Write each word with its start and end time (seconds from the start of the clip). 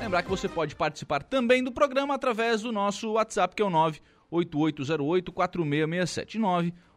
Lembrar 0.00 0.22
que 0.22 0.30
você 0.30 0.48
pode 0.48 0.74
participar 0.74 1.22
também 1.22 1.62
do 1.62 1.70
programa 1.70 2.14
através 2.14 2.62
do 2.62 2.72
nosso 2.72 3.12
WhatsApp, 3.12 3.54
que 3.54 3.62
é 3.62 3.64
o 3.64 3.70
98808 3.70 5.30
4667 5.30 6.38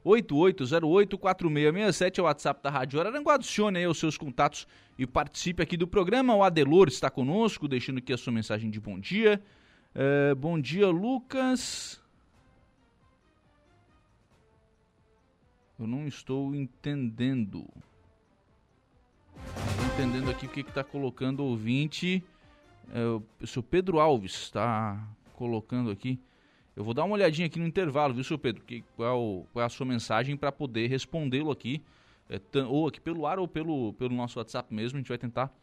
8808-4667 0.05 2.19
é 2.19 2.21
o 2.21 2.25
WhatsApp 2.25 2.61
da 2.61 2.69
Rádio 2.69 2.99
Araranguá. 2.99 3.35
Adicione 3.35 3.79
aí 3.79 3.87
os 3.87 3.97
seus 3.97 4.17
contatos 4.17 4.67
e 4.97 5.07
participe 5.07 5.63
aqui 5.63 5.77
do 5.77 5.87
programa. 5.87 6.35
O 6.35 6.43
Adelor 6.43 6.87
está 6.87 7.09
conosco, 7.09 7.67
deixando 7.67 7.99
aqui 7.99 8.11
a 8.11 8.17
sua 8.17 8.33
mensagem 8.33 8.69
de 8.69 8.79
bom 8.79 8.99
dia. 8.99 9.41
É, 9.95 10.35
bom 10.35 10.59
dia, 10.59 10.87
Lucas. 10.87 12.01
Eu 15.79 15.87
não 15.87 16.07
estou 16.07 16.53
entendendo. 16.53 17.67
Estou 19.35 19.85
entendendo 19.93 20.29
aqui 20.29 20.45
o 20.45 20.49
que 20.49 20.61
está 20.61 20.83
colocando 20.83 21.41
o 21.41 21.47
ouvinte. 21.47 22.23
É, 22.91 22.99
o 23.41 23.47
seu 23.47 23.63
Pedro 23.63 23.99
Alves 23.99 24.33
está 24.33 25.07
colocando 25.33 25.89
aqui. 25.89 26.19
Eu 26.75 26.83
vou 26.83 26.93
dar 26.93 27.03
uma 27.03 27.13
olhadinha 27.13 27.45
aqui 27.45 27.59
no 27.59 27.67
intervalo, 27.67 28.13
viu, 28.13 28.23
senhor 28.23 28.39
Pedro? 28.39 28.63
Que, 28.63 28.83
qual, 28.95 29.47
qual 29.53 29.63
é 29.63 29.65
a 29.65 29.69
sua 29.69 29.85
mensagem 29.85 30.35
para 30.35 30.51
poder 30.51 30.87
respondê-lo 30.87 31.51
aqui, 31.51 31.83
é, 32.29 32.39
ou 32.67 32.87
aqui 32.87 32.99
pelo 32.99 33.27
ar 33.27 33.37
ou 33.37 33.47
pelo, 33.47 33.93
pelo 33.93 34.15
nosso 34.15 34.39
WhatsApp 34.39 34.73
mesmo. 34.73 34.97
A 34.97 35.01
gente 35.01 35.09
vai 35.09 35.17
tentar 35.17 35.53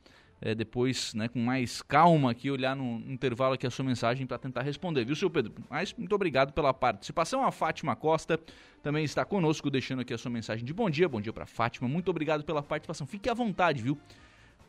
é, 0.41 0.55
depois, 0.55 1.13
né, 1.15 1.29
com 1.29 1.39
mais 1.39 1.83
calma 1.83 2.31
aqui, 2.31 2.51
olhar 2.51 2.75
no, 2.75 2.99
intervalo 3.13 3.55
aqui 3.55 3.67
a 3.67 3.71
sua 3.71 3.85
mensagem 3.85 4.27
para 4.27 4.39
tentar 4.39 4.63
responder, 4.63 5.05
viu, 5.05 5.15
senhor 5.15 5.31
Pedro? 5.31 5.53
Mas 5.69 5.93
muito 5.93 6.15
obrigado 6.15 6.53
pela 6.53 6.73
participação. 6.73 7.45
A 7.45 7.53
Fátima 7.53 7.95
Costa 7.95 8.41
também 8.83 9.05
está 9.05 9.25
conosco, 9.25 9.69
deixando 9.69 10.01
aqui 10.01 10.15
a 10.15 10.19
sua 10.19 10.31
mensagem 10.31 10.65
de 10.65 10.73
bom 10.73 10.89
dia. 10.89 11.09
Bom 11.09 11.21
dia 11.21 11.33
para 11.33 11.45
Fátima. 11.45 11.89
Muito 11.89 12.09
obrigado 12.09 12.43
pela 12.45 12.63
participação. 12.63 13.07
Fique 13.07 13.29
à 13.29 13.35
vontade, 13.35 13.83
viu? 13.83 13.99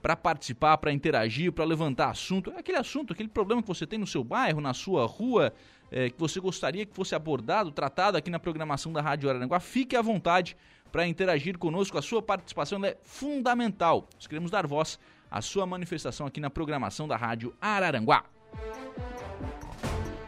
Para 0.02 0.16
participar, 0.16 0.78
para 0.78 0.92
interagir, 0.92 1.52
para 1.52 1.64
levantar 1.64 2.10
assunto. 2.10 2.52
Aquele 2.58 2.78
assunto, 2.78 3.14
aquele 3.14 3.30
problema 3.30 3.62
que 3.62 3.68
você 3.68 3.86
tem 3.86 4.00
no 4.00 4.08
seu 4.08 4.24
bairro, 4.24 4.60
na 4.60 4.74
sua 4.74 5.06
rua, 5.06 5.54
é, 5.92 6.10
que 6.10 6.20
você 6.20 6.40
gostaria 6.40 6.86
que 6.86 6.94
fosse 6.94 7.14
abordado, 7.14 7.72
tratado 7.72 8.18
aqui 8.18 8.30
na 8.30 8.40
programação 8.40 8.92
da 8.92 9.02
Rádio 9.02 9.30
Araranguá, 9.30 9.60
fique 9.60 9.96
à 9.96 10.02
vontade 10.02 10.58
para 10.92 11.08
interagir 11.08 11.58
conosco. 11.58 11.98
A 11.98 12.02
sua 12.02 12.22
participação 12.22 12.84
é 12.84 12.98
fundamental. 13.04 14.08
Nós 14.16 14.28
queremos 14.28 14.50
dar 14.50 14.66
voz 14.66 15.00
à 15.30 15.42
sua 15.42 15.66
manifestação 15.66 16.26
aqui 16.26 16.40
na 16.40 16.50
programação 16.50 17.08
da 17.08 17.16
Rádio 17.16 17.54
Araranguá. 17.62 18.26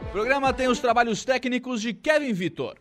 O 0.00 0.12
programa 0.12 0.52
tem 0.52 0.68
os 0.68 0.78
trabalhos 0.78 1.24
técnicos 1.24 1.82
de 1.82 1.92
Kevin 1.92 2.32
Vitor. 2.32 2.76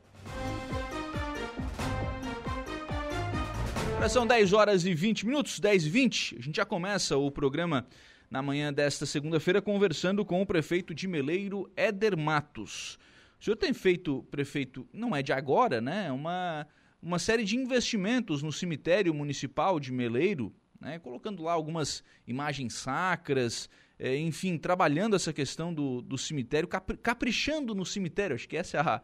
São 4.09 4.27
10 4.27 4.51
horas 4.51 4.85
e 4.85 4.93
20 4.93 5.25
minutos, 5.25 5.59
10 5.59 5.85
e 5.85 5.89
20. 5.89 6.35
A 6.37 6.41
gente 6.41 6.55
já 6.57 6.65
começa 6.65 7.15
o 7.15 7.31
programa 7.31 7.87
na 8.29 8.41
manhã 8.41 8.73
desta 8.73 9.05
segunda-feira 9.05 9.61
conversando 9.61 10.25
com 10.25 10.41
o 10.41 10.45
prefeito 10.45 10.93
de 10.93 11.07
Meleiro, 11.07 11.71
Éder 11.75 12.17
Matos. 12.17 12.99
O 13.39 13.43
senhor 13.43 13.55
tem 13.55 13.73
feito, 13.73 14.23
prefeito, 14.29 14.85
não 14.91 15.15
é 15.15 15.21
de 15.21 15.31
agora, 15.31 15.79
né? 15.79 16.11
Uma, 16.11 16.67
uma 17.01 17.17
série 17.17 17.45
de 17.45 17.55
investimentos 17.55 18.43
no 18.43 18.51
cemitério 18.51 19.13
municipal 19.13 19.79
de 19.79 19.91
Meleiro, 19.91 20.53
né? 20.81 20.99
colocando 20.99 21.41
lá 21.41 21.53
algumas 21.53 22.03
imagens 22.27 22.73
sacras, 22.73 23.69
é, 23.97 24.17
enfim, 24.17 24.57
trabalhando 24.57 25.15
essa 25.15 25.31
questão 25.31 25.73
do, 25.73 26.01
do 26.01 26.17
cemitério, 26.17 26.67
caprichando 26.67 27.73
no 27.73 27.85
cemitério, 27.85 28.35
acho 28.35 28.49
que 28.49 28.57
essa 28.57 28.77
é 28.77 28.81
a, 28.81 29.01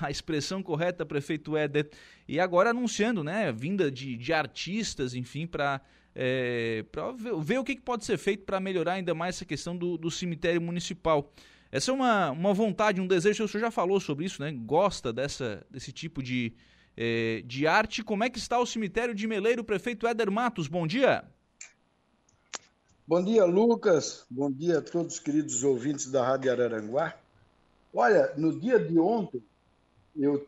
a 0.00 0.10
expressão 0.10 0.62
correta, 0.62 1.04
prefeito 1.04 1.56
Éder, 1.56 1.90
e 2.26 2.40
agora 2.40 2.70
anunciando, 2.70 3.22
né, 3.22 3.52
vinda 3.52 3.90
de, 3.90 4.16
de 4.16 4.32
artistas, 4.32 5.14
enfim, 5.14 5.46
para 5.46 5.80
é, 6.14 6.84
ver, 7.16 7.36
ver, 7.40 7.58
o 7.58 7.64
que, 7.64 7.80
pode 7.80 8.04
ser 8.04 8.16
feito 8.16 8.44
para 8.44 8.60
melhorar 8.60 8.94
ainda 8.94 9.14
mais 9.14 9.36
essa 9.36 9.44
questão 9.44 9.76
do, 9.76 9.98
do, 9.98 10.10
cemitério 10.10 10.60
municipal. 10.60 11.32
Essa 11.72 11.90
é 11.90 11.94
uma, 11.94 12.30
uma 12.30 12.54
vontade, 12.54 13.00
um 13.00 13.06
desejo, 13.06 13.44
o 13.44 13.48
senhor 13.48 13.62
já 13.62 13.70
falou 13.70 13.98
sobre 13.98 14.24
isso, 14.24 14.40
né? 14.40 14.52
Gosta 14.52 15.12
dessa, 15.12 15.66
desse 15.68 15.90
tipo 15.90 16.22
de, 16.22 16.52
é, 16.96 17.42
de 17.44 17.66
arte. 17.66 18.04
Como 18.04 18.22
é 18.22 18.30
que 18.30 18.38
está 18.38 18.60
o 18.60 18.66
cemitério 18.66 19.12
de 19.12 19.26
Meleiro, 19.26 19.64
prefeito 19.64 20.06
Éder 20.06 20.30
Matos? 20.30 20.68
Bom 20.68 20.86
dia. 20.86 21.24
Bom 23.06 23.22
dia, 23.22 23.44
Lucas. 23.44 24.24
Bom 24.30 24.50
dia 24.50 24.78
a 24.78 24.82
todos 24.82 25.14
os 25.14 25.20
queridos 25.20 25.64
ouvintes 25.64 26.10
da 26.10 26.24
Rádio 26.24 26.52
Araranguá. 26.52 27.14
Olha, 27.92 28.32
no 28.36 28.58
dia 28.58 28.78
de 28.78 28.98
ontem, 28.98 29.42
eu 30.16 30.38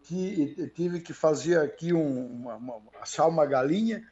tive 0.74 1.00
que 1.00 1.12
fazer 1.12 1.58
aqui 1.58 1.92
um, 1.92 2.26
uma, 2.26 2.54
uma, 2.56 2.80
uma 3.26 3.46
galinha 3.46 4.02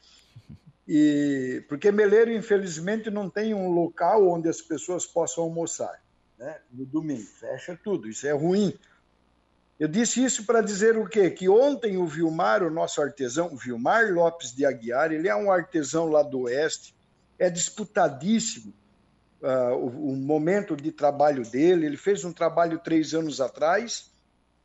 e 0.87 1.65
porque 1.69 1.91
Meleiro, 1.91 2.33
infelizmente, 2.33 3.11
não 3.11 3.31
tem 3.31 3.55
um 3.55 3.71
local 3.71 4.29
onde 4.29 4.49
as 4.49 4.61
pessoas 4.61 5.07
possam 5.07 5.45
almoçar, 5.45 6.03
né? 6.39 6.59
No 6.71 6.85
domingo 6.85 7.23
fecha 7.23 7.79
tudo, 7.83 8.09
isso 8.09 8.27
é 8.27 8.33
ruim. 8.33 8.77
Eu 9.79 9.89
disse 9.89 10.23
isso 10.23 10.45
para 10.45 10.61
dizer 10.61 10.97
o 10.97 11.09
quê? 11.09 11.31
Que 11.31 11.49
ontem 11.49 11.97
o 11.97 12.07
Vilmar, 12.07 12.63
o 12.63 12.71
nosso 12.71 13.01
artesão, 13.01 13.53
o 13.53 13.57
Vilmar 13.57 14.13
Lopes 14.13 14.55
de 14.55 14.65
Aguiar, 14.65 15.11
ele 15.11 15.29
é 15.29 15.35
um 15.35 15.51
artesão 15.51 16.09
lá 16.09 16.23
do 16.23 16.43
Oeste, 16.43 16.95
é 17.39 17.51
disputadíssimo 17.51 18.73
uh, 19.43 19.75
o, 19.75 20.13
o, 20.13 20.17
momento 20.17 20.77
de 20.77 20.93
trabalho 20.93 21.43
dele. 21.49 21.87
Ele 21.87 21.97
fez 21.97 22.25
um 22.25 22.33
trabalho 22.33 22.79
três 22.79 23.15
anos 23.15 23.41
atrás 23.41 24.14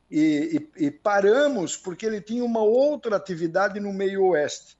e, 0.09 0.69
e, 0.77 0.85
e 0.85 0.91
paramos 0.91 1.77
porque 1.77 2.05
ele 2.05 2.21
tinha 2.21 2.43
uma 2.43 2.61
outra 2.61 3.15
atividade 3.15 3.79
no 3.79 3.93
meio 3.93 4.25
Oeste. 4.25 4.77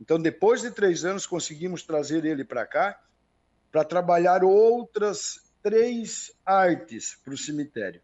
Então, 0.00 0.18
depois 0.18 0.62
de 0.62 0.70
três 0.70 1.04
anos, 1.04 1.26
conseguimos 1.26 1.84
trazer 1.84 2.24
ele 2.24 2.44
para 2.44 2.66
cá 2.66 3.00
para 3.70 3.84
trabalhar 3.84 4.44
outras 4.44 5.40
três 5.62 6.32
artes 6.44 7.16
para 7.24 7.32
o 7.32 7.38
cemitério 7.38 8.02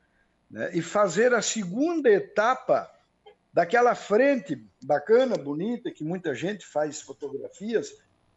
né? 0.50 0.70
e 0.72 0.80
fazer 0.80 1.34
a 1.34 1.42
segunda 1.42 2.08
etapa 2.08 2.90
daquela 3.52 3.94
frente 3.94 4.64
bacana, 4.82 5.36
bonita, 5.36 5.90
que 5.90 6.04
muita 6.04 6.34
gente 6.34 6.64
faz 6.64 7.02
fotografias 7.02 7.92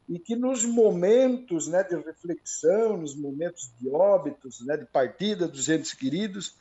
e 0.10 0.20
que 0.20 0.36
nos 0.36 0.66
momentos 0.66 1.68
né, 1.68 1.84
de 1.84 1.96
reflexão, 1.96 2.98
nos 2.98 3.16
momentos 3.16 3.72
de 3.80 3.90
óbitos, 3.90 4.66
né, 4.66 4.76
de 4.76 4.86
partida 4.86 5.48
dos 5.48 5.70
entes 5.70 5.94
queridos, 5.94 6.58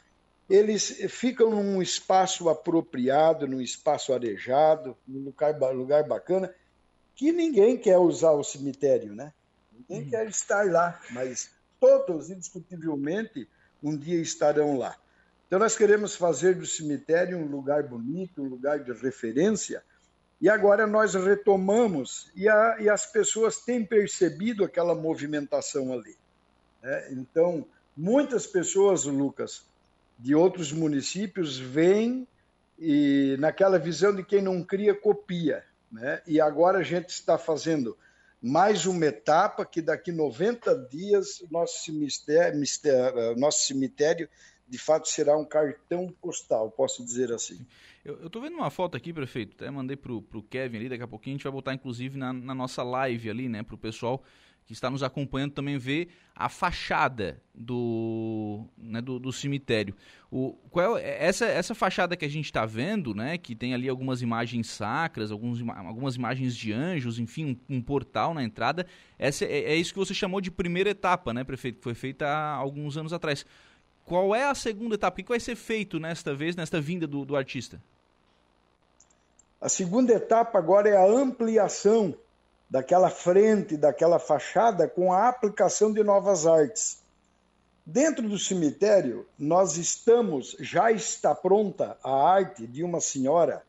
eles 0.51 0.89
ficam 1.09 1.51
num 1.51 1.81
espaço 1.81 2.49
apropriado, 2.49 3.47
num 3.47 3.61
espaço 3.61 4.13
arejado, 4.13 4.97
num 5.07 5.23
lugar, 5.23 5.57
lugar 5.73 6.03
bacana, 6.09 6.53
que 7.15 7.31
ninguém 7.31 7.79
quer 7.79 7.99
usar 7.99 8.33
o 8.33 8.43
cemitério, 8.43 9.15
né? 9.15 9.33
Ninguém 9.73 10.09
hum. 10.09 10.11
quer 10.11 10.27
estar 10.29 10.67
lá, 10.67 11.01
mas 11.13 11.51
todos, 11.79 12.31
indiscutivelmente, 12.31 13.49
um 13.81 13.97
dia 13.97 14.21
estarão 14.21 14.77
lá. 14.77 14.97
Então, 15.47 15.61
nós 15.61 15.77
queremos 15.77 16.17
fazer 16.17 16.57
do 16.57 16.67
cemitério 16.67 17.39
um 17.39 17.47
lugar 17.47 17.85
bonito, 17.85 18.43
um 18.43 18.49
lugar 18.49 18.83
de 18.83 18.93
referência, 18.93 19.83
e 20.41 20.49
agora 20.49 20.85
nós 20.85 21.15
retomamos, 21.15 22.31
e, 22.35 22.49
a, 22.49 22.77
e 22.81 22.89
as 22.89 23.07
pessoas 23.07 23.61
têm 23.61 23.85
percebido 23.85 24.65
aquela 24.65 24.97
movimentação 24.97 25.93
ali. 25.93 26.17
Né? 26.83 27.13
Então, 27.13 27.65
muitas 27.97 28.47
pessoas, 28.49 29.05
Lucas, 29.05 29.70
de 30.21 30.35
outros 30.35 30.71
municípios, 30.71 31.59
vêm 31.59 32.27
e 32.79 33.37
naquela 33.39 33.79
visão 33.79 34.15
de 34.15 34.23
quem 34.23 34.43
não 34.43 34.63
cria, 34.63 34.95
copia. 34.95 35.65
Né? 35.91 36.21
E 36.27 36.41
agora 36.41 36.79
a 36.79 36.83
gente 36.83 37.09
está 37.09 37.37
fazendo 37.39 37.97
mais 38.41 38.87
uma 38.87 39.07
etapa 39.07 39.67
que 39.67 39.83
daqui 39.83 40.13
90 40.13 40.89
dias 40.91 41.45
nosso 41.51 41.85
cemitério, 41.85 42.59
nosso 43.37 43.67
cemitério 43.67 44.29
de 44.69 44.79
fato 44.79 45.09
será 45.09 45.37
um 45.37 45.45
cartão 45.45 46.15
postal, 46.23 46.71
posso 46.71 47.05
dizer 47.05 47.33
assim. 47.33 47.67
Eu 48.05 48.27
estou 48.27 48.41
vendo 48.41 48.55
uma 48.55 48.71
foto 48.71 48.97
aqui, 48.97 49.13
prefeito, 49.13 49.57
até 49.57 49.71
mandei 49.71 49.97
para 49.97 50.13
o 50.13 50.43
Kevin 50.49 50.77
ali, 50.79 50.89
daqui 50.89 51.03
a 51.03 51.09
pouquinho 51.09 51.35
a 51.35 51.39
gente 51.39 51.45
vai 51.45 51.53
botar 51.53 51.75
inclusive 51.75 52.17
na, 52.17 52.33
na 52.33 52.55
nossa 52.55 52.83
live 52.83 53.29
ali, 53.29 53.49
né, 53.49 53.63
para 53.63 53.75
o 53.75 53.79
pessoal 53.79 54.23
que 54.71 54.75
está 54.75 54.89
nos 54.89 55.03
acompanhando 55.03 55.51
também 55.51 55.77
ver 55.77 56.11
a 56.33 56.49
fachada 56.49 57.43
do, 57.53 58.65
né, 58.79 59.01
do, 59.01 59.19
do, 59.19 59.33
cemitério. 59.33 59.97
O, 60.31 60.53
qual 60.71 60.97
é, 60.97 61.27
essa, 61.27 61.45
essa 61.45 61.75
fachada 61.75 62.17
que 62.17 62.25
a 62.25 62.29
gente 62.29 62.45
está 62.45 62.65
vendo, 62.65 63.13
né, 63.13 63.37
que 63.37 63.57
tem 63.57 63.75
ali 63.75 63.89
algumas 63.89 64.23
imagens 64.23 64.69
sacras, 64.69 65.33
alguns, 65.33 65.61
algumas 65.69 66.15
imagens 66.15 66.55
de 66.55 66.73
anjos, 66.73 67.19
enfim, 67.19 67.59
um, 67.69 67.79
um 67.79 67.83
portal 67.83 68.33
na 68.33 68.45
entrada, 68.45 68.87
essa, 69.19 69.45
é, 69.45 69.73
é, 69.73 69.75
isso 69.75 69.93
que 69.93 69.99
você 69.99 70.15
chamou 70.15 70.41
de 70.41 70.53
primeira 70.53 70.91
etapa, 70.91 71.35
né, 71.35 71.43
prefeito, 71.43 71.79
que 71.79 71.83
foi 71.83 71.95
feita 71.95 72.29
há 72.29 72.55
alguns 72.55 72.97
anos 72.97 73.13
atrás. 73.13 73.45
Qual 74.05 74.37
é 74.37 74.45
a 74.45 74.55
segunda 74.55 74.95
etapa? 74.95 75.21
O 75.21 75.25
que 75.25 75.31
vai 75.31 75.41
ser 75.41 75.57
feito 75.57 75.99
nesta 75.99 76.33
vez, 76.33 76.55
nesta 76.55 76.81
vinda 76.81 77.09
do, 77.09 77.25
do 77.25 77.35
artista? 77.35 77.83
A 79.61 79.69
segunda 79.69 80.13
etapa 80.13 80.57
agora 80.59 80.89
é 80.89 80.97
a 80.97 81.05
ampliação 81.05 82.15
daquela 82.71 83.11
frente, 83.11 83.77
daquela 83.77 84.21
fachada, 84.21 84.87
com 84.89 85.13
a 85.13 85.29
aplicação 85.29 85.93
de 85.93 86.05
novas 86.05 86.47
artes. 86.47 87.01
Dentro 87.85 88.29
do 88.29 88.39
cemitério, 88.39 89.27
nós 89.37 89.77
estamos, 89.77 90.57
já 90.61 90.93
está 90.93 91.35
pronta 91.35 91.99
a 92.05 92.11
arte 92.13 92.65
de 92.67 92.85
uma 92.85 93.01
senhora 93.01 93.65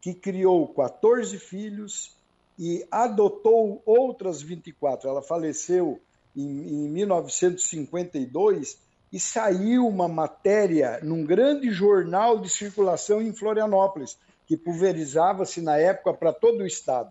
que 0.00 0.14
criou 0.14 0.68
14 0.68 1.36
filhos 1.38 2.14
e 2.56 2.86
adotou 2.90 3.82
outras 3.84 4.40
24. 4.40 5.08
Ela 5.08 5.22
faleceu 5.22 6.00
em, 6.36 6.42
em 6.84 6.88
1952 6.88 8.78
e 9.12 9.18
saiu 9.18 9.88
uma 9.88 10.06
matéria 10.06 11.00
num 11.02 11.24
grande 11.24 11.70
jornal 11.70 12.38
de 12.38 12.48
circulação 12.48 13.20
em 13.20 13.32
Florianópolis, 13.32 14.16
que 14.46 14.56
pulverizava-se 14.56 15.60
na 15.60 15.76
época 15.76 16.14
para 16.14 16.32
todo 16.32 16.60
o 16.60 16.66
estado. 16.66 17.10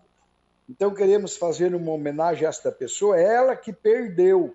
Então 0.68 0.94
queremos 0.94 1.36
fazer 1.36 1.74
uma 1.74 1.92
homenagem 1.92 2.46
a 2.46 2.48
esta 2.48 2.72
pessoa, 2.72 3.20
ela 3.20 3.54
que 3.54 3.72
perdeu, 3.72 4.54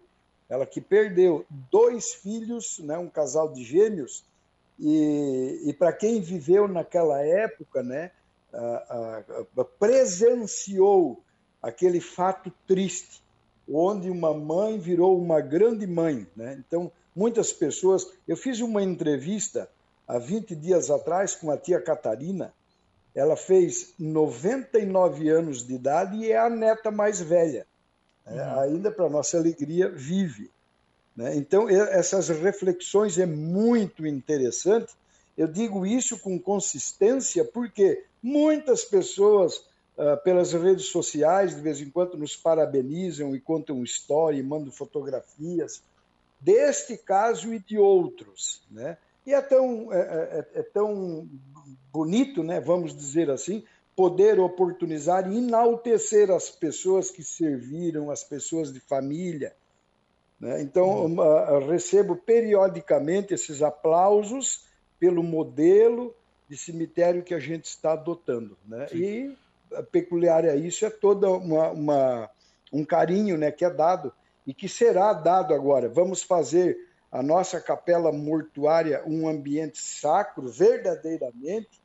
ela 0.49 0.65
que 0.65 0.81
perdeu 0.81 1.45
dois 1.71 2.13
filhos, 2.13 2.79
né, 2.79 2.97
um 2.97 3.09
casal 3.09 3.51
de 3.51 3.63
gêmeos, 3.63 4.25
e, 4.77 5.61
e 5.65 5.73
para 5.73 5.93
quem 5.93 6.21
viveu 6.21 6.67
naquela 6.67 7.21
época, 7.21 7.81
né, 7.83 8.11
a, 8.53 8.59
a, 8.59 9.61
a, 9.61 9.65
presenciou 9.65 11.23
aquele 11.61 12.01
fato 12.01 12.51
triste, 12.67 13.21
onde 13.69 14.09
uma 14.09 14.33
mãe 14.33 14.79
virou 14.79 15.17
uma 15.17 15.39
grande 15.39 15.85
mãe. 15.87 16.27
Né? 16.35 16.61
Então, 16.67 16.91
muitas 17.15 17.53
pessoas. 17.53 18.11
Eu 18.27 18.35
fiz 18.35 18.59
uma 18.59 18.81
entrevista 18.81 19.69
há 20.07 20.17
20 20.17 20.55
dias 20.55 20.89
atrás 20.89 21.35
com 21.35 21.51
a 21.51 21.57
tia 21.57 21.79
Catarina, 21.79 22.53
ela 23.13 23.35
fez 23.35 23.93
99 23.99 25.29
anos 25.29 25.65
de 25.65 25.73
idade 25.73 26.17
e 26.17 26.31
é 26.31 26.37
a 26.37 26.49
neta 26.49 26.89
mais 26.89 27.19
velha. 27.19 27.65
Né? 28.25 28.43
Uhum. 28.43 28.59
Ainda, 28.61 28.91
para 28.91 29.09
nossa 29.09 29.37
alegria, 29.37 29.89
vive. 29.89 30.49
Né? 31.15 31.35
Então, 31.35 31.69
essas 31.69 32.29
reflexões 32.29 33.17
é 33.17 33.25
muito 33.25 34.05
interessante. 34.07 34.93
Eu 35.37 35.47
digo 35.47 35.85
isso 35.85 36.17
com 36.19 36.39
consistência 36.39 37.43
porque 37.43 38.05
muitas 38.21 38.85
pessoas, 38.85 39.57
uh, 39.97 40.21
pelas 40.23 40.53
redes 40.53 40.85
sociais, 40.85 41.55
de 41.55 41.61
vez 41.61 41.81
em 41.81 41.89
quando 41.89 42.17
nos 42.17 42.35
parabenizam 42.35 43.35
e 43.35 43.41
contam 43.41 43.83
história 43.83 44.37
e 44.37 44.43
mandam 44.43 44.71
fotografias 44.71 45.83
deste 46.39 46.97
caso 46.97 47.53
e 47.53 47.59
de 47.59 47.77
outros. 47.77 48.63
Né? 48.71 48.97
E 49.25 49.33
é 49.33 49.41
tão, 49.41 49.93
é, 49.93 49.99
é, 49.99 50.39
é, 50.55 50.59
é 50.59 50.63
tão 50.63 51.29
bonito, 51.91 52.43
né, 52.43 52.59
vamos 52.59 52.95
dizer 52.95 53.29
assim, 53.29 53.63
poder 53.95 54.39
oportunizar 54.39 55.31
e 55.31 55.37
enaltecer 55.37 56.31
as 56.31 56.49
pessoas 56.49 57.11
que 57.11 57.23
serviram, 57.23 58.09
as 58.09 58.23
pessoas 58.23 58.71
de 58.71 58.79
família. 58.79 59.53
Né? 60.39 60.61
Então, 60.61 61.05
uhum. 61.05 61.19
uh, 61.19 61.69
recebo 61.69 62.15
periodicamente 62.15 63.33
esses 63.33 63.61
aplausos 63.61 64.65
pelo 64.99 65.21
modelo 65.21 66.15
de 66.49 66.57
cemitério 66.57 67.23
que 67.23 67.33
a 67.33 67.39
gente 67.39 67.65
está 67.65 67.93
adotando. 67.93 68.57
Né? 68.65 68.87
E 68.93 69.35
peculiar 69.91 70.45
a 70.45 70.55
isso 70.55 70.85
é 70.85 70.89
toda 70.89 71.29
uma, 71.29 71.69
uma, 71.69 72.29
um 72.73 72.83
carinho 72.83 73.37
né, 73.37 73.51
que 73.51 73.63
é 73.63 73.69
dado 73.69 74.11
e 74.45 74.53
que 74.53 74.67
será 74.67 75.13
dado 75.13 75.53
agora. 75.53 75.87
Vamos 75.87 76.23
fazer 76.23 76.77
a 77.11 77.21
nossa 77.21 77.59
capela 77.59 78.11
mortuária 78.11 79.03
um 79.05 79.27
ambiente 79.27 79.79
sacro, 79.79 80.47
verdadeiramente, 80.47 81.81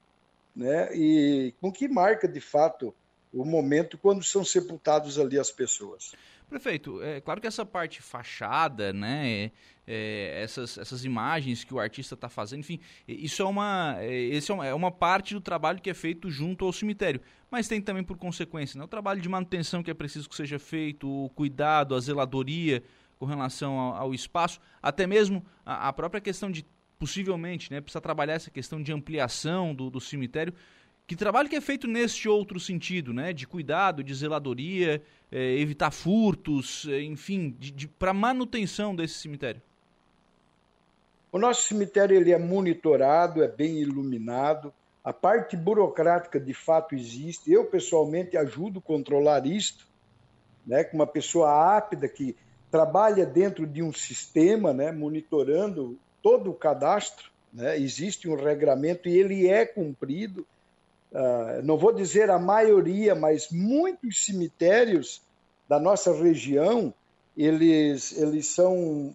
né? 0.54 0.88
E 0.94 1.52
com 1.60 1.72
que 1.72 1.88
marca 1.88 2.28
de 2.28 2.40
fato 2.40 2.94
o 3.32 3.44
momento 3.44 3.98
quando 3.98 4.22
são 4.22 4.44
sepultados 4.44 5.18
ali 5.18 5.38
as 5.38 5.50
pessoas. 5.50 6.12
Prefeito, 6.48 7.02
é 7.02 7.20
claro 7.20 7.40
que 7.40 7.46
essa 7.46 7.66
parte 7.66 8.00
fachada, 8.00 8.92
né, 8.92 9.50
é, 9.84 10.40
essas, 10.44 10.78
essas 10.78 11.04
imagens 11.04 11.64
que 11.64 11.74
o 11.74 11.80
artista 11.80 12.14
está 12.14 12.28
fazendo, 12.28 12.60
enfim, 12.60 12.78
isso 13.06 13.42
é 13.42 13.44
uma, 13.44 13.96
é, 13.98 14.14
esse 14.14 14.52
é 14.52 14.54
uma, 14.54 14.64
é 14.64 14.72
uma 14.72 14.92
parte 14.92 15.34
do 15.34 15.40
trabalho 15.40 15.80
que 15.80 15.90
é 15.90 15.94
feito 15.94 16.30
junto 16.30 16.64
ao 16.64 16.72
cemitério. 16.72 17.20
Mas 17.50 17.66
tem 17.66 17.82
também, 17.82 18.04
por 18.04 18.16
consequência, 18.16 18.78
né, 18.78 18.84
o 18.84 18.88
trabalho 18.88 19.20
de 19.20 19.28
manutenção 19.28 19.82
que 19.82 19.90
é 19.90 19.94
preciso 19.94 20.28
que 20.28 20.36
seja 20.36 20.56
feito, 20.56 21.08
o 21.08 21.28
cuidado, 21.30 21.96
a 21.96 22.00
zeladoria 22.00 22.80
com 23.18 23.26
relação 23.26 23.78
ao, 23.78 23.94
ao 23.96 24.14
espaço, 24.14 24.60
até 24.82 25.06
mesmo 25.06 25.44
a, 25.64 25.88
a 25.88 25.92
própria 25.92 26.20
questão 26.20 26.50
de 26.50 26.64
possivelmente, 26.98 27.70
né, 27.70 27.80
precisa 27.80 28.00
trabalhar 28.00 28.34
essa 28.34 28.50
questão 28.50 28.82
de 28.82 28.92
ampliação 28.92 29.74
do, 29.74 29.90
do 29.90 30.00
cemitério. 30.00 30.54
Que 31.06 31.14
trabalho 31.14 31.48
que 31.48 31.56
é 31.56 31.60
feito 31.60 31.86
neste 31.86 32.28
outro 32.28 32.58
sentido, 32.58 33.12
né, 33.12 33.32
de 33.32 33.46
cuidado, 33.46 34.02
de 34.02 34.14
zeladoria, 34.14 35.02
é, 35.30 35.58
evitar 35.58 35.90
furtos, 35.90 36.86
é, 36.88 37.02
enfim, 37.02 37.54
de, 37.58 37.70
de 37.70 37.88
para 37.88 38.12
manutenção 38.12 38.94
desse 38.94 39.14
cemitério? 39.14 39.62
O 41.30 41.38
nosso 41.38 41.68
cemitério 41.68 42.16
ele 42.16 42.32
é 42.32 42.38
monitorado, 42.38 43.42
é 43.42 43.48
bem 43.48 43.78
iluminado. 43.78 44.72
A 45.04 45.12
parte 45.12 45.56
burocrática 45.56 46.40
de 46.40 46.54
fato 46.54 46.94
existe. 46.94 47.52
Eu 47.52 47.66
pessoalmente 47.66 48.36
ajudo 48.36 48.80
a 48.80 48.82
controlar 48.82 49.46
isto, 49.46 49.86
né, 50.66 50.82
com 50.82 50.96
uma 50.96 51.06
pessoa 51.06 51.76
ápida 51.76 52.08
que 52.08 52.34
trabalha 52.76 53.24
dentro 53.24 53.66
de 53.66 53.82
um 53.82 53.90
sistema, 53.90 54.70
né, 54.70 54.92
monitorando 54.92 55.98
todo 56.22 56.50
o 56.50 56.54
cadastro, 56.54 57.30
né? 57.50 57.78
existe 57.78 58.28
um 58.28 58.34
regramento 58.34 59.08
e 59.08 59.16
ele 59.16 59.48
é 59.48 59.64
cumprido. 59.64 60.46
Uh, 61.10 61.62
não 61.64 61.78
vou 61.78 61.90
dizer 61.90 62.28
a 62.28 62.38
maioria, 62.38 63.14
mas 63.14 63.48
muitos 63.50 64.26
cemitérios 64.26 65.22
da 65.66 65.80
nossa 65.80 66.12
região, 66.12 66.92
eles, 67.34 68.14
eles 68.14 68.44
são 68.44 69.14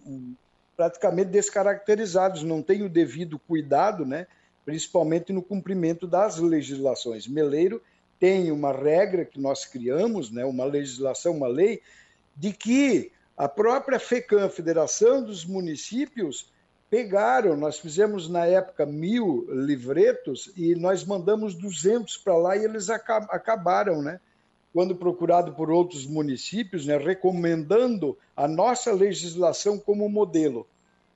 praticamente 0.76 1.30
descaracterizados, 1.30 2.42
não 2.42 2.62
têm 2.62 2.82
o 2.82 2.88
devido 2.88 3.38
cuidado, 3.38 4.04
né? 4.04 4.26
principalmente 4.64 5.32
no 5.32 5.40
cumprimento 5.40 6.04
das 6.04 6.36
legislações. 6.38 7.28
Meleiro 7.28 7.80
tem 8.18 8.50
uma 8.50 8.72
regra 8.72 9.24
que 9.24 9.40
nós 9.40 9.64
criamos, 9.64 10.32
né? 10.32 10.44
uma 10.44 10.64
legislação, 10.64 11.36
uma 11.36 11.46
lei, 11.46 11.80
de 12.36 12.52
que 12.52 13.12
a 13.42 13.48
própria 13.48 13.98
FECAM, 13.98 14.48
Federação 14.48 15.20
dos 15.20 15.44
Municípios, 15.44 16.48
pegaram, 16.88 17.56
nós 17.56 17.76
fizemos 17.76 18.28
na 18.28 18.46
época 18.46 18.86
mil 18.86 19.48
livretos 19.50 20.52
e 20.56 20.76
nós 20.76 21.02
mandamos 21.04 21.56
200 21.56 22.18
para 22.18 22.36
lá 22.36 22.56
e 22.56 22.64
eles 22.64 22.88
acabaram, 22.88 24.00
né? 24.00 24.20
Quando 24.72 24.94
procurado 24.94 25.54
por 25.54 25.72
outros 25.72 26.06
municípios, 26.06 26.86
né, 26.86 26.96
recomendando 26.96 28.16
a 28.36 28.46
nossa 28.46 28.92
legislação 28.92 29.76
como 29.76 30.08
modelo. 30.08 30.64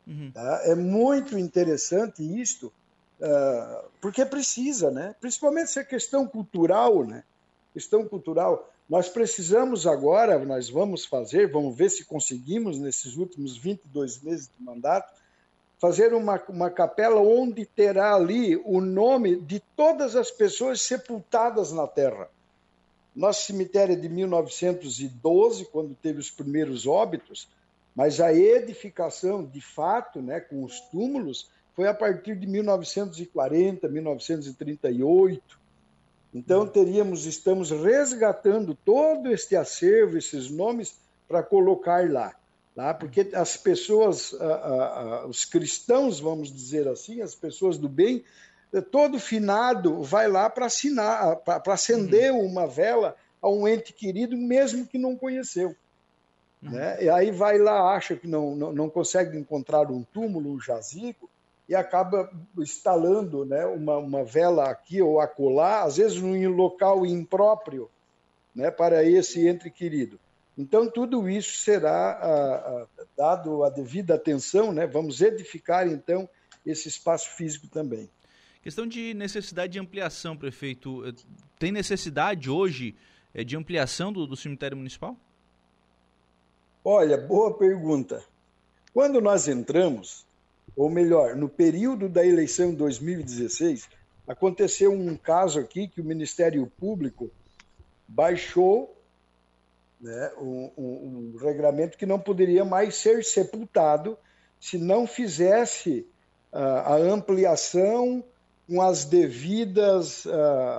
Uhum. 0.04 0.32
Tá? 0.34 0.62
É 0.64 0.74
muito 0.74 1.38
interessante 1.38 2.24
isto, 2.40 2.72
uh, 3.20 3.88
porque 4.00 4.26
precisa, 4.26 4.90
né? 4.90 5.14
Principalmente 5.20 5.66
essa 5.66 5.84
questão 5.84 6.26
cultural, 6.26 7.04
né? 7.04 7.22
Questão 7.72 8.04
cultural. 8.04 8.68
Nós 8.88 9.08
precisamos 9.08 9.86
agora, 9.86 10.38
nós 10.38 10.70
vamos 10.70 11.04
fazer, 11.04 11.50
vamos 11.50 11.76
ver 11.76 11.90
se 11.90 12.04
conseguimos 12.04 12.78
nesses 12.78 13.16
últimos 13.16 13.56
22 13.56 14.22
meses 14.22 14.48
de 14.56 14.64
mandato, 14.64 15.12
fazer 15.78 16.14
uma, 16.14 16.40
uma 16.48 16.70
capela 16.70 17.20
onde 17.20 17.66
terá 17.66 18.14
ali 18.14 18.56
o 18.56 18.80
nome 18.80 19.36
de 19.36 19.60
todas 19.76 20.14
as 20.14 20.30
pessoas 20.30 20.80
sepultadas 20.80 21.72
na 21.72 21.86
terra. 21.86 22.30
Nosso 23.14 23.46
cemitério 23.46 23.94
é 23.94 23.96
de 23.96 24.08
1912, 24.08 25.64
quando 25.66 25.94
teve 25.94 26.20
os 26.20 26.30
primeiros 26.30 26.86
óbitos, 26.86 27.48
mas 27.94 28.20
a 28.20 28.32
edificação, 28.32 29.44
de 29.44 29.60
fato, 29.60 30.20
né, 30.20 30.38
com 30.38 30.62
os 30.62 30.80
túmulos, 30.80 31.48
foi 31.74 31.88
a 31.88 31.94
partir 31.94 32.36
de 32.36 32.46
1940, 32.46 33.88
1938. 33.88 35.65
Então 36.36 36.66
teríamos, 36.66 37.24
estamos 37.24 37.70
resgatando 37.70 38.74
todo 38.74 39.32
este 39.32 39.56
acervo, 39.56 40.18
esses 40.18 40.50
nomes, 40.50 40.98
para 41.26 41.42
colocar 41.42 42.10
lá 42.10 42.34
tá? 42.76 42.92
porque 42.92 43.30
as 43.32 43.56
pessoas, 43.56 44.36
os 45.26 45.44
cristãos, 45.46 46.20
vamos 46.20 46.52
dizer 46.52 46.86
assim, 46.86 47.22
as 47.22 47.34
pessoas 47.34 47.78
do 47.78 47.88
bem, 47.88 48.22
eh, 48.72 48.82
todo 48.82 49.18
finado 49.18 50.02
vai 50.02 50.28
lá 50.28 50.50
para 50.50 50.66
assinar, 50.66 51.36
para 51.36 51.72
acender 51.72 52.30
uhum. 52.30 52.44
uma 52.44 52.66
vela 52.66 53.16
a 53.40 53.48
um 53.48 53.66
ente 53.66 53.92
querido, 53.92 54.36
mesmo 54.36 54.86
que 54.86 54.98
não 54.98 55.16
conheceu. 55.16 55.74
Uhum. 56.62 56.70
Né? 56.70 57.04
E 57.04 57.08
aí 57.08 57.30
vai 57.30 57.58
lá, 57.58 57.94
acha 57.94 58.14
que 58.14 58.28
não, 58.28 58.54
não, 58.54 58.72
não 58.72 58.90
consegue 58.90 59.38
encontrar 59.38 59.90
um 59.90 60.02
túmulo, 60.02 60.52
um 60.52 60.60
jazigo, 60.60 61.30
e 61.68 61.74
acaba 61.74 62.30
instalando 62.58 63.44
né, 63.44 63.64
uma, 63.66 63.98
uma 63.98 64.24
vela 64.24 64.70
aqui 64.70 65.02
ou 65.02 65.20
acolá, 65.20 65.82
às 65.82 65.96
vezes 65.96 66.20
num 66.20 66.48
local 66.48 67.04
impróprio 67.04 67.90
né, 68.54 68.70
para 68.70 69.04
esse 69.04 69.46
ente 69.46 69.70
querido. 69.70 70.18
Então, 70.56 70.90
tudo 70.90 71.28
isso 71.28 71.58
será 71.58 72.12
a, 72.12 72.54
a, 72.56 72.86
dado 73.16 73.62
a 73.62 73.68
devida 73.68 74.14
atenção, 74.14 74.72
né? 74.72 74.86
vamos 74.86 75.20
edificar, 75.20 75.86
então, 75.86 76.28
esse 76.64 76.88
espaço 76.88 77.30
físico 77.36 77.68
também. 77.68 78.08
Questão 78.62 78.86
de 78.86 79.12
necessidade 79.14 79.74
de 79.74 79.78
ampliação, 79.78 80.36
prefeito. 80.36 81.02
Tem 81.58 81.70
necessidade 81.70 82.50
hoje 82.50 82.96
eh, 83.32 83.44
de 83.44 83.56
ampliação 83.56 84.12
do, 84.12 84.26
do 84.26 84.34
cemitério 84.34 84.76
municipal? 84.76 85.16
Olha, 86.82 87.16
boa 87.18 87.56
pergunta. 87.56 88.24
Quando 88.92 89.20
nós 89.20 89.46
entramos, 89.46 90.25
ou 90.76 90.90
melhor, 90.90 91.34
no 91.34 91.48
período 91.48 92.08
da 92.08 92.24
eleição 92.24 92.70
de 92.70 92.76
2016, 92.76 93.88
aconteceu 94.28 94.92
um 94.92 95.16
caso 95.16 95.58
aqui 95.58 95.88
que 95.88 96.00
o 96.00 96.04
Ministério 96.04 96.70
Público 96.78 97.30
baixou 98.06 98.94
né, 100.00 100.32
um, 100.38 100.70
um, 100.76 101.32
um 101.34 101.38
regramento 101.38 101.96
que 101.96 102.04
não 102.04 102.18
poderia 102.18 102.64
mais 102.64 102.96
ser 102.96 103.24
sepultado 103.24 104.18
se 104.60 104.76
não 104.76 105.06
fizesse 105.06 106.06
uh, 106.52 106.58
a 106.58 106.96
ampliação 106.96 108.22
com 108.68 108.82
as 108.82 109.04
devidas 109.04 110.24
uh, 110.26 110.30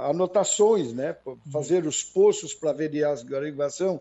anotações, 0.10 0.94
né? 0.94 1.16
fazer 1.51 1.86
os 1.86 2.04
poços 2.04 2.54
para 2.54 2.72
averiar 2.72 3.13
a 3.13 3.24
derivação 3.24 4.00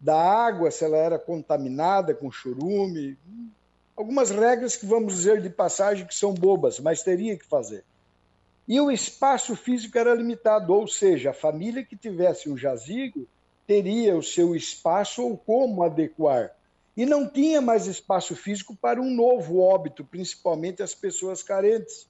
da 0.00 0.16
água, 0.16 0.70
se 0.70 0.84
ela 0.84 0.96
era 0.96 1.18
contaminada 1.18 2.14
com 2.14 2.30
churume, 2.30 3.18
algumas 3.96 4.30
regras 4.30 4.76
que 4.76 4.86
vamos 4.86 5.14
dizer 5.14 5.40
de 5.40 5.50
passagem 5.50 6.06
que 6.06 6.14
são 6.14 6.34
bobas, 6.34 6.78
mas 6.80 7.02
teria 7.02 7.36
que 7.36 7.44
fazer. 7.44 7.84
E 8.66 8.80
o 8.80 8.90
espaço 8.90 9.54
físico 9.54 9.98
era 9.98 10.14
limitado, 10.14 10.72
ou 10.72 10.88
seja, 10.88 11.30
a 11.30 11.34
família 11.34 11.84
que 11.84 11.96
tivesse 11.96 12.48
um 12.48 12.56
jazigo 12.56 13.26
teria 13.66 14.16
o 14.16 14.22
seu 14.22 14.56
espaço 14.56 15.22
ou 15.22 15.36
como 15.36 15.82
adequar. 15.82 16.54
E 16.96 17.04
não 17.04 17.28
tinha 17.28 17.60
mais 17.60 17.86
espaço 17.86 18.36
físico 18.36 18.74
para 18.74 19.00
um 19.00 19.10
novo 19.10 19.60
óbito, 19.60 20.04
principalmente 20.04 20.82
as 20.82 20.94
pessoas 20.94 21.42
carentes. 21.42 22.06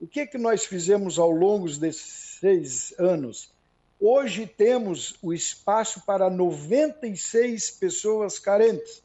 O 0.00 0.06
que, 0.06 0.20
é 0.20 0.26
que 0.26 0.38
nós 0.38 0.64
fizemos 0.64 1.18
ao 1.18 1.30
longo 1.30 1.68
desses 1.76 2.38
seis 2.40 2.94
anos? 2.98 3.52
Hoje 4.00 4.46
temos 4.46 5.16
o 5.22 5.32
espaço 5.32 6.04
para 6.04 6.30
96 6.30 7.70
pessoas 7.72 8.38
carentes, 8.38 9.01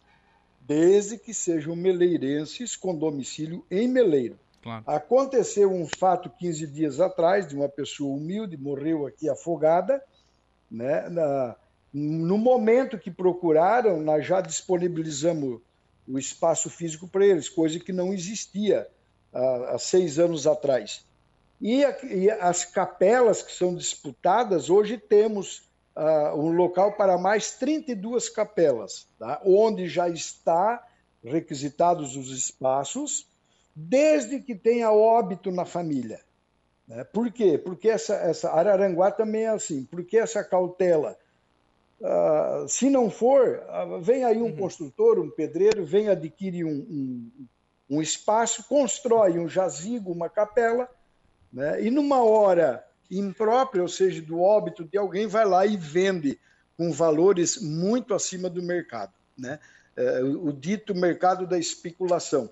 desde 0.68 1.18
que 1.18 1.34
sejam 1.34 1.76
meleirenses 1.76 2.76
com 2.76 2.94
domicílio 2.94 3.66
em 3.72 3.88
Meleiro. 3.88 4.38
Claro. 4.62 4.84
Aconteceu 4.86 5.72
um 5.72 5.88
fato 5.88 6.30
15 6.30 6.68
dias 6.68 7.00
atrás 7.00 7.48
de 7.48 7.56
uma 7.56 7.70
pessoa 7.70 8.18
humilde, 8.18 8.58
morreu 8.58 9.08
aqui 9.08 9.30
afogada, 9.30 10.04
né, 10.70 11.08
na, 11.08 11.56
no 11.94 12.38
momento 12.38 13.00
que 13.00 13.10
procuraram, 13.10 14.02
nós 14.02 14.26
já 14.26 14.42
disponibilizamos 14.42 15.62
o 16.06 16.20
espaço 16.20 16.70
físico 16.70 17.08
para 17.08 17.26
eles, 17.26 17.48
coisa 17.48 17.80
que 17.80 17.94
não 17.94 18.14
existia 18.14 18.86
há, 19.34 19.76
há 19.76 19.80
seis 19.80 20.20
anos 20.20 20.46
atrás. 20.46 21.06
E, 21.62 21.86
a, 21.86 21.98
e, 22.04 22.30
as 22.30 22.66
capelas 22.66 23.42
que 23.42 23.54
são 23.54 23.74
disputadas, 23.74 24.70
hoje 24.70 24.98
temos 24.98 25.67
uh, 25.98 26.40
um 26.40 26.52
local 26.52 26.94
para 26.94 27.18
mais 27.18 27.52
32 27.54 28.30
capelas, 28.30 29.08
tá? 29.18 29.42
onde 29.44 29.90
já 29.90 30.08
está 30.08 30.86
requisitados 31.24 32.16
os 32.16 32.30
espaços, 32.30 33.28
desde 33.76 34.40
que 34.40 34.56
tenha 34.56 34.92
óbito 34.92 35.52
na 35.52 35.66
família. 35.66 36.22
Né? 36.88 37.04
Por 37.04 37.32
quê? 37.32 37.58
Porque 37.58 37.90
essa, 37.90 38.16
essa 38.16 38.52
Araranguá 38.52 39.12
também 39.12 39.46
é 39.46 39.50
assim, 39.50 39.84
porque 39.84 40.18
essa 40.18 40.44
cautela 40.44 41.18
Uh, 42.00 42.70
se 42.70 42.92
não 42.92 43.10
for, 43.10 43.60
uh, 43.68 44.00
vem 44.00 44.24
aí 44.24 44.38
um 44.38 44.46
uhum. 44.46 44.56
construtor, 44.56 45.18
um 45.20 45.32
pedreiro, 45.32 45.84
vem 45.84 46.10
adquire 46.10 46.64
um, 46.64 46.70
um, 46.70 47.32
um, 47.90 48.02
espaço, 48.04 48.64
constrói 48.68 49.40
um 49.40 49.50
jazigo, 49.50 50.12
uma 50.12 50.30
capela, 50.30 50.88
né? 51.52 51.82
e 51.82 51.90
numa 51.90 52.24
hora 52.24 52.87
imprópria, 53.10 53.82
ou 53.82 53.90
seja, 53.90 54.22
do 54.22 54.42
óbito 54.42 54.84
de 54.84 54.98
alguém, 54.98 55.28
vai 55.28 55.46
lá 55.46 55.66
e 55.66 55.78
vende 55.78 56.40
com 56.78 56.92
valores 56.92 57.62
muito 57.62 58.14
acima 58.14 58.50
do 58.50 58.62
mercado. 58.62 59.14
Né? 59.38 59.60
Uh, 59.98 60.48
o 60.48 60.54
dito 60.54 60.94
mercado 60.94 61.48
da 61.48 61.58
especulação. 61.58 62.52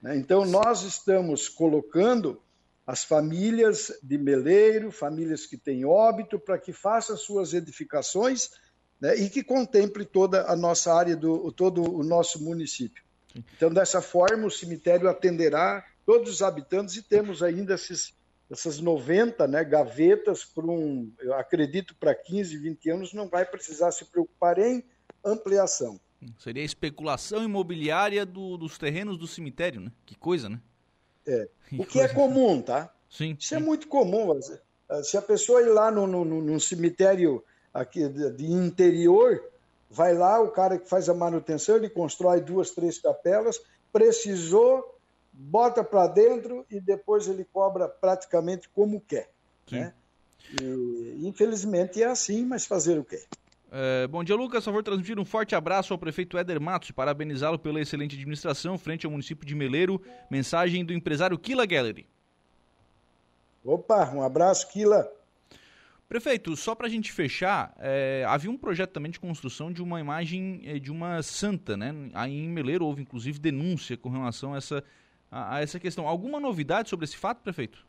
Né? 0.00 0.16
Então, 0.16 0.44
nós 0.44 0.82
estamos 0.82 1.48
colocando 1.48 2.40
as 2.86 3.04
famílias 3.04 3.92
de 4.02 4.18
meleiro, 4.18 4.90
famílias 4.90 5.46
que 5.46 5.56
têm 5.56 5.84
óbito, 5.84 6.38
para 6.38 6.58
que 6.58 6.72
façam 6.72 7.16
suas 7.16 7.54
edificações 7.54 8.50
né, 9.00 9.16
e 9.16 9.30
que 9.30 9.42
contemple 9.42 10.04
toda 10.04 10.50
a 10.50 10.56
nossa 10.56 10.92
área, 10.92 11.16
do, 11.16 11.50
todo 11.52 11.82
o 11.82 12.02
nosso 12.02 12.42
município. 12.42 13.02
Então, 13.56 13.72
dessa 13.72 14.02
forma, 14.02 14.46
o 14.46 14.50
cemitério 14.50 15.08
atenderá 15.08 15.84
todos 16.04 16.30
os 16.30 16.42
habitantes 16.42 16.96
e 16.96 17.02
temos 17.02 17.42
ainda 17.42 17.74
esses, 17.74 18.12
essas 18.52 18.80
90 18.80 19.48
né, 19.48 19.64
gavetas 19.64 20.44
por 20.44 20.68
um, 20.68 21.10
eu 21.20 21.32
acredito, 21.34 21.96
para 21.96 22.14
15, 22.14 22.58
20 22.58 22.90
anos, 22.90 23.14
não 23.14 23.26
vai 23.26 23.46
precisar 23.46 23.90
se 23.92 24.04
preocupar 24.04 24.58
em 24.58 24.84
ampliação. 25.24 25.98
Seria 26.38 26.62
a 26.62 26.66
especulação 26.66 27.42
imobiliária 27.42 28.26
do, 28.26 28.58
dos 28.58 28.76
terrenos 28.76 29.16
do 29.16 29.26
cemitério, 29.26 29.80
né? 29.80 29.90
Que 30.04 30.14
coisa, 30.14 30.50
né? 30.50 30.60
É. 31.26 31.48
O 31.78 31.84
que 31.84 31.98
é 31.98 32.08
comum, 32.08 32.60
tá? 32.60 32.94
Sim. 33.08 33.36
Isso 33.38 33.54
é 33.54 33.58
sim. 33.58 33.62
é 33.62 33.66
muito 33.66 33.88
comum. 33.88 34.38
Se 35.02 35.16
a 35.16 35.22
pessoa 35.22 35.62
ir 35.62 35.70
lá 35.70 35.90
no, 35.90 36.06
no, 36.06 36.24
no 36.24 36.60
cemitério 36.60 37.42
aqui 37.72 38.06
de 38.08 38.44
interior, 38.44 39.42
vai 39.90 40.14
lá, 40.14 40.40
o 40.40 40.50
cara 40.50 40.78
que 40.78 40.88
faz 40.88 41.08
a 41.08 41.14
manutenção, 41.14 41.76
ele 41.76 41.88
constrói 41.88 42.40
duas, 42.40 42.70
três 42.70 42.98
capelas, 42.98 43.58
precisou 43.90 44.91
bota 45.32 45.82
para 45.82 46.06
dentro 46.06 46.66
e 46.70 46.80
depois 46.80 47.26
ele 47.26 47.44
cobra 47.44 47.88
praticamente 47.88 48.68
como 48.68 49.00
quer. 49.00 49.30
Né? 49.70 49.92
E, 50.60 51.26
infelizmente 51.26 52.02
é 52.02 52.06
assim, 52.06 52.44
mas 52.44 52.66
fazer 52.66 52.98
o 52.98 53.04
quê? 53.04 53.24
É, 53.74 54.06
bom 54.06 54.22
dia, 54.22 54.36
Lucas. 54.36 54.62
Favor, 54.62 54.82
transmitir 54.82 55.18
um 55.18 55.24
forte 55.24 55.54
abraço 55.54 55.94
ao 55.94 55.98
prefeito 55.98 56.36
Éder 56.36 56.60
Matos 56.60 56.90
e 56.90 56.92
parabenizá-lo 56.92 57.58
pela 57.58 57.80
excelente 57.80 58.14
administração 58.14 58.76
frente 58.76 59.06
ao 59.06 59.12
município 59.12 59.46
de 59.46 59.54
Meleiro. 59.54 60.02
Mensagem 60.30 60.84
do 60.84 60.92
empresário 60.92 61.38
Kila 61.38 61.64
Gallery. 61.64 62.06
Opa, 63.64 64.10
um 64.12 64.22
abraço, 64.22 64.70
Kila. 64.70 65.10
Prefeito, 66.06 66.54
só 66.54 66.74
para 66.74 66.86
a 66.86 66.90
gente 66.90 67.10
fechar, 67.10 67.74
é, 67.78 68.22
havia 68.28 68.50
um 68.50 68.58
projeto 68.58 68.90
também 68.90 69.10
de 69.10 69.18
construção 69.18 69.72
de 69.72 69.82
uma 69.82 69.98
imagem 69.98 70.60
é, 70.66 70.78
de 70.78 70.92
uma 70.92 71.22
santa, 71.22 71.74
né? 71.74 71.94
Aí 72.12 72.44
em 72.44 72.50
Meleiro 72.50 72.84
houve 72.84 73.00
inclusive 73.00 73.38
denúncia 73.38 73.96
com 73.96 74.10
relação 74.10 74.52
a 74.52 74.58
essa, 74.58 74.84
a, 75.32 75.56
a 75.56 75.62
essa 75.62 75.80
questão. 75.80 76.06
Alguma 76.06 76.38
novidade 76.38 76.90
sobre 76.90 77.04
esse 77.04 77.16
fato, 77.16 77.42
prefeito? 77.42 77.84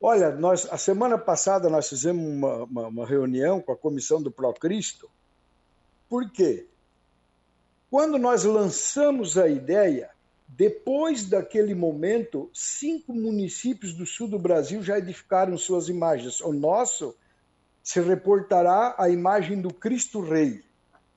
Olha, 0.00 0.30
nós, 0.30 0.70
a 0.70 0.76
semana 0.76 1.18
passada 1.18 1.68
nós 1.68 1.88
fizemos 1.88 2.22
uma, 2.22 2.64
uma, 2.64 2.86
uma 2.86 3.06
reunião 3.06 3.60
com 3.60 3.72
a 3.72 3.76
comissão 3.76 4.22
do 4.22 4.30
Procristo. 4.30 5.10
Por 6.08 6.30
quê? 6.30 6.68
Quando 7.90 8.18
nós 8.18 8.44
lançamos 8.44 9.38
a 9.38 9.48
ideia, 9.48 10.10
depois 10.46 11.24
daquele 11.24 11.74
momento, 11.74 12.50
cinco 12.54 13.12
municípios 13.12 13.94
do 13.94 14.06
sul 14.06 14.28
do 14.28 14.38
Brasil 14.38 14.82
já 14.82 14.98
edificaram 14.98 15.56
suas 15.58 15.88
imagens. 15.88 16.40
O 16.40 16.52
nosso 16.52 17.16
se 17.82 18.00
reportará 18.00 18.94
a 18.98 19.08
imagem 19.08 19.60
do 19.60 19.72
Cristo 19.72 20.20
Rei. 20.20 20.62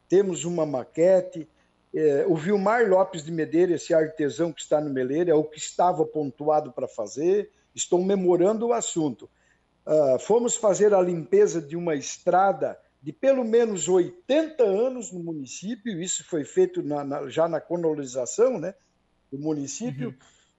Temos 0.08 0.44
uma 0.44 0.66
maquete. 0.66 1.48
É, 1.94 2.26
o 2.28 2.36
Vilmar 2.36 2.88
Lopes 2.90 3.24
de 3.24 3.32
Medeira, 3.32 3.74
esse 3.74 3.94
artesão 3.94 4.54
que 4.54 4.62
está 4.62 4.80
no 4.80 4.90
Meleiro, 4.90 5.30
é 5.30 5.34
o 5.34 5.44
que 5.44 5.58
estava 5.58 6.06
pontuado 6.06 6.72
para 6.72 6.88
fazer. 6.88 7.52
Estou 7.76 8.04
memorando 8.04 8.68
o 8.68 8.74
assunto. 8.74 9.30
Uh, 9.86 10.20
fomos 10.20 10.56
fazer 10.56 10.94
a 10.94 11.02
limpeza 11.02 11.60
de 11.62 11.76
uma 11.76 11.96
estrada 11.96 12.80
de 13.02 13.12
pelo 13.12 13.44
menos 13.44 13.90
80 13.90 14.64
anos 14.64 15.12
no 15.12 15.20
município, 15.24 16.00
isso 16.00 16.24
foi 16.24 16.46
feito 16.46 16.84
na, 16.84 17.04
na, 17.04 17.28
já 17.30 17.48
na 17.48 17.60
colonização, 17.60 18.60
né? 18.60 18.76
do 19.32 19.40
município, 19.40 20.10
uhum. 20.10 20.16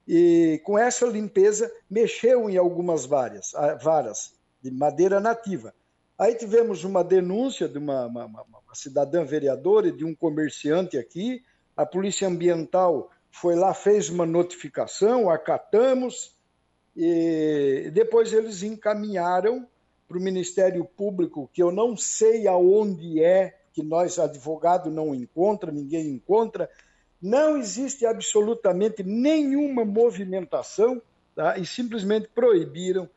e 0.09 0.61
com 0.65 0.79
essa 0.79 1.07
limpeza 1.07 1.71
mexeu 1.89 2.49
em 2.49 2.57
algumas 2.57 3.05
varas, 3.05 3.53
varas 3.81 4.33
de 4.63 4.71
madeira 4.71 5.21
nativa. 5.21 5.75
Aí 6.23 6.37
tivemos 6.37 6.85
uma 6.85 7.03
denúncia 7.03 7.69
de 7.69 7.79
uma, 7.79 8.07
uma, 8.07 8.27
uma, 8.27 8.43
uma 8.43 8.75
cidadã 8.75 9.25
vereadora 9.25 9.89
e 9.89 9.93
de 9.93 10.05
um 10.05 10.15
comerciante 10.15 10.97
aqui, 10.97 11.43
a 11.77 11.85
Polícia 11.85 12.29
Ambiental 12.29 13.11
foi 13.29 13.57
lá, 13.57 13.75
fez 13.75 14.09
uma 14.09 14.25
notificação, 14.25 15.29
acatamos, 15.29 16.37
e 16.97 17.91
depois 17.93 18.33
eles 18.33 18.63
encaminharam 18.63 19.67
para 20.07 20.17
o 20.17 20.21
Ministério 20.21 20.85
Público, 20.85 21.51
que 21.53 21.61
eu 21.61 21.73
não 21.73 21.97
sei 21.97 22.47
aonde 22.47 23.21
é, 23.21 23.59
que 23.73 23.83
nós, 23.83 24.17
advogado, 24.17 24.93
não 24.93 25.13
encontra, 25.13 25.73
ninguém 25.73 26.07
encontra, 26.07 26.71
não 27.21 27.57
existe 27.57 28.07
absolutamente 28.07 29.03
nenhuma 29.03 29.85
movimentação 29.85 31.03
tá? 31.35 31.59
e 31.59 31.67
simplesmente 31.67 32.29
proibiram 32.33 33.11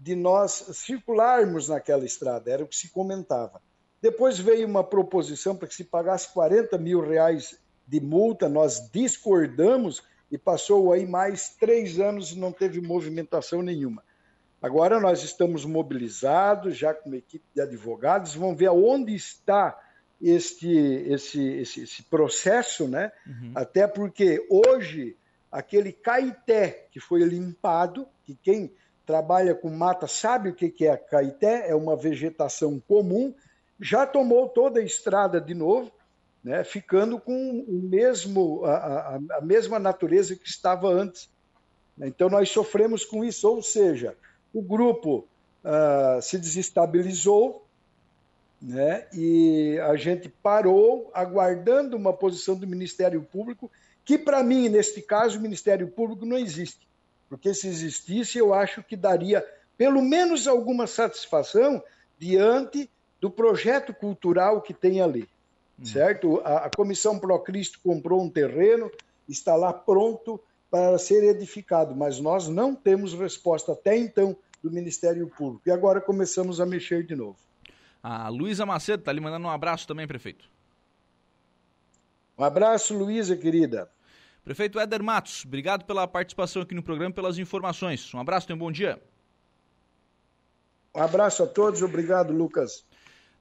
de 0.00 0.16
nós 0.16 0.64
circularmos 0.72 1.68
naquela 1.68 2.06
estrada, 2.06 2.50
era 2.50 2.64
o 2.64 2.66
que 2.66 2.76
se 2.76 2.88
comentava. 2.88 3.60
Depois 4.00 4.38
veio 4.38 4.66
uma 4.66 4.82
proposição 4.82 5.54
para 5.54 5.68
que 5.68 5.74
se 5.74 5.84
pagasse 5.84 6.32
40 6.32 6.78
mil 6.78 7.06
reais 7.06 7.58
de 7.86 8.00
multa, 8.00 8.48
nós 8.48 8.90
discordamos 8.90 10.02
e 10.32 10.38
passou 10.38 10.90
aí 10.90 11.06
mais 11.06 11.50
três 11.50 12.00
anos 12.00 12.32
e 12.32 12.38
não 12.38 12.50
teve 12.50 12.80
movimentação 12.80 13.60
nenhuma. 13.60 14.02
Agora 14.62 14.98
nós 14.98 15.22
estamos 15.22 15.66
mobilizados, 15.66 16.78
já 16.78 16.94
com 16.94 17.10
uma 17.10 17.18
equipe 17.18 17.44
de 17.54 17.60
advogados, 17.60 18.34
vão 18.34 18.56
ver 18.56 18.66
aonde 18.66 19.14
está 19.14 19.78
este, 20.20 20.68
esse, 20.68 21.42
esse, 21.42 21.82
esse 21.82 22.02
processo, 22.04 22.88
né? 22.88 23.12
Uhum. 23.26 23.52
Até 23.54 23.86
porque 23.86 24.46
hoje 24.48 25.16
aquele 25.50 25.92
caeté 25.92 26.86
que 26.90 27.00
foi 27.00 27.22
limpado, 27.22 28.06
que 28.24 28.34
quem 28.34 28.72
trabalha 29.06 29.54
com 29.54 29.70
mata 29.70 30.06
sabe 30.06 30.50
o 30.50 30.54
que 30.54 30.86
é 30.86 30.96
caeté, 30.96 31.68
é 31.68 31.74
uma 31.74 31.96
vegetação 31.96 32.80
comum, 32.86 33.34
já 33.80 34.06
tomou 34.06 34.48
toda 34.48 34.80
a 34.80 34.84
estrada 34.84 35.40
de 35.40 35.54
novo, 35.54 35.90
né, 36.42 36.64
ficando 36.64 37.18
com 37.18 37.60
o 37.60 37.82
mesmo, 37.82 38.64
a, 38.64 38.74
a, 38.74 39.20
a 39.38 39.40
mesma 39.40 39.78
natureza 39.78 40.36
que 40.36 40.48
estava 40.48 40.88
antes. 40.88 41.28
Então 41.98 42.28
nós 42.28 42.48
sofremos 42.50 43.04
com 43.04 43.24
isso, 43.24 43.48
ou 43.48 43.62
seja, 43.62 44.16
o 44.52 44.62
grupo 44.62 45.26
uh, 45.64 46.20
se 46.22 46.38
desestabilizou, 46.38 47.66
né? 48.60 49.06
E 49.14 49.78
a 49.82 49.96
gente 49.96 50.28
parou 50.28 51.10
aguardando 51.14 51.96
uma 51.96 52.12
posição 52.12 52.54
do 52.54 52.66
Ministério 52.66 53.22
Público, 53.22 53.70
que 54.04 54.18
para 54.18 54.42
mim, 54.42 54.68
neste 54.68 55.00
caso, 55.00 55.38
o 55.38 55.42
Ministério 55.42 55.88
Público 55.88 56.26
não 56.26 56.36
existe. 56.36 56.86
Porque 57.30 57.54
se 57.54 57.68
existisse, 57.68 58.36
eu 58.36 58.52
acho 58.52 58.82
que 58.82 58.96
daria 58.96 59.46
pelo 59.78 60.02
menos 60.02 60.48
alguma 60.48 60.86
satisfação 60.88 61.82
diante 62.18 62.90
do 63.20 63.30
projeto 63.30 63.94
cultural 63.94 64.60
que 64.60 64.74
tem 64.74 65.00
ali. 65.00 65.28
Hum. 65.78 65.84
Certo? 65.84 66.42
A, 66.44 66.66
a 66.66 66.70
Comissão 66.70 67.18
Procristo 67.20 67.78
comprou 67.82 68.20
um 68.20 68.28
terreno, 68.28 68.90
está 69.28 69.54
lá 69.54 69.72
pronto 69.72 70.40
para 70.70 70.98
ser 70.98 71.22
edificado, 71.24 71.94
mas 71.94 72.18
nós 72.18 72.48
não 72.48 72.74
temos 72.74 73.14
resposta 73.14 73.72
até 73.72 73.96
então 73.96 74.36
do 74.62 74.70
Ministério 74.70 75.26
Público. 75.28 75.62
E 75.66 75.70
agora 75.70 76.00
começamos 76.00 76.60
a 76.60 76.66
mexer 76.66 77.04
de 77.04 77.14
novo. 77.14 77.38
A 78.02 78.28
Luísa 78.28 78.66
Macedo 78.66 79.00
está 79.00 79.12
lhe 79.12 79.20
mandando 79.20 79.46
um 79.46 79.50
abraço 79.50 79.86
também, 79.86 80.06
prefeito. 80.06 80.44
Um 82.36 82.44
abraço, 82.44 82.96
Luísa, 82.96 83.36
querida. 83.36 83.90
Prefeito 84.44 84.78
Éder 84.80 85.02
Matos, 85.02 85.44
obrigado 85.44 85.84
pela 85.84 86.06
participação 86.08 86.62
aqui 86.62 86.74
no 86.74 86.82
programa 86.82 87.10
e 87.10 87.14
pelas 87.14 87.38
informações. 87.38 88.12
Um 88.14 88.18
abraço, 88.18 88.46
tenha 88.46 88.56
um 88.56 88.58
bom 88.58 88.72
dia. 88.72 89.00
Um 90.94 91.02
abraço 91.02 91.42
a 91.42 91.46
todos, 91.46 91.82
obrigado, 91.82 92.32
Lucas. 92.32 92.84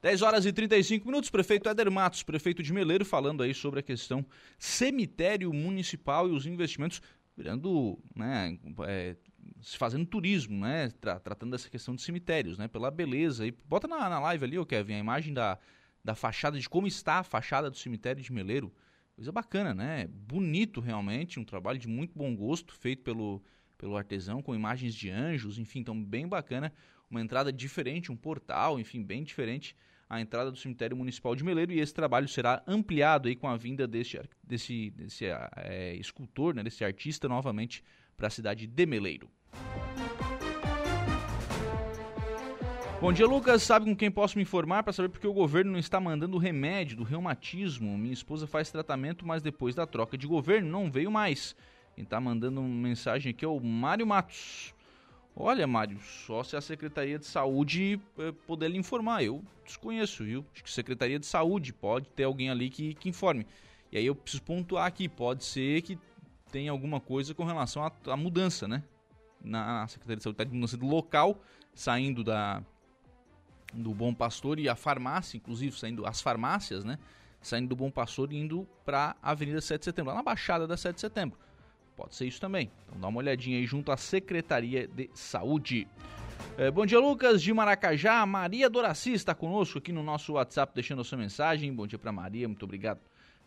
10 0.02 0.22
horas 0.22 0.46
e 0.46 0.54
35 0.54 1.06
minutos, 1.06 1.30
prefeito 1.30 1.68
Éder 1.68 1.92
Matos, 1.92 2.24
prefeito 2.24 2.64
de 2.64 2.72
Meleiro, 2.72 3.04
falando 3.04 3.44
aí 3.44 3.54
sobre 3.54 3.82
a 3.82 3.84
questão 3.84 4.26
cemitério 4.58 5.52
municipal 5.52 6.30
e 6.30 6.32
os 6.32 6.46
investimentos, 6.46 7.02
virando, 7.36 8.00
né, 8.16 8.58
é, 8.88 9.16
se 9.62 9.78
fazendo 9.78 10.06
turismo, 10.06 10.60
né? 10.60 10.92
Tra 11.02 11.20
tratando 11.20 11.52
dessa 11.52 11.70
questão 11.70 11.96
de 11.96 12.02
cemitérios, 12.02 12.58
né? 12.58 12.68
Pela 12.68 12.90
beleza. 12.90 13.46
E 13.46 13.52
bota 13.52 13.88
na, 13.88 14.10
na 14.10 14.20
live 14.20 14.46
ali, 14.46 14.60
ô 14.60 14.66
Kevin, 14.66 14.94
a 14.94 15.00
imagem 15.00 15.34
da, 15.34 15.58
da 16.04 16.16
fachada, 16.16 16.58
de 16.58 16.70
como 16.70 16.88
está 16.88 17.16
a 17.16 17.24
fachada 17.24 17.70
do 17.70 17.78
cemitério 17.78 18.22
de 18.22 18.32
Meleiro. 18.32 18.74
Coisa 19.20 19.34
bacana, 19.34 19.74
né? 19.74 20.08
Bonito 20.08 20.80
realmente, 20.80 21.42
um 21.42 21.44
trabalho 21.44 21.78
de 21.78 21.90
muito 21.90 22.18
bom 22.18 22.34
gosto, 22.34 22.74
feito 22.74 23.04
pelo, 23.04 23.44
pelo 23.78 23.98
artesão, 23.98 24.42
com 24.42 24.56
imagens 24.56 24.96
de 24.96 25.10
anjos, 25.10 25.60
enfim, 25.60 25.80
então 25.80 26.02
bem 26.02 26.26
bacana. 26.26 26.72
Uma 27.12 27.20
entrada 27.20 27.52
diferente, 27.52 28.14
um 28.14 28.16
portal, 28.16 28.80
enfim, 28.80 29.04
bem 29.04 29.22
diferente 29.22 29.76
a 30.10 30.22
entrada 30.22 30.50
do 30.50 30.58
cemitério 30.58 30.96
municipal 30.96 31.36
de 31.36 31.44
Meleiro 31.44 31.74
e 31.74 31.82
esse 31.82 31.94
trabalho 31.94 32.30
será 32.30 32.64
ampliado 32.66 33.28
aí 33.28 33.36
com 33.36 33.50
a 33.50 33.58
vinda 33.58 33.86
desse, 33.86 34.22
desse, 34.42 34.90
desse 34.92 35.26
é, 35.26 35.98
escultor, 35.98 36.56
né, 36.56 36.64
desse 36.64 36.86
artista 36.86 37.28
novamente 37.28 37.84
para 38.16 38.28
a 38.28 38.32
cidade 38.32 38.68
de 38.68 38.86
Meleiro. 38.86 39.30
Bom 43.02 43.14
dia, 43.14 43.26
Lucas. 43.26 43.64
Sabe 43.64 43.86
com 43.86 43.96
quem 43.96 44.12
posso 44.12 44.38
me 44.38 44.42
informar 44.42 44.84
para 44.84 44.92
saber 44.92 45.08
porque 45.08 45.26
o 45.26 45.32
governo 45.32 45.72
não 45.72 45.80
está 45.80 46.02
mandando 46.02 46.38
remédio 46.38 46.98
do 46.98 47.04
reumatismo? 47.04 47.98
Minha 47.98 48.14
esposa 48.14 48.46
faz 48.46 48.70
tratamento, 48.70 49.26
mas 49.26 49.42
depois 49.42 49.74
da 49.74 49.88
troca 49.88 50.18
de 50.18 50.28
governo 50.28 50.70
não 50.70 50.92
veio 50.92 51.10
mais. 51.10 51.56
Quem 51.96 52.04
está 52.04 52.20
mandando 52.20 52.60
uma 52.60 52.68
mensagem 52.68 53.30
aqui 53.30 53.46
é 53.46 53.48
o 53.48 53.58
Mário 53.58 54.06
Matos. 54.06 54.76
Olha, 55.34 55.66
Mário, 55.66 55.98
só 56.02 56.44
se 56.44 56.58
a 56.58 56.62
Secretaria 56.62 57.18
de 57.18 57.26
Saúde 57.26 58.02
eh, 58.18 58.34
puder 58.46 58.70
lhe 58.70 58.78
informar. 58.78 59.24
Eu 59.24 59.42
desconheço, 59.64 60.26
viu? 60.26 60.46
Acho 60.54 60.62
que 60.62 60.70
Secretaria 60.70 61.18
de 61.18 61.26
Saúde 61.26 61.72
pode 61.72 62.10
ter 62.10 62.26
alguém 62.26 62.50
ali 62.50 62.70
que, 62.70 62.96
que 62.96 63.08
informe. 63.08 63.48
E 63.94 63.98
aí 63.98 64.06
eu 64.06 64.14
preciso 64.14 64.44
pontuar 64.44 64.86
aqui, 64.86 65.08
pode 65.08 65.46
ser 65.46 65.82
que 65.84 65.98
tenha 66.52 66.70
alguma 66.70 67.00
coisa 67.00 67.34
com 67.34 67.46
relação 67.46 67.90
à 68.08 68.18
mudança, 68.18 68.68
né? 68.68 68.84
Na 69.42 69.88
Secretaria 69.88 70.18
de 70.18 70.24
Saúde 70.24 70.34
está 70.36 70.44
de 70.44 70.54
mudança 70.54 70.76
do 70.76 70.86
local, 70.86 71.42
saindo 71.74 72.26
da 72.26 72.62
do 73.74 73.94
Bom 73.94 74.14
Pastor 74.14 74.60
e 74.60 74.68
a 74.68 74.76
farmácia, 74.76 75.38
inclusive, 75.38 75.78
saindo 75.78 76.06
as 76.06 76.22
farmácias, 76.22 76.84
né? 76.84 76.98
Saindo 77.42 77.70
do 77.70 77.76
Bom 77.76 77.90
Pastor 77.90 78.34
e 78.34 78.38
indo 78.38 78.68
para 78.84 79.16
a 79.22 79.32
Avenida 79.32 79.62
7 79.62 79.80
de 79.80 79.86
Setembro, 79.86 80.12
lá 80.12 80.18
na 80.18 80.24
Baixada 80.24 80.68
da 80.68 80.76
7 80.76 80.96
de 80.96 81.02
Setembro. 81.02 81.38
Pode 81.96 82.16
ser 82.16 82.26
isso 82.28 82.40
também. 82.40 82.72
Então 82.86 83.00
dá 83.00 83.08
uma 83.08 83.20
olhadinha 83.20 83.58
aí 83.58 83.66
junto 83.66 83.92
à 83.92 83.98
Secretaria 83.98 84.88
de 84.88 85.10
Saúde. 85.14 85.88
É, 86.58 86.72
bom 86.72 86.86
dia, 86.86 87.00
Lucas, 87.00 87.42
de 87.42 87.54
Maracajá. 87.54 88.26
Maria 88.26 88.70
Doraci 88.70 89.14
está 89.14 89.36
conosco 89.36 89.78
aqui 89.78 89.92
no 89.92 90.04
nosso 90.04 90.34
WhatsApp, 90.34 90.74
deixando 90.74 91.02
a 91.02 91.04
sua 91.04 91.18
mensagem. 91.18 91.74
Bom 91.74 91.86
dia 91.86 92.00
para 92.00 92.12
Maria, 92.12 92.48
muito 92.48 92.64
obrigado 92.64 93.00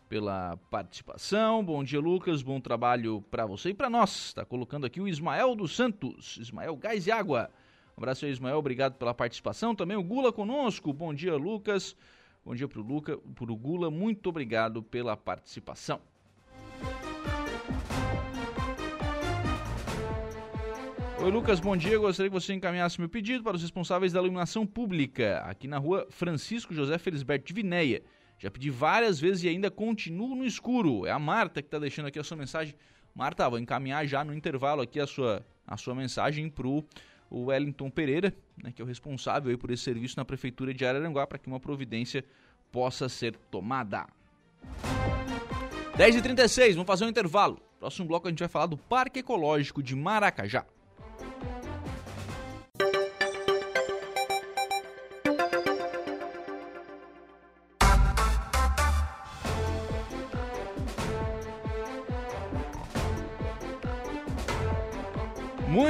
pela 0.07 0.57
participação. 0.69 1.63
Bom 1.63 1.83
dia, 1.83 1.99
Lucas. 1.99 2.43
Bom 2.43 2.59
trabalho 2.59 3.23
para 3.31 3.45
você 3.45 3.69
e 3.69 3.73
para 3.73 3.89
nós. 3.89 4.27
Está 4.27 4.45
colocando 4.45 4.85
aqui 4.85 5.01
o 5.01 5.07
Ismael 5.07 5.55
dos 5.55 5.75
Santos. 5.75 6.37
Ismael 6.37 6.75
Gás 6.75 7.07
e 7.07 7.11
Água. 7.11 7.49
Um 7.95 8.01
abraço 8.01 8.25
aí, 8.25 8.31
Ismael. 8.31 8.57
Obrigado 8.57 8.95
pela 8.95 9.13
participação. 9.13 9.75
Também 9.75 9.95
o 9.95 10.03
Gula 10.03 10.33
conosco. 10.33 10.91
Bom 10.91 11.13
dia, 11.13 11.35
Lucas. 11.35 11.95
Bom 12.43 12.55
dia 12.55 12.67
para 12.67 12.79
o 12.79 12.83
Luca, 12.83 13.17
pro 13.35 13.55
Gula. 13.55 13.89
Muito 13.89 14.27
obrigado 14.27 14.83
pela 14.83 15.15
participação. 15.15 16.01
Oi, 21.21 21.31
Lucas, 21.31 21.61
bom 21.61 21.77
dia. 21.77 21.97
Gostaria 21.97 22.29
que 22.29 22.37
você 22.37 22.53
encaminhasse 22.53 22.99
meu 22.99 23.07
pedido 23.07 23.43
para 23.43 23.55
os 23.55 23.61
responsáveis 23.61 24.11
da 24.11 24.19
iluminação 24.19 24.65
pública 24.67 25.37
aqui 25.45 25.69
na 25.69 25.77
rua 25.77 26.05
Francisco 26.09 26.73
José 26.73 26.97
Felisberto 26.97 27.45
de 27.45 27.53
Vinéia. 27.53 28.03
Já 28.37 28.51
pedi 28.51 28.69
várias 28.69 29.21
vezes 29.21 29.43
e 29.43 29.47
ainda 29.47 29.71
continuo 29.71 30.35
no 30.35 30.45
escuro. 30.45 31.05
É 31.05 31.11
a 31.11 31.19
Marta 31.19 31.61
que 31.61 31.67
está 31.67 31.79
deixando 31.79 32.07
aqui 32.07 32.19
a 32.19 32.23
sua 32.25 32.35
mensagem. 32.35 32.75
Marta, 33.15 33.47
vou 33.47 33.57
encaminhar 33.57 34.05
já 34.05 34.21
no 34.21 34.33
intervalo 34.33 34.81
aqui 34.81 34.99
a 34.99 35.07
sua, 35.07 35.45
a 35.65 35.77
sua 35.77 35.95
mensagem 35.95 36.49
para 36.49 36.67
o 36.67 36.83
Wellington 37.31 37.89
Pereira, 37.89 38.33
né, 38.61 38.71
que 38.71 38.81
é 38.81 38.85
o 38.85 38.87
responsável 38.87 39.51
aí 39.51 39.57
por 39.57 39.71
esse 39.71 39.83
serviço 39.83 40.17
na 40.17 40.25
Prefeitura 40.25 40.73
de 40.73 40.85
Araranguá, 40.85 41.25
para 41.25 41.37
que 41.37 41.47
uma 41.47 41.59
providência 41.59 42.23
possa 42.71 43.07
ser 43.09 43.35
tomada. 43.49 44.07
10h36, 45.97 46.73
vamos 46.73 46.87
fazer 46.87 47.05
um 47.05 47.09
intervalo. 47.09 47.59
Próximo 47.79 48.07
bloco 48.07 48.27
a 48.27 48.31
gente 48.31 48.39
vai 48.39 48.47
falar 48.47 48.65
do 48.65 48.77
Parque 48.77 49.19
Ecológico 49.19 49.83
de 49.83 49.95
Maracajá. 49.95 50.65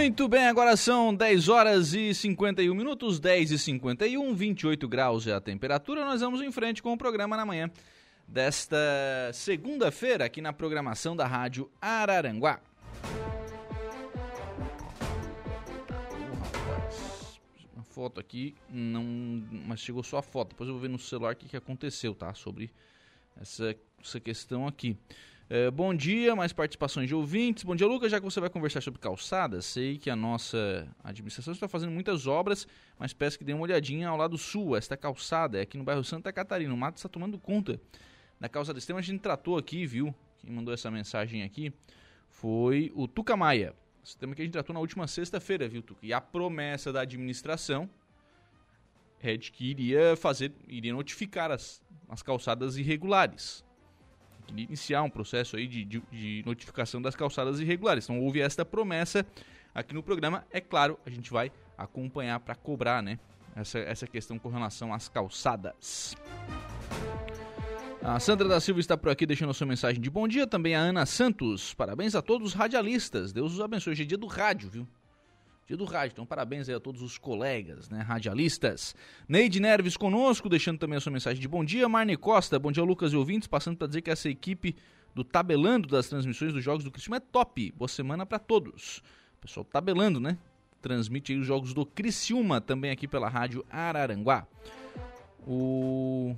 Muito 0.04 0.28
bem, 0.28 0.48
agora 0.48 0.76
são 0.76 1.16
10 1.16 1.48
horas 1.48 1.94
e 1.94 2.13
51 2.13 2.76
minutos, 2.76 3.22
10 3.22 3.52
e 3.52 3.58
51, 3.58 4.36
28 4.36 4.86
graus 4.86 5.26
é 5.28 5.32
a 5.32 5.39
temperatura. 5.39 6.04
Nós 6.04 6.20
vamos 6.20 6.42
em 6.42 6.52
frente 6.52 6.84
com 6.84 6.92
o 6.92 6.98
programa 6.98 7.38
na 7.38 7.46
manhã 7.46 7.72
desta 8.28 8.76
segunda-feira 9.34 10.26
aqui 10.26 10.42
na 10.42 10.52
programação 10.52 11.16
da 11.16 11.26
Rádio 11.26 11.72
Araranguá. 11.80 12.60
Uma 17.74 17.86
foto 17.86 18.20
aqui, 18.20 18.54
não, 18.70 19.06
mas 19.66 19.80
chegou 19.80 20.04
só 20.04 20.18
a 20.18 20.22
foto. 20.22 20.50
Depois 20.50 20.68
eu 20.68 20.74
vou 20.74 20.82
ver 20.82 20.89
no 20.89 21.00
celular 21.00 21.32
o 21.32 21.38
que, 21.38 21.48
que 21.48 21.56
aconteceu, 21.56 22.13
tá? 22.13 22.34
Sobre 22.34 22.70
essa, 23.39 23.74
essa 24.04 24.20
questão 24.20 24.68
aqui. 24.68 24.98
É, 25.56 25.70
bom 25.70 25.94
dia, 25.94 26.36
mais 26.36 26.52
participações 26.52 27.08
de 27.08 27.13
ouvintes. 27.13 27.63
Bom 27.63 27.76
dia, 27.76 27.86
Lucas. 27.86 28.10
Já 28.10 28.18
que 28.18 28.26
você 28.26 28.39
vai 28.39 28.50
conversar 28.50 28.82
sobre 28.82 29.00
calçadas, 29.00 29.68
sei 29.68 30.00
que 30.00 30.10
a 30.10 30.16
nossa 30.16 30.88
administração 31.04 31.54
está 31.54 31.68
fazendo 31.68 31.92
muitas 31.92 32.26
obras, 32.26 32.68
mas 32.98 33.13
peço 33.13 33.38
que 33.38 33.44
dê 33.44 33.54
uma 33.54 33.62
olhadinha 33.62 34.10
ao 34.10 34.18
lado 34.18 34.36
sul. 34.36 34.76
Esta 34.76 34.98
calçada 34.98 35.60
é 35.60 35.62
aqui 35.62 35.78
no 35.78 35.84
bairro 35.84 36.04
Santa 36.04 36.34
Catarina. 36.34 36.74
O 36.74 36.76
mato 36.76 36.98
está 36.98 37.08
tomando 37.08 37.38
conta 37.38 37.80
da 38.39 38.50
calçada 38.50 38.80
extrema. 38.80 39.00
A 39.00 39.04
gente 39.04 39.20
tratou 39.20 39.56
aqui, 39.56 39.86
viu? 39.86 40.12
Quem 40.39 40.50
mandou 40.50 40.74
essa 40.74 40.89
mensagem 40.89 41.44
aqui 41.44 41.72
foi 42.32 42.92
o 42.96 43.08
Tuca 43.08 43.38
Maia. 43.38 43.76
Esse 44.04 44.18
tema 44.18 44.34
que 44.34 44.42
a 44.42 44.46
gente 44.46 44.54
tratou 44.54 44.74
na 44.74 44.80
última 44.80 45.06
sexta-feira, 45.06 45.70
viu, 45.70 45.84
Tuca? 45.84 46.04
E 46.04 46.12
a 46.12 46.20
promessa 46.20 46.92
da 46.92 47.02
administração 47.02 47.88
é 49.22 49.38
de 49.38 49.52
que 49.52 49.70
iria 49.70 50.16
fazer, 50.16 50.52
iria 50.68 50.94
notificar 50.94 51.52
as, 51.52 51.80
as 52.10 52.24
calçadas 52.24 52.76
irregulares 52.76 53.63
iniciar 54.50 55.04
um 55.04 55.10
processo 55.10 55.56
aí 55.56 55.68
de, 55.68 55.84
de, 55.84 56.04
de 56.12 56.44
notificação 56.46 57.02
das 57.02 57.16
calçadas 57.16 57.60
irregulares. 57.60 58.06
Então 58.06 58.20
houve 58.20 58.40
esta 58.42 58.66
promessa 58.66 59.26
aqui 59.74 59.94
no 59.94 60.04
programa. 60.04 60.46
É 60.52 60.62
claro, 60.62 61.00
a 61.06 61.10
gente 61.10 61.32
vai 61.32 61.52
acompanhar 61.78 62.40
para 62.40 62.56
cobrar, 62.56 63.02
né? 63.02 63.20
Essa, 63.56 63.80
essa 63.80 64.08
questão 64.08 64.40
com 64.40 64.50
relação 64.50 64.94
às 64.94 65.08
calçadas. 65.08 66.16
A 68.02 68.20
Sandra 68.20 68.48
da 68.48 68.60
Silva 68.60 68.82
está 68.82 68.98
por 68.98 69.10
aqui 69.10 69.26
deixando 69.26 69.52
a 69.52 69.54
sua 69.54 69.68
mensagem 69.68 70.02
de 70.02 70.10
bom 70.10 70.28
dia. 70.28 70.46
Também 70.46 70.76
a 70.76 70.80
Ana 70.80 71.06
Santos. 71.06 71.74
Parabéns 71.74 72.16
a 72.16 72.22
todos 72.22 72.50
os 72.50 72.54
radialistas. 72.54 73.32
Deus 73.32 73.54
os 73.54 73.62
abençoe. 73.62 73.92
Hoje 73.92 74.04
é 74.04 74.06
dia 74.06 74.18
do 74.18 74.28
rádio, 74.28 74.70
viu? 74.70 74.88
Dia 75.65 75.78
do 75.78 75.86
rádio. 75.86 76.13
Então, 76.13 76.26
parabéns 76.26 76.67
aí 76.67 76.76
a 76.76 76.80
todos 76.80 77.02
os 77.02 77.17
colegas, 77.17 77.89
né, 77.89 78.02
radialistas. 78.02 78.95
Neide 79.28 79.60
Nerves 79.60 79.95
conosco, 79.95 80.49
deixando 80.49 80.78
também 80.78 80.97
a 80.97 81.02
sua 81.02 81.12
mensagem 81.12 81.41
de 81.41 81.47
bom 81.47 81.63
dia. 81.63 81.88
Marne 81.88 82.17
Costa, 82.17 82.60
bom 82.60 82.71
dia, 82.71 82.84
Lucas 82.84 83.13
e 83.13 83.15
ouvintes. 83.15 83.47
Passando 83.47 83.78
para 83.78 83.88
dizer 83.88 84.02
que 84.02 84.12
essa 84.12 84.30
equipe 84.30 84.76
do 85.15 85.23
tabelando 85.23 85.88
das 85.88 86.08
transmissões 86.08 86.54
dos 86.54 86.63
jogos 86.63 86.84
do 86.84 86.91
Criciúma 86.91 87.17
é 87.17 87.19
top. 87.19 87.71
Boa 87.78 87.88
semana 87.88 88.26
para 88.26 88.39
todos. 88.39 89.02
O 89.38 89.41
pessoal 89.41 89.63
tabelando, 89.63 90.19
né? 90.19 90.38
Transmite 90.82 91.32
aí 91.32 91.39
os 91.39 91.47
jogos 91.47 91.73
do 91.73 91.86
Criciúma 91.86 92.60
também 92.60 92.91
aqui 92.91 93.08
pela 93.08 93.30
rádio 93.30 93.65
Araranguá. 93.69 94.45
O 95.45 96.36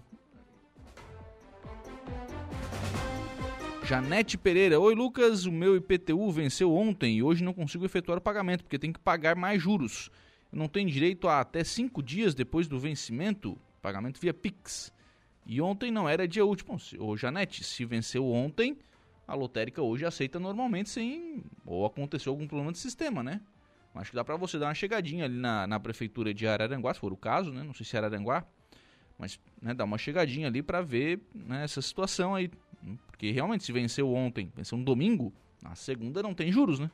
Janete 3.86 4.36
Pereira. 4.36 4.80
Oi, 4.80 4.96
Lucas. 4.96 5.46
O 5.46 5.52
meu 5.52 5.76
IPTU 5.76 6.32
venceu 6.32 6.74
ontem 6.74 7.18
e 7.18 7.24
hoje 7.24 7.44
não 7.44 7.54
consigo 7.54 7.86
efetuar 7.86 8.18
o 8.18 8.22
pagamento 8.22 8.64
porque 8.64 8.80
tem 8.80 8.92
que 8.92 9.00
pagar 9.00 9.36
mais 9.36 9.62
juros. 9.62 10.10
Eu 10.52 10.58
não 10.58 10.68
tenho 10.68 10.90
direito 10.90 11.28
a 11.28 11.40
até 11.40 11.64
cinco 11.64 12.02
dias 12.02 12.34
depois 12.34 12.68
do 12.68 12.80
vencimento, 12.80 13.56
pagamento 13.84 14.20
via 14.20 14.34
Pix. 14.34 14.92
E 15.46 15.62
ontem 15.62 15.92
não 15.92 16.10
era 16.10 16.28
dia 16.28 16.44
útil. 16.44 16.66
Bom, 16.68 16.78
ô 16.98 17.16
Janete, 17.16 17.64
se 17.64 17.86
venceu 17.86 18.26
ontem, 18.26 18.76
a 19.28 19.36
lotérica 19.36 19.84
hoje 19.84 20.04
aceita 20.04 20.40
normalmente 20.40 20.90
sem. 20.90 21.44
Ou 21.64 21.86
aconteceu 21.86 22.32
algum 22.32 22.48
problema 22.48 22.72
de 22.72 22.80
sistema, 22.80 23.22
né? 23.22 23.40
Acho 23.94 24.10
que 24.10 24.16
dá 24.16 24.24
pra 24.24 24.36
você 24.36 24.58
dar 24.58 24.66
uma 24.66 24.74
chegadinha 24.74 25.26
ali 25.26 25.38
na, 25.38 25.68
na 25.68 25.80
prefeitura 25.80 26.34
de 26.34 26.48
Araranguá, 26.48 26.92
se 26.92 27.00
for 27.00 27.14
o 27.14 27.18
caso, 27.18 27.52
né? 27.52 27.62
Não 27.62 27.74
sei 27.74 27.86
se 27.86 27.96
é 27.96 28.00
Araranguá. 28.00 28.48
Mas 29.18 29.40
né, 29.62 29.74
dá 29.74 29.86
uma 29.86 29.98
chegadinha 29.98 30.48
ali 30.48 30.62
para 30.62 30.82
ver 30.82 31.22
né, 31.34 31.64
essa 31.64 31.82
situação 31.82 32.36
aí. 32.36 32.50
Porque 33.08 33.32
realmente, 33.32 33.64
se 33.64 33.72
venceu 33.72 34.14
ontem, 34.14 34.52
venceu 34.56 34.78
no 34.78 34.84
domingo, 34.84 35.34
na 35.62 35.76
segunda 35.76 36.22
não 36.22 36.34
tem 36.34 36.52
juros, 36.52 36.80
né? 36.80 36.92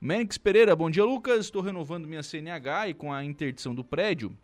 Menix 0.00 0.36
Pereira, 0.36 0.74
bom 0.74 0.90
dia, 0.90 1.04
Lucas. 1.04 1.44
Estou 1.44 1.62
renovando 1.62 2.08
minha 2.08 2.22
CNH 2.22 2.88
e 2.88 2.94
com 2.94 3.12
a 3.12 3.24
interdição 3.24 3.74
do 3.74 3.84
prédio, 3.84 4.36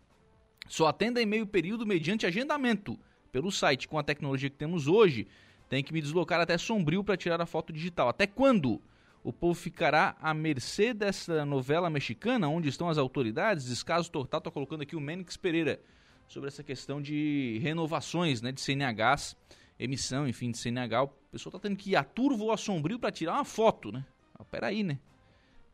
só 0.67 0.87
atenda 0.87 1.21
em 1.21 1.25
meio 1.25 1.45
período 1.45 1.85
mediante 1.85 2.25
agendamento 2.25 2.97
pelo 3.31 3.51
site. 3.51 3.87
Com 3.87 3.97
a 3.97 4.03
tecnologia 4.03 4.49
que 4.49 4.55
temos 4.55 4.87
hoje, 4.87 5.27
tem 5.67 5.83
que 5.83 5.93
me 5.93 6.01
deslocar 6.01 6.39
até 6.41 6.57
Sombrio 6.57 7.03
para 7.03 7.17
tirar 7.17 7.41
a 7.41 7.45
foto 7.45 7.73
digital. 7.73 8.09
Até 8.09 8.25
quando? 8.25 8.81
O 9.21 9.33
povo 9.33 9.53
ficará 9.53 10.15
à 10.21 10.33
mercê 10.33 10.93
dessa 10.93 11.45
novela 11.45 11.89
mexicana, 11.89 12.47
onde 12.47 12.69
estão 12.69 12.87
as 12.87 12.97
autoridades? 12.97 13.65
Descaso 13.65 14.09
total, 14.09 14.37
estou 14.37 14.51
colocando 14.53 14.81
aqui 14.81 14.95
o 14.95 15.01
Menix 15.01 15.35
Pereira 15.35 15.81
sobre 16.25 16.47
essa 16.47 16.63
questão 16.63 17.01
de 17.01 17.59
renovações 17.61 18.41
né, 18.41 18.51
de 18.51 18.61
CNHs 18.61 19.35
emissão, 19.79 20.27
enfim, 20.27 20.51
de 20.51 20.57
CNH, 20.57 21.03
o 21.03 21.07
pessoal 21.31 21.53
tá 21.53 21.59
tendo 21.59 21.77
que 21.77 21.91
ir 21.91 21.95
a 21.95 22.03
turvo 22.03 22.45
ou 22.45 22.51
a 22.51 22.57
sombrio 22.57 22.99
para 22.99 23.11
tirar 23.11 23.33
uma 23.33 23.45
foto, 23.45 23.91
né? 23.91 24.05
Ah, 24.37 24.43
peraí, 24.43 24.83
né? 24.83 24.99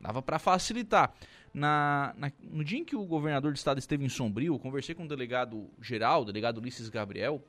Dava 0.00 0.22
para 0.22 0.38
facilitar. 0.38 1.12
Na, 1.52 2.14
na, 2.18 2.30
no 2.42 2.62
dia 2.62 2.78
em 2.78 2.84
que 2.84 2.94
o 2.94 3.04
governador 3.04 3.52
do 3.52 3.56
estado 3.56 3.78
esteve 3.78 4.04
em 4.04 4.08
Sombrio, 4.10 4.54
eu 4.54 4.58
conversei 4.58 4.94
com 4.94 5.04
o 5.04 5.08
delegado 5.08 5.70
geral, 5.80 6.20
o 6.20 6.24
delegado 6.24 6.58
Ulisses 6.58 6.90
Gabriel, 6.90 7.42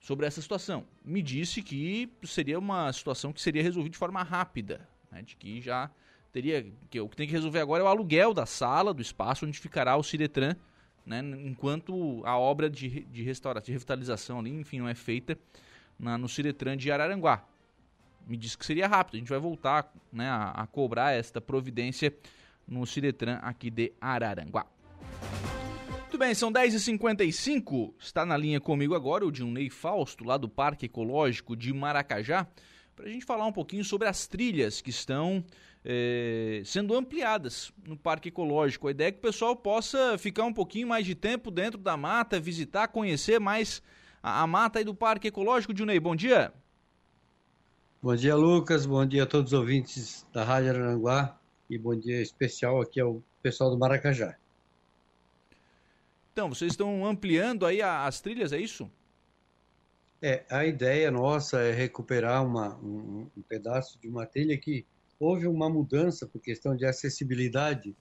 sobre 0.00 0.26
essa 0.26 0.40
situação. 0.40 0.86
Me 1.04 1.20
disse 1.20 1.62
que 1.62 2.10
seria 2.24 2.58
uma 2.58 2.90
situação 2.92 3.32
que 3.32 3.42
seria 3.42 3.62
resolvida 3.62 3.92
de 3.92 3.98
forma 3.98 4.22
rápida, 4.22 4.88
né? 5.12 5.20
de 5.20 5.36
que 5.36 5.60
já 5.60 5.90
teria. 6.32 6.66
que 6.88 7.00
O 7.00 7.08
que 7.08 7.16
tem 7.16 7.26
que 7.26 7.32
resolver 7.34 7.60
agora 7.60 7.82
é 7.82 7.84
o 7.84 7.88
aluguel 7.88 8.32
da 8.32 8.46
sala, 8.46 8.94
do 8.94 9.02
espaço 9.02 9.44
onde 9.44 9.58
ficará 9.58 9.94
o 9.96 10.02
Ciretran, 10.02 10.56
né? 11.04 11.20
enquanto 11.44 12.22
a 12.24 12.38
obra 12.38 12.70
de, 12.70 13.00
de 13.00 13.22
restauração, 13.22 13.66
de 13.66 13.72
revitalização 13.72 14.38
ali, 14.38 14.50
enfim, 14.50 14.78
não 14.78 14.88
é 14.88 14.94
feita 14.94 15.38
na, 15.98 16.16
no 16.16 16.28
Ciretran 16.28 16.76
de 16.76 16.90
Araranguá. 16.90 17.44
Me 18.26 18.36
disse 18.36 18.56
que 18.56 18.64
seria 18.64 18.86
rápido, 18.86 19.16
a 19.16 19.18
gente 19.18 19.28
vai 19.28 19.38
voltar 19.38 19.92
né, 20.12 20.28
a, 20.28 20.50
a 20.50 20.66
cobrar 20.66 21.12
esta 21.12 21.40
providência 21.40 22.14
no 22.66 22.86
Ciretran 22.86 23.38
aqui 23.42 23.70
de 23.70 23.92
Araranguá. 24.00 24.66
Muito 26.00 26.18
bem, 26.18 26.34
são 26.34 26.52
10h55. 26.52 27.94
Está 27.98 28.24
na 28.24 28.36
linha 28.36 28.60
comigo 28.60 28.94
agora 28.94 29.26
o 29.26 29.32
Dilnei 29.32 29.70
Fausto, 29.70 30.24
lá 30.24 30.36
do 30.36 30.48
Parque 30.48 30.86
Ecológico 30.86 31.54
de 31.54 31.72
Maracajá, 31.72 32.46
para 32.96 33.06
a 33.06 33.08
gente 33.08 33.24
falar 33.24 33.46
um 33.46 33.52
pouquinho 33.52 33.84
sobre 33.84 34.08
as 34.08 34.26
trilhas 34.26 34.80
que 34.80 34.90
estão 34.90 35.44
eh, 35.84 36.62
sendo 36.64 36.94
ampliadas 36.94 37.72
no 37.86 37.96
Parque 37.96 38.30
Ecológico. 38.30 38.88
A 38.88 38.90
ideia 38.90 39.08
é 39.08 39.12
que 39.12 39.18
o 39.18 39.22
pessoal 39.22 39.54
possa 39.54 40.18
ficar 40.18 40.44
um 40.44 40.52
pouquinho 40.52 40.88
mais 40.88 41.06
de 41.06 41.14
tempo 41.14 41.50
dentro 41.50 41.78
da 41.78 41.96
mata, 41.96 42.40
visitar, 42.40 42.88
conhecer 42.88 43.38
mais 43.38 43.82
a, 44.28 44.42
a 44.42 44.46
mata 44.46 44.78
aí 44.78 44.84
do 44.84 44.94
Parque 44.94 45.28
Ecológico. 45.28 45.76
Junei, 45.76 45.98
bom 45.98 46.14
dia. 46.14 46.52
Bom 48.02 48.14
dia, 48.14 48.36
Lucas. 48.36 48.86
Bom 48.86 49.04
dia 49.06 49.22
a 49.24 49.26
todos 49.26 49.52
os 49.52 49.58
ouvintes 49.58 50.26
da 50.32 50.44
Rádio 50.44 50.70
Aranguá. 50.70 51.38
E 51.68 51.76
bom 51.76 51.94
dia 51.94 52.20
especial 52.20 52.80
aqui 52.80 53.00
ao 53.00 53.22
pessoal 53.42 53.70
do 53.70 53.78
Maracajá. 53.78 54.36
Então, 56.32 56.48
vocês 56.48 56.72
estão 56.72 57.04
ampliando 57.04 57.66
aí 57.66 57.82
as 57.82 58.20
trilhas, 58.20 58.52
é 58.52 58.58
isso? 58.58 58.90
É, 60.22 60.44
a 60.50 60.64
ideia 60.64 61.10
nossa 61.10 61.60
é 61.60 61.72
recuperar 61.72 62.44
uma, 62.44 62.76
um, 62.76 63.26
um 63.36 63.42
pedaço 63.42 63.98
de 64.00 64.08
uma 64.08 64.26
trilha 64.26 64.56
que 64.56 64.86
houve 65.18 65.46
uma 65.46 65.68
mudança 65.68 66.26
por 66.26 66.40
questão 66.40 66.76
de 66.76 66.86
acessibilidade. 66.86 67.94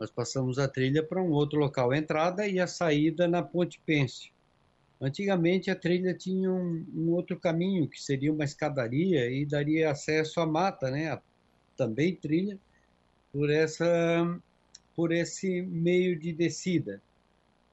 Nós 0.00 0.10
passamos 0.10 0.58
a 0.58 0.68
trilha 0.68 1.02
para 1.02 1.22
um 1.22 1.30
outro 1.30 1.58
local, 1.58 1.90
a 1.90 1.98
entrada 1.98 2.46
e 2.46 2.58
a 2.58 2.66
saída 2.66 3.28
na 3.28 3.42
Ponte 3.42 3.80
Pêncio. 3.84 4.35
Antigamente 5.00 5.70
a 5.70 5.76
trilha 5.76 6.14
tinha 6.14 6.50
um, 6.50 6.86
um, 6.94 7.10
outro 7.10 7.38
caminho, 7.38 7.88
que 7.88 8.02
seria 8.02 8.32
uma 8.32 8.44
escadaria 8.44 9.30
e 9.30 9.44
daria 9.44 9.90
acesso 9.90 10.40
à 10.40 10.46
mata, 10.46 10.90
né? 10.90 11.10
A, 11.10 11.20
também 11.76 12.14
trilha, 12.14 12.58
por, 13.30 13.50
essa, 13.50 14.40
por 14.94 15.12
esse 15.12 15.60
meio 15.62 16.18
de 16.18 16.32
descida. 16.32 17.02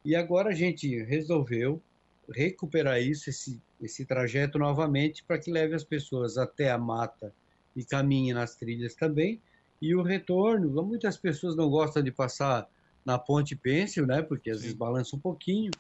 E 0.04 0.16
agora 0.16 0.50
a 0.50 0.54
gente 0.54 1.02
resolveu 1.04 1.82
recuperar 2.30 3.02
isso, 3.02 3.30
esse, 3.30 3.62
esse 3.82 4.06
trajeto 4.06 4.60
novamente, 4.60 5.24
para 5.24 5.40
que 5.40 5.50
leve 5.50 5.76
as 5.76 5.84
pessoas 5.84 6.38
até 6.38 6.70
a 6.70 6.78
mata 6.78 7.34
e 7.76 7.86
caminhe 7.86 8.34
nas 8.34 8.56
trilhas 8.56 8.96
também. 8.96 9.42
E 9.82 9.96
o 9.96 10.02
retorno, 10.02 10.70
muitas 10.84 11.18
pessoas 11.18 11.56
não 11.56 11.70
gostam 11.70 12.04
de 12.04 12.12
passar 12.12 12.68
na 13.06 13.18
ponte 13.18 13.56
pêncil, 13.56 14.06
né? 14.06 14.22
Porque 14.22 14.50
às 14.50 14.58
Sim. 14.58 14.64
vezes 14.64 14.78
balança 14.78 15.16
um 15.16 15.20
pouquinho. 15.20 15.72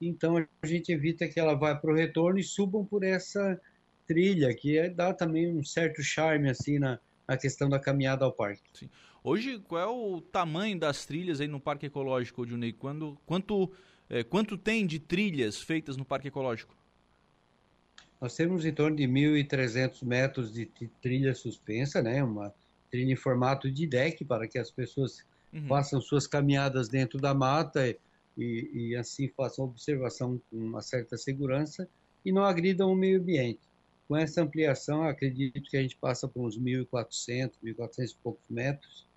Então 0.00 0.36
a 0.62 0.66
gente 0.66 0.90
evita 0.90 1.28
que 1.28 1.38
ela 1.38 1.54
vá 1.54 1.74
para 1.74 1.92
o 1.92 1.94
retorno 1.94 2.38
e 2.38 2.44
subam 2.44 2.84
por 2.84 3.04
essa 3.04 3.60
trilha, 4.06 4.54
que 4.54 4.78
é, 4.78 4.88
dá 4.88 5.12
também 5.12 5.52
um 5.54 5.62
certo 5.62 6.02
charme 6.02 6.48
assim 6.48 6.78
na, 6.78 6.98
na 7.28 7.36
questão 7.36 7.68
da 7.68 7.78
caminhada 7.78 8.24
ao 8.24 8.32
parque. 8.32 8.62
Sim. 8.72 8.88
Hoje, 9.22 9.58
qual 9.60 9.80
é 9.80 9.86
o 9.86 10.20
tamanho 10.20 10.78
das 10.78 11.04
trilhas 11.04 11.40
aí 11.40 11.46
no 11.46 11.60
Parque 11.60 11.86
Ecológico, 11.86 12.46
Junei? 12.46 12.72
Quando, 12.72 13.18
quanto, 13.26 13.70
é, 14.08 14.24
quanto 14.24 14.56
tem 14.56 14.86
de 14.86 14.98
trilhas 14.98 15.60
feitas 15.60 15.96
no 15.96 16.04
Parque 16.04 16.28
Ecológico? 16.28 16.74
Nós 18.20 18.34
temos 18.34 18.64
em 18.64 18.72
torno 18.72 18.96
de 18.96 19.04
1.300 19.04 20.04
metros 20.04 20.52
de 20.52 20.66
trilha 21.00 21.34
suspensa, 21.34 22.02
né? 22.02 22.22
Uma 22.24 22.52
trilha 22.90 23.12
em 23.12 23.16
formato 23.16 23.70
de 23.70 23.86
deck 23.86 24.24
para 24.24 24.48
que 24.48 24.58
as 24.58 24.70
pessoas 24.70 25.24
uhum. 25.52 25.66
façam 25.68 26.00
suas 26.00 26.26
caminhadas 26.26 26.88
dentro 26.88 27.18
da 27.18 27.32
mata 27.34 27.94
e, 28.36 28.70
e 28.72 28.96
assim 28.96 29.28
façam 29.28 29.64
observação 29.64 30.40
com 30.50 30.56
uma 30.56 30.82
certa 30.82 31.16
segurança 31.16 31.88
e 32.24 32.32
não 32.32 32.44
agridam 32.44 32.92
o 32.92 32.96
meio 32.96 33.20
ambiente. 33.20 33.60
Com 34.08 34.16
essa 34.16 34.42
ampliação, 34.42 35.04
acredito 35.04 35.70
que 35.70 35.76
a 35.76 35.82
gente 35.82 35.96
passa 35.96 36.26
por 36.26 36.44
uns 36.44 36.58
1.400, 36.58 37.52
1.400 37.62 38.10
e 38.10 38.16
poucos 38.22 38.48
metros 38.48 39.10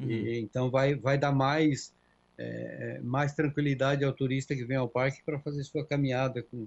Uhum. 0.00 0.10
E, 0.10 0.40
então 0.40 0.70
vai, 0.70 0.94
vai 0.94 1.18
dar 1.18 1.32
mais, 1.32 1.94
é, 2.38 3.00
mais 3.02 3.34
tranquilidade 3.34 4.04
ao 4.04 4.12
turista 4.12 4.54
que 4.54 4.64
vem 4.64 4.76
ao 4.76 4.88
parque 4.88 5.22
para 5.22 5.38
fazer 5.38 5.62
sua 5.64 5.84
caminhada 5.84 6.42
com, 6.42 6.66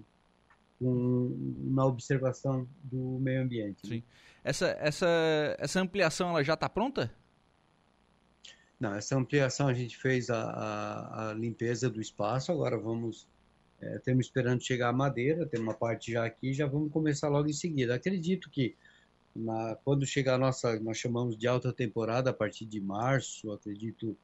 com 0.80 1.56
na 1.63 1.86
observação 1.86 2.67
do 2.84 3.19
meio 3.19 3.41
ambiente. 3.41 3.89
Né? 3.89 3.96
Sim. 3.98 4.04
Essa, 4.43 4.78
essa, 4.80 5.08
essa 5.58 5.80
ampliação 5.80 6.30
ela 6.30 6.43
já 6.43 6.54
está 6.54 6.69
pronta? 6.69 7.12
Não, 8.84 8.93
essa 8.96 9.17
ampliação 9.17 9.69
a 9.69 9.74
gente 9.74 9.98
fez 9.98 10.30
a, 10.30 10.41
a, 10.41 11.30
a 11.30 11.34
limpeza 11.34 11.89
do 11.89 12.02
espaço, 12.02 12.52
agora 12.52 12.78
vamos, 12.78 13.26
é, 13.80 13.96
estamos 13.96 14.26
esperando 14.26 14.62
chegar 14.62 14.89
a 14.89 14.93
madeira, 14.93 15.46
tem 15.46 15.58
uma 15.58 15.74
parte 15.74 16.12
já 16.12 16.26
aqui, 16.26 16.54
já 16.54 16.67
vamos 16.67 16.91
começar 16.91 17.30
logo 17.30 17.48
em 17.48 17.54
seguida. 17.54 17.96
Acredito 17.96 18.50
que 18.50 18.76
na, 19.34 19.78
quando 19.86 20.06
chegar 20.06 20.36
a 20.36 20.38
nossa, 20.38 20.78
nós 20.82 20.98
chamamos 20.98 21.38
de 21.38 21.48
alta 21.48 21.72
temporada, 21.72 22.32
a 22.32 22.34
partir 22.34 22.65
de 22.65 22.82
março, 22.82 23.54
acredito, 23.54 24.17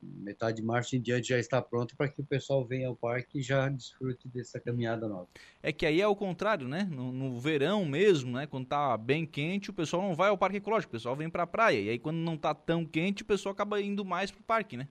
metade 0.00 0.58
de 0.58 0.62
março 0.62 0.94
em 0.96 1.00
diante 1.00 1.28
já 1.28 1.38
está 1.38 1.60
pronto 1.60 1.96
para 1.96 2.08
que 2.08 2.20
o 2.20 2.24
pessoal 2.24 2.64
venha 2.64 2.88
ao 2.88 2.96
parque 2.96 3.38
e 3.38 3.42
já 3.42 3.68
desfrute 3.68 4.28
dessa 4.28 4.60
caminhada 4.60 5.08
nova. 5.08 5.28
É 5.62 5.72
que 5.72 5.84
aí 5.84 6.00
é 6.00 6.06
o 6.06 6.14
contrário, 6.14 6.68
né? 6.68 6.88
No, 6.90 7.12
no 7.12 7.38
verão 7.38 7.84
mesmo, 7.84 8.32
né? 8.32 8.46
Quando 8.46 8.66
tá 8.66 8.96
bem 8.96 9.26
quente, 9.26 9.70
o 9.70 9.72
pessoal 9.72 10.02
não 10.02 10.14
vai 10.14 10.28
ao 10.28 10.38
parque 10.38 10.58
ecológico, 10.58 10.90
o 10.90 10.92
pessoal 10.92 11.16
vem 11.16 11.28
para 11.28 11.42
a 11.42 11.46
praia. 11.46 11.80
E 11.80 11.88
aí 11.90 11.98
quando 11.98 12.18
não 12.18 12.36
tá 12.36 12.54
tão 12.54 12.84
quente, 12.84 13.22
o 13.22 13.26
pessoal 13.26 13.52
acaba 13.52 13.80
indo 13.80 14.04
mais 14.04 14.30
para 14.30 14.40
o 14.40 14.44
parque, 14.44 14.76
né? 14.76 14.88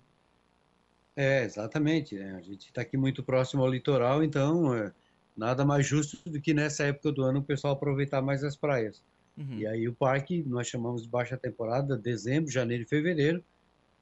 É, 1.15 1.43
exatamente. 1.43 2.15
Né? 2.15 2.35
A 2.37 2.41
gente 2.41 2.67
está 2.67 2.81
aqui 2.81 2.95
muito 2.95 3.23
próximo 3.23 3.63
ao 3.63 3.69
litoral, 3.69 4.23
então 4.23 4.73
é, 4.75 4.93
nada 5.35 5.65
mais 5.65 5.85
justo 5.85 6.17
do 6.29 6.39
que 6.39 6.53
nessa 6.53 6.83
época 6.83 7.11
do 7.11 7.23
ano 7.23 7.39
o 7.39 7.43
pessoal 7.43 7.73
aproveitar 7.73 8.21
mais 8.21 8.43
as 8.43 8.55
praias. 8.55 9.01
Uhum. 9.37 9.57
E 9.59 9.67
aí 9.67 9.87
o 9.87 9.93
parque 9.93 10.43
nós 10.47 10.67
chamamos 10.67 11.03
de 11.03 11.09
baixa 11.09 11.37
temporada, 11.37 11.97
dezembro, 11.97 12.51
janeiro 12.51 12.83
e 12.83 12.87
fevereiro. 12.87 13.43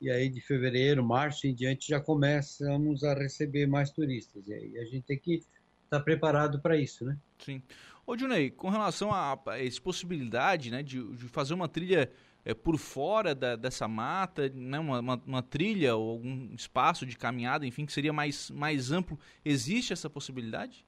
E 0.02 0.10
aí 0.10 0.30
de 0.30 0.42
fevereiro, 0.42 1.04
março 1.04 1.48
em 1.48 1.54
diante 1.54 1.88
já 1.90 2.00
começamos 2.00 3.04
a 3.04 3.14
receber 3.14 3.66
mais 3.66 3.90
turistas. 3.90 4.48
E 4.48 4.54
aí 4.54 4.78
a 4.78 4.86
gente 4.86 5.04
tem 5.04 5.18
que 5.18 5.36
estar 5.36 5.50
tá 5.90 6.00
preparado 6.00 6.60
para 6.60 6.78
isso, 6.78 7.06
né? 7.06 7.18
Sim. 7.40 7.62
Ô, 8.06 8.18
Junei, 8.18 8.52
com 8.52 8.70
relação 8.70 9.12
a, 9.12 9.40
a 9.48 9.64
essa 9.64 9.82
possibilidade 9.82 10.70
né, 10.70 10.84
de, 10.84 11.02
de 11.16 11.28
fazer 11.28 11.54
uma 11.54 11.68
trilha 11.68 12.12
é, 12.46 12.54
por 12.54 12.78
fora 12.78 13.34
da, 13.34 13.56
dessa 13.56 13.88
mata, 13.88 14.48
né, 14.50 14.78
uma, 14.78 15.00
uma, 15.00 15.22
uma, 15.26 15.42
trilha 15.42 15.96
ou 15.96 16.12
algum 16.12 16.54
espaço 16.54 17.04
de 17.06 17.18
caminhada, 17.18 17.66
enfim, 17.66 17.86
que 17.86 17.92
seria 17.92 18.14
mais, 18.14 18.52
mais 18.52 18.92
amplo, 18.92 19.20
existe 19.44 19.92
essa 19.92 20.08
possibilidade? 20.08 20.86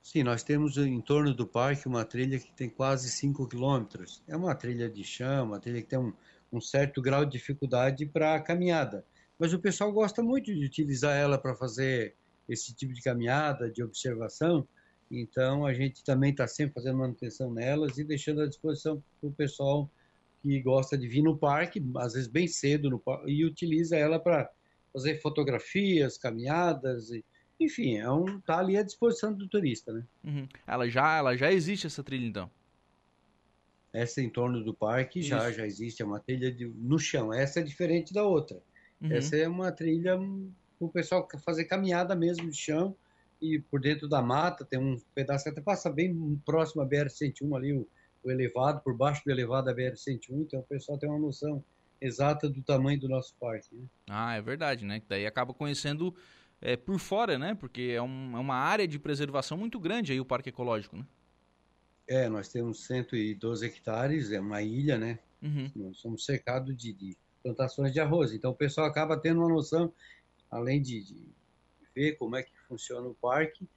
Sim, 0.00 0.22
nós 0.22 0.44
temos 0.44 0.76
em 0.76 1.00
torno 1.00 1.34
do 1.34 1.46
parque 1.46 1.88
uma 1.88 2.04
trilha 2.04 2.38
que 2.38 2.52
tem 2.52 2.68
quase 2.68 3.10
5 3.10 3.48
quilômetros. 3.48 4.22
É 4.28 4.36
uma 4.36 4.54
trilha 4.54 4.88
de 4.88 5.02
chão, 5.02 5.46
uma 5.46 5.58
trilha 5.58 5.82
que 5.82 5.88
tem 5.88 5.98
um, 5.98 6.12
um 6.56 6.60
certo 6.60 7.02
grau 7.02 7.24
de 7.24 7.32
dificuldade 7.32 8.06
para 8.06 8.34
a 8.34 8.40
caminhada. 8.40 9.04
Mas 9.38 9.52
o 9.52 9.58
pessoal 9.58 9.92
gosta 9.92 10.22
muito 10.22 10.54
de 10.54 10.64
utilizar 10.64 11.16
ela 11.16 11.36
para 11.36 11.54
fazer 11.54 12.14
esse 12.48 12.74
tipo 12.74 12.92
de 12.92 13.02
caminhada, 13.02 13.70
de 13.70 13.82
observação. 13.82 14.66
Então 15.10 15.66
a 15.66 15.72
gente 15.72 16.04
também 16.04 16.30
está 16.30 16.46
sempre 16.46 16.74
fazendo 16.74 16.98
manutenção 16.98 17.52
nelas 17.52 17.98
e 17.98 18.04
deixando 18.04 18.42
à 18.42 18.46
disposição 18.46 19.02
para 19.20 19.28
o 19.28 19.32
pessoal 19.32 19.90
que 20.42 20.60
gosta 20.60 20.96
de 20.96 21.08
vir 21.08 21.22
no 21.22 21.36
parque, 21.36 21.82
às 21.96 22.12
vezes 22.12 22.28
bem 22.28 22.46
cedo, 22.46 22.90
no, 22.90 23.02
e 23.26 23.44
utiliza 23.44 23.96
ela 23.96 24.18
para 24.18 24.50
fazer 24.92 25.20
fotografias, 25.20 26.18
caminhadas 26.18 27.10
e, 27.10 27.24
enfim, 27.58 27.96
é 27.96 28.10
um, 28.10 28.40
tá 28.40 28.58
ali 28.58 28.76
à 28.76 28.82
disposição 28.82 29.32
do 29.32 29.48
turista, 29.48 29.92
né? 29.92 30.04
Uhum. 30.22 30.48
Ela, 30.66 30.88
já, 30.88 31.16
ela 31.16 31.36
já 31.36 31.50
existe 31.50 31.86
essa 31.86 32.04
trilha, 32.04 32.26
então? 32.26 32.50
Essa 33.94 34.20
em 34.20 34.28
torno 34.28 34.62
do 34.64 34.74
parque 34.74 35.20
Isso. 35.20 35.28
já, 35.28 35.52
já 35.52 35.64
existe, 35.64 36.02
é 36.02 36.04
uma 36.04 36.18
trilha 36.18 36.52
de, 36.52 36.66
no 36.66 36.98
chão. 36.98 37.32
Essa 37.32 37.60
é 37.60 37.62
diferente 37.62 38.12
da 38.12 38.24
outra. 38.24 38.60
Uhum. 39.00 39.12
Essa 39.12 39.36
é 39.36 39.48
uma 39.48 39.70
trilha 39.70 40.18
para 40.78 40.86
o 40.86 40.88
pessoal 40.88 41.28
fazer 41.44 41.66
caminhada 41.66 42.16
mesmo 42.16 42.50
de 42.50 42.56
chão 42.56 42.96
e 43.40 43.60
por 43.60 43.80
dentro 43.80 44.08
da 44.08 44.20
mata 44.20 44.64
tem 44.64 44.78
um 44.78 44.96
pedaço 45.14 45.48
até 45.48 45.60
passa 45.60 45.90
bem 45.90 46.40
próximo 46.44 46.82
à 46.82 46.86
BR-101 46.86 47.56
ali, 47.56 47.72
o, 47.72 47.86
o 48.24 48.30
elevado, 48.30 48.80
por 48.80 48.96
baixo 48.96 49.22
do 49.24 49.30
elevado 49.30 49.66
da 49.66 49.74
BR-101, 49.74 50.42
então 50.42 50.60
o 50.60 50.64
pessoal 50.64 50.98
tem 50.98 51.08
uma 51.08 51.18
noção 51.18 51.62
exata 52.00 52.48
do 52.48 52.62
tamanho 52.62 52.98
do 52.98 53.08
nosso 53.08 53.34
parque. 53.38 53.74
Né? 53.74 53.84
Ah, 54.08 54.34
é 54.34 54.42
verdade, 54.42 54.84
né? 54.84 55.00
Daí 55.08 55.26
acaba 55.26 55.54
conhecendo 55.54 56.14
é, 56.60 56.76
por 56.76 56.98
fora, 56.98 57.38
né? 57.38 57.54
Porque 57.54 57.92
é, 57.94 58.02
um, 58.02 58.36
é, 58.36 58.40
uma 58.40 58.56
área 58.56 58.88
de 58.88 58.98
preservação 58.98 59.56
muito 59.56 59.78
grande 59.78 60.12
aí 60.12 60.20
o 60.20 60.24
Parque 60.24 60.48
Ecológico, 60.48 60.96
né? 60.96 61.04
É, 62.06 62.28
nós 62.28 62.48
temos 62.48 62.84
112 62.86 63.64
hectares, 63.64 64.30
é 64.30 64.40
uma 64.40 64.62
ilha, 64.62 64.98
né? 64.98 65.18
Uhum. 65.42 65.70
Nós 65.74 65.98
somos 65.98 66.24
cercados 66.24 66.76
de, 66.76 66.92
de, 66.92 67.16
plantações 67.42 67.92
de 67.92 68.00
arroz. 68.00 68.32
Então 68.32 68.50
o 68.50 68.56
pessoal 68.56 68.86
acaba 68.86 69.16
tendo 69.16 69.40
uma 69.40 69.48
noção, 69.48 69.92
além 70.50 70.80
de, 70.80 71.02
de 71.02 71.28
ver 71.94 72.16
como 72.16 72.36
é 72.36 72.42
que 72.42 72.52
funciona 72.68 73.06
o 73.06 73.14
parque, 73.14 73.68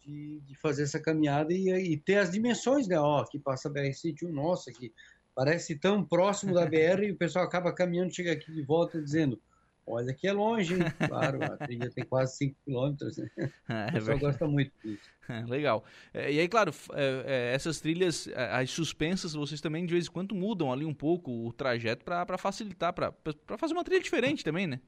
de, 0.00 0.40
de 0.40 0.54
fazer 0.56 0.82
essa 0.82 1.00
caminhada 1.00 1.52
e, 1.52 1.68
e, 1.70 1.96
ter 1.96 2.16
as 2.16 2.30
dimensões, 2.30 2.88
né? 2.88 2.98
Ó, 2.98 3.20
aqui 3.20 3.38
passa 3.38 3.68
a 3.68 3.72
BR-101, 3.72 4.30
nossa, 4.30 4.72
que 4.72 4.92
parece 5.34 5.76
tão 5.76 6.04
próximo 6.04 6.54
da 6.54 6.66
BR 6.66 7.04
e 7.06 7.12
o 7.12 7.16
pessoal 7.16 7.44
acaba 7.44 7.72
caminhando, 7.72 8.14
chega 8.14 8.32
aqui 8.32 8.52
de 8.52 8.62
volta 8.62 9.00
dizendo 9.00 9.40
Olha 9.86 10.14
que 10.14 10.28
é 10.28 10.32
longe, 10.32 10.74
hein? 10.74 10.80
Claro, 11.08 11.42
a 11.42 11.56
trilha 11.56 11.90
tem 11.90 12.04
quase 12.04 12.36
5 12.36 12.56
quilômetros. 12.64 13.16
Né? 13.18 13.28
É, 13.68 13.88
o 13.88 13.92
pessoal 13.92 14.18
gosta 14.18 14.46
muito 14.46 14.72
disso. 14.82 15.10
legal. 15.48 15.84
É, 16.12 16.32
e 16.32 16.38
aí, 16.38 16.48
claro, 16.48 16.72
é, 16.92 17.24
é, 17.26 17.54
essas 17.54 17.80
trilhas, 17.80 18.28
as 18.28 18.70
suspensas, 18.70 19.34
vocês 19.34 19.60
também 19.60 19.84
de 19.84 19.92
vez 19.92 20.06
em 20.06 20.10
quando 20.10 20.34
mudam 20.34 20.72
ali 20.72 20.84
um 20.84 20.94
pouco 20.94 21.46
o 21.46 21.52
trajeto 21.52 22.04
para 22.04 22.38
facilitar, 22.38 22.92
para 22.92 23.12
fazer 23.58 23.72
uma 23.72 23.84
trilha 23.84 24.00
diferente 24.00 24.44
também, 24.44 24.66
né? 24.66 24.80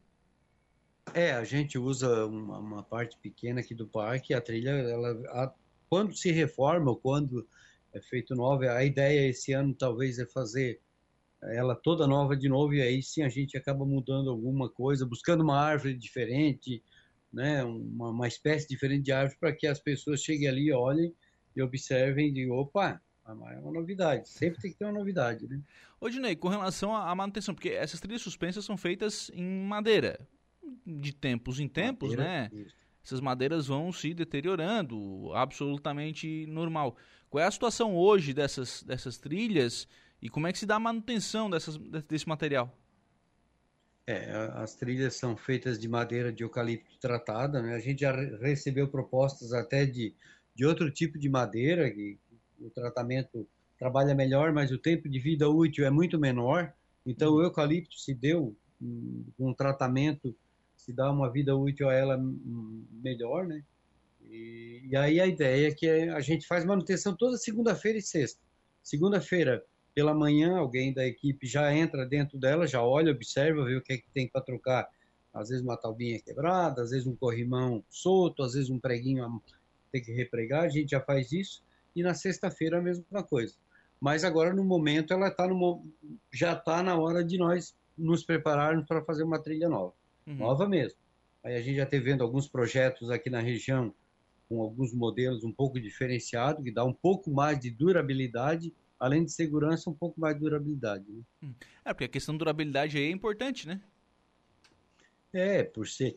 É, 1.12 1.33
a 1.33 1.44
gente 1.44 1.78
usa 1.78 2.26
uma, 2.26 2.59
uma, 2.59 2.83
parte 2.83 3.18
pequena 3.18 3.61
aqui 3.61 3.74
do 3.74 3.87
parque, 3.87 4.33
a 4.33 4.40
trilha, 4.40 4.70
ela, 4.70 5.11
a, 5.28 5.52
quando 5.88 6.16
se 6.16 6.30
reforma 6.30 6.90
ou 6.90 6.96
quando 6.96 7.46
é 7.92 8.00
feito 8.00 8.35
nova, 8.35 8.70
a 8.72 8.85
ideia 8.85 9.28
esse 9.28 9.52
ano 9.52 9.74
talvez 9.74 10.18
é 10.18 10.26
fazer 10.26 10.80
ela 11.52 11.74
toda 11.74 12.07
nova 12.07 12.37
de 12.37 12.48
novo, 12.48 12.74
e 12.74 12.83
aí 12.83 13.02
sim 13.02 13.22
a 13.22 13.28
gente 13.28 13.57
acaba 13.57 13.85
mudando 13.85 14.30
alguma 14.30 14.68
coisa, 14.68 15.07
buscando 15.07 15.42
uma 15.42 15.59
árvore 15.59 15.94
diferente, 15.94 16.83
né, 17.33 17.64
uma, 17.64 18.11
uma 18.11 18.28
espécie 18.28 18.68
diferente 18.68 19.04
de 19.04 19.12
árvore, 19.12 19.38
para 19.38 19.52
que 19.52 19.66
as 19.66 19.80
pessoas 19.80 20.22
cheguem 20.22 20.48
ali, 20.48 20.72
olhem 20.72 21.12
e 21.54 21.62
observem 21.62 22.28
e 22.28 22.33
digam, 22.33 22.57
opa, 22.57 23.00
é 23.26 23.33
uma 23.33 23.72
novidade, 23.72 24.28
sempre 24.28 24.61
tem 24.61 24.70
que 24.70 24.78
ter 24.78 24.85
uma 24.85 24.92
novidade, 24.92 25.48
né? 25.48 25.61
Ô, 26.00 26.09
Dinei, 26.11 26.37
com 26.37 26.48
relação 26.48 26.94
à 26.94 27.14
manutenção, 27.14 27.54
porque 27.54 27.70
essas 27.70 27.98
trilhas 27.98 28.20
suspensas 28.20 28.64
são 28.64 28.76
feitas 28.76 29.30
em 29.35 29.64
madeira, 29.66 30.20
de 30.87 31.14
tempos 31.14 31.59
em 31.59 31.68
tempos, 31.68 32.11
madeira, 32.11 32.30
né? 32.30 32.50
Isso. 32.52 32.74
essas 33.02 33.20
madeiras 33.20 33.66
vão 33.66 33.90
se 33.90 34.12
deteriorando, 34.12 35.33
absolutamente 35.35 36.46
normal. 36.46 36.96
Qual 37.30 37.42
é 37.42 37.46
a 37.46 37.50
situação 37.50 37.96
hoje 37.96 38.35
dessas, 38.35 38.83
dessas 38.83 39.16
trilhas 39.18 39.88
e 40.24 40.30
como 40.30 40.46
é 40.46 40.52
que 40.52 40.58
se 40.58 40.64
dá 40.64 40.76
a 40.76 40.80
manutenção 40.80 41.50
dessas, 41.50 41.76
desse 42.08 42.26
material? 42.26 42.74
É, 44.06 44.32
as 44.54 44.74
trilhas 44.74 45.16
são 45.16 45.37
feitas 45.37 45.78
de 45.78 45.87
madeira 45.87 46.32
de 46.32 46.42
eucalipto 46.42 46.98
tratada, 46.98 47.60
né? 47.60 47.74
A 47.74 47.78
gente 47.78 48.00
já 48.00 48.12
recebeu 48.40 48.88
propostas 48.88 49.52
até 49.52 49.84
de, 49.84 50.14
de 50.54 50.64
outro 50.64 50.90
tipo 50.90 51.18
de 51.18 51.28
madeira, 51.28 51.90
que 51.90 52.18
o 52.58 52.70
tratamento 52.70 53.46
trabalha 53.78 54.14
melhor, 54.14 54.50
mas 54.50 54.72
o 54.72 54.78
tempo 54.78 55.10
de 55.10 55.18
vida 55.18 55.46
útil 55.46 55.84
é 55.84 55.90
muito 55.90 56.18
menor. 56.18 56.72
Então, 57.04 57.34
o 57.34 57.42
eucalipto 57.42 57.98
se 57.98 58.14
deu 58.14 58.56
um, 58.80 59.26
um 59.38 59.52
tratamento, 59.52 60.34
se 60.74 60.90
dá 60.90 61.10
uma 61.10 61.30
vida 61.30 61.54
útil 61.54 61.90
a 61.90 61.94
ela 61.94 62.16
melhor, 62.16 63.46
né? 63.46 63.62
E, 64.22 64.87
e 64.88 64.96
aí 64.96 65.20
a 65.20 65.26
ideia 65.26 65.68
é 65.68 65.74
que 65.74 65.87
a 65.87 66.20
gente 66.20 66.46
faz 66.46 66.64
manutenção 66.64 67.14
toda 67.14 67.37
segunda-feira 67.37 67.98
e 67.98 68.02
sexta. 68.02 68.40
Segunda-feira, 68.82 69.62
pela 69.94 70.12
manhã, 70.12 70.59
alguém 70.59 70.92
da 70.92 71.07
equipe 71.07 71.46
já 71.46 71.72
entra 71.74 72.04
dentro 72.04 72.38
dela, 72.38 72.66
já 72.66 72.83
olha, 72.83 73.12
observa, 73.12 73.64
vê 73.64 73.76
o 73.76 73.83
que, 73.83 73.92
é 73.92 73.98
que 73.98 74.11
tem 74.12 74.28
para 74.28 74.40
trocar. 74.40 74.88
Às 75.33 75.48
vezes 75.48 75.64
uma 75.64 75.76
talbinha 75.76 76.20
quebrada, 76.20 76.83
às 76.83 76.90
vezes 76.90 77.07
um 77.07 77.16
corrimão 77.16 77.85
solto, 77.88 78.42
às 78.42 78.54
vezes 78.54 78.70
um 78.70 78.78
preguinho 78.78 79.40
tem 79.92 80.02
que 80.02 80.12
repregar, 80.12 80.64
a 80.64 80.68
gente 80.68 80.90
já 80.90 81.00
faz 81.00 81.33
isso. 81.33 81.62
E 81.94 82.02
na 82.02 82.14
sexta-feira 82.14 82.78
a 82.78 82.83
mesma 82.83 83.22
coisa. 83.22 83.54
Mas 84.00 84.24
agora, 84.24 84.52
no 84.52 84.64
momento, 84.64 85.14
ela 85.14 85.30
tá 85.30 85.46
no, 85.46 85.87
já 86.33 86.52
está 86.52 86.83
na 86.83 86.96
hora 86.96 87.24
de 87.24 87.38
nós 87.38 87.74
nos 87.96 88.24
prepararmos 88.24 88.87
para 88.87 89.04
fazer 89.04 89.22
uma 89.22 89.40
trilha 89.40 89.68
nova. 89.68 89.94
Uhum. 90.26 90.35
Nova 90.35 90.68
mesmo. 90.68 90.98
Aí 91.42 91.54
a 91.54 91.61
gente 91.61 91.76
já 91.76 91.87
teve 91.87 92.04
vendo 92.04 92.22
alguns 92.22 92.48
projetos 92.48 93.11
aqui 93.11 93.30
na 93.30 93.40
região 93.40 93.94
com 94.48 94.61
alguns 94.61 94.92
modelos 94.92 95.44
um 95.44 95.52
pouco 95.52 95.80
diferenciados, 95.80 96.62
que 96.62 96.72
dá 96.72 96.85
um 96.85 96.92
pouco 96.92 97.30
mais 97.30 97.59
de 97.59 97.70
durabilidade 97.70 98.72
além 98.98 99.24
de 99.24 99.33
segurança, 99.33 99.90
um 99.90 99.94
pouco 99.94 100.20
mais 100.20 100.35
de 100.35 100.40
durabilidade. 100.40 101.04
Né? 101.11 101.22
Hum. 101.42 101.54
É, 101.85 101.92
porque 101.92 102.04
a 102.04 102.09
questão 102.09 102.35
de 102.35 102.38
durabilidade 102.38 102.96
aí 102.96 103.04
é 103.04 103.11
importante, 103.11 103.66
né? 103.66 103.80
É, 105.33 105.64
por 105.64 105.88
ser, 105.88 106.16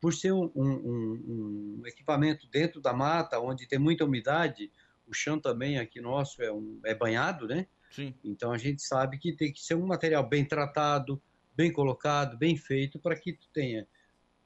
por 0.00 0.12
ser 0.12 0.32
um, 0.32 0.50
um, 0.54 1.80
um, 1.80 1.82
equipamento 1.86 2.46
dentro 2.48 2.80
da 2.80 2.92
mata, 2.92 3.40
onde 3.40 3.66
tem 3.66 3.78
muita 3.78 4.04
umidade, 4.04 4.70
o 5.06 5.14
chão 5.14 5.40
também 5.40 5.78
aqui 5.78 6.00
nosso 6.00 6.42
é, 6.42 6.52
um, 6.52 6.78
é 6.84 6.94
banhado, 6.94 7.46
né? 7.46 7.66
Sim. 7.90 8.14
Então 8.22 8.52
a 8.52 8.58
gente 8.58 8.82
sabe 8.82 9.18
que 9.18 9.34
tem 9.34 9.52
que 9.52 9.60
ser 9.60 9.74
um 9.74 9.86
material 9.86 10.28
bem 10.28 10.44
tratado, 10.44 11.20
bem 11.56 11.72
colocado, 11.72 12.36
bem 12.36 12.56
feito, 12.56 12.98
para 12.98 13.16
que 13.16 13.32
tu 13.32 13.48
tenha 13.52 13.86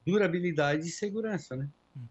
durabilidade 0.04 0.86
e 0.86 0.90
segurança, 0.90 1.56
né? 1.56 1.68
Hum. 1.96 2.06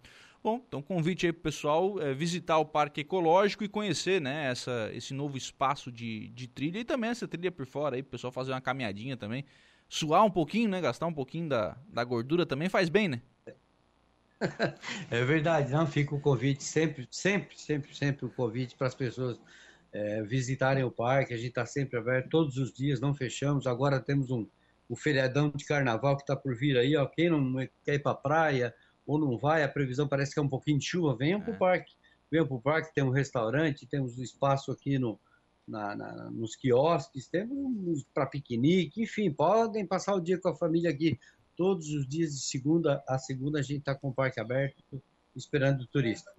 Bom, 0.46 0.64
então 0.68 0.80
convite 0.80 1.26
aí 1.26 1.34
pro 1.34 1.42
pessoal 1.42 2.00
é, 2.00 2.14
visitar 2.14 2.60
o 2.60 2.66
Parque 2.66 3.02
Ecológico 3.02 3.64
e 3.64 3.68
conhecer, 3.68 4.22
né, 4.22 4.52
essa, 4.52 4.92
esse 4.94 5.12
novo 5.12 5.36
espaço 5.36 5.92
de, 5.92 6.30
de 6.30 6.48
trilha 6.48 6.78
e 6.78 6.86
também 6.86 7.10
essa 7.10 7.28
trilha 7.28 7.52
por 7.52 7.66
fora 7.66 7.96
aí, 7.96 8.04
pro 8.04 8.12
pessoal 8.12 8.32
fazer 8.32 8.52
uma 8.52 8.62
caminhadinha 8.62 9.18
também. 9.18 9.44
Suar 9.90 10.24
um 10.24 10.30
pouquinho, 10.30 10.70
né, 10.70 10.80
gastar 10.80 11.08
um 11.08 11.14
pouquinho 11.14 11.50
da, 11.50 11.76
da 11.88 12.04
gordura 12.04 12.46
também 12.46 12.70
faz 12.70 12.90
bem, 12.90 13.08
né? 13.08 13.24
É 15.10 15.26
verdade, 15.26 15.72
não 15.72 15.88
fica 15.88 16.14
o 16.14 16.22
convite 16.22 16.64
sempre, 16.64 17.08
sempre, 17.10 17.60
sempre, 17.60 17.96
sempre 17.96 18.26
o 18.28 18.30
convite 18.30 18.76
para 18.76 18.86
as 18.86 18.94
pessoas 18.94 19.42
é, 19.92 20.22
visitarem 20.22 20.84
o 20.84 20.92
parque. 20.92 21.34
A 21.34 21.38
gente 21.38 21.50
está 21.50 21.66
sempre 21.66 21.98
aberto 21.98 22.30
todos 22.30 22.58
os 22.58 22.72
dias, 22.72 23.02
não 23.02 23.16
fechamos. 23.16 23.66
Agora 23.66 24.00
temos 24.00 24.30
um 24.30 24.48
o 24.88 24.96
feriadão 24.96 25.50
de 25.50 25.66
carnaval 25.66 26.16
que 26.16 26.22
está 26.22 26.36
por 26.36 26.56
vir 26.56 26.78
aí, 26.78 26.96
ó. 26.96 27.08
Quem 27.08 27.32
não 27.32 27.56
quer 27.84 27.96
ir 27.96 28.04
para 28.04 28.14
praia, 28.14 28.76
ou 29.06 29.20
não 29.20 29.38
vai, 29.38 29.64
a 29.64 29.68
previsão 29.68 30.08
parece 30.08 30.34
que 30.34 30.40
é 30.40 30.44
um 30.44 30.50
pouquinho 30.50 30.80
de 30.80 30.86
chuva, 30.86 31.16
venham 31.16 31.40
é. 31.40 31.44
para 31.44 31.54
o 31.54 31.58
parque. 31.58 31.94
Venham 32.32 32.48
para 32.48 32.58
o 32.58 32.62
parque, 32.62 32.94
tem 32.94 33.04
um 33.04 33.12
restaurante, 33.12 33.86
temos 33.86 34.18
um 34.18 34.24
espaço 34.24 34.72
aqui 34.72 34.98
no, 34.98 35.20
na, 35.68 35.96
na, 35.96 36.32
nos 36.32 36.56
quiosques, 36.56 37.28
temos 37.28 38.04
para 38.14 38.26
piquenique, 38.26 39.04
enfim, 39.04 39.32
podem 39.32 39.86
passar 39.86 40.16
o 40.16 40.22
dia 40.22 40.40
com 40.40 40.50
a 40.50 40.56
família 40.56 40.90
aqui. 40.90 41.20
Todos 41.56 41.90
os 41.90 42.08
dias 42.08 42.32
de 42.32 42.42
segunda 42.42 43.04
a 43.08 43.18
segunda 43.18 43.60
a 43.60 43.62
gente 43.62 43.80
está 43.80 43.96
com 43.96 44.10
o 44.10 44.14
parque 44.14 44.40
aberto, 44.40 44.84
esperando 45.36 45.82
o 45.82 45.88
turista. 45.88 46.32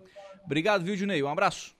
Obrigado, 0.44 0.84
viu, 0.84 0.96
Junei? 0.96 1.22
Um 1.22 1.28
abraço. 1.28 1.74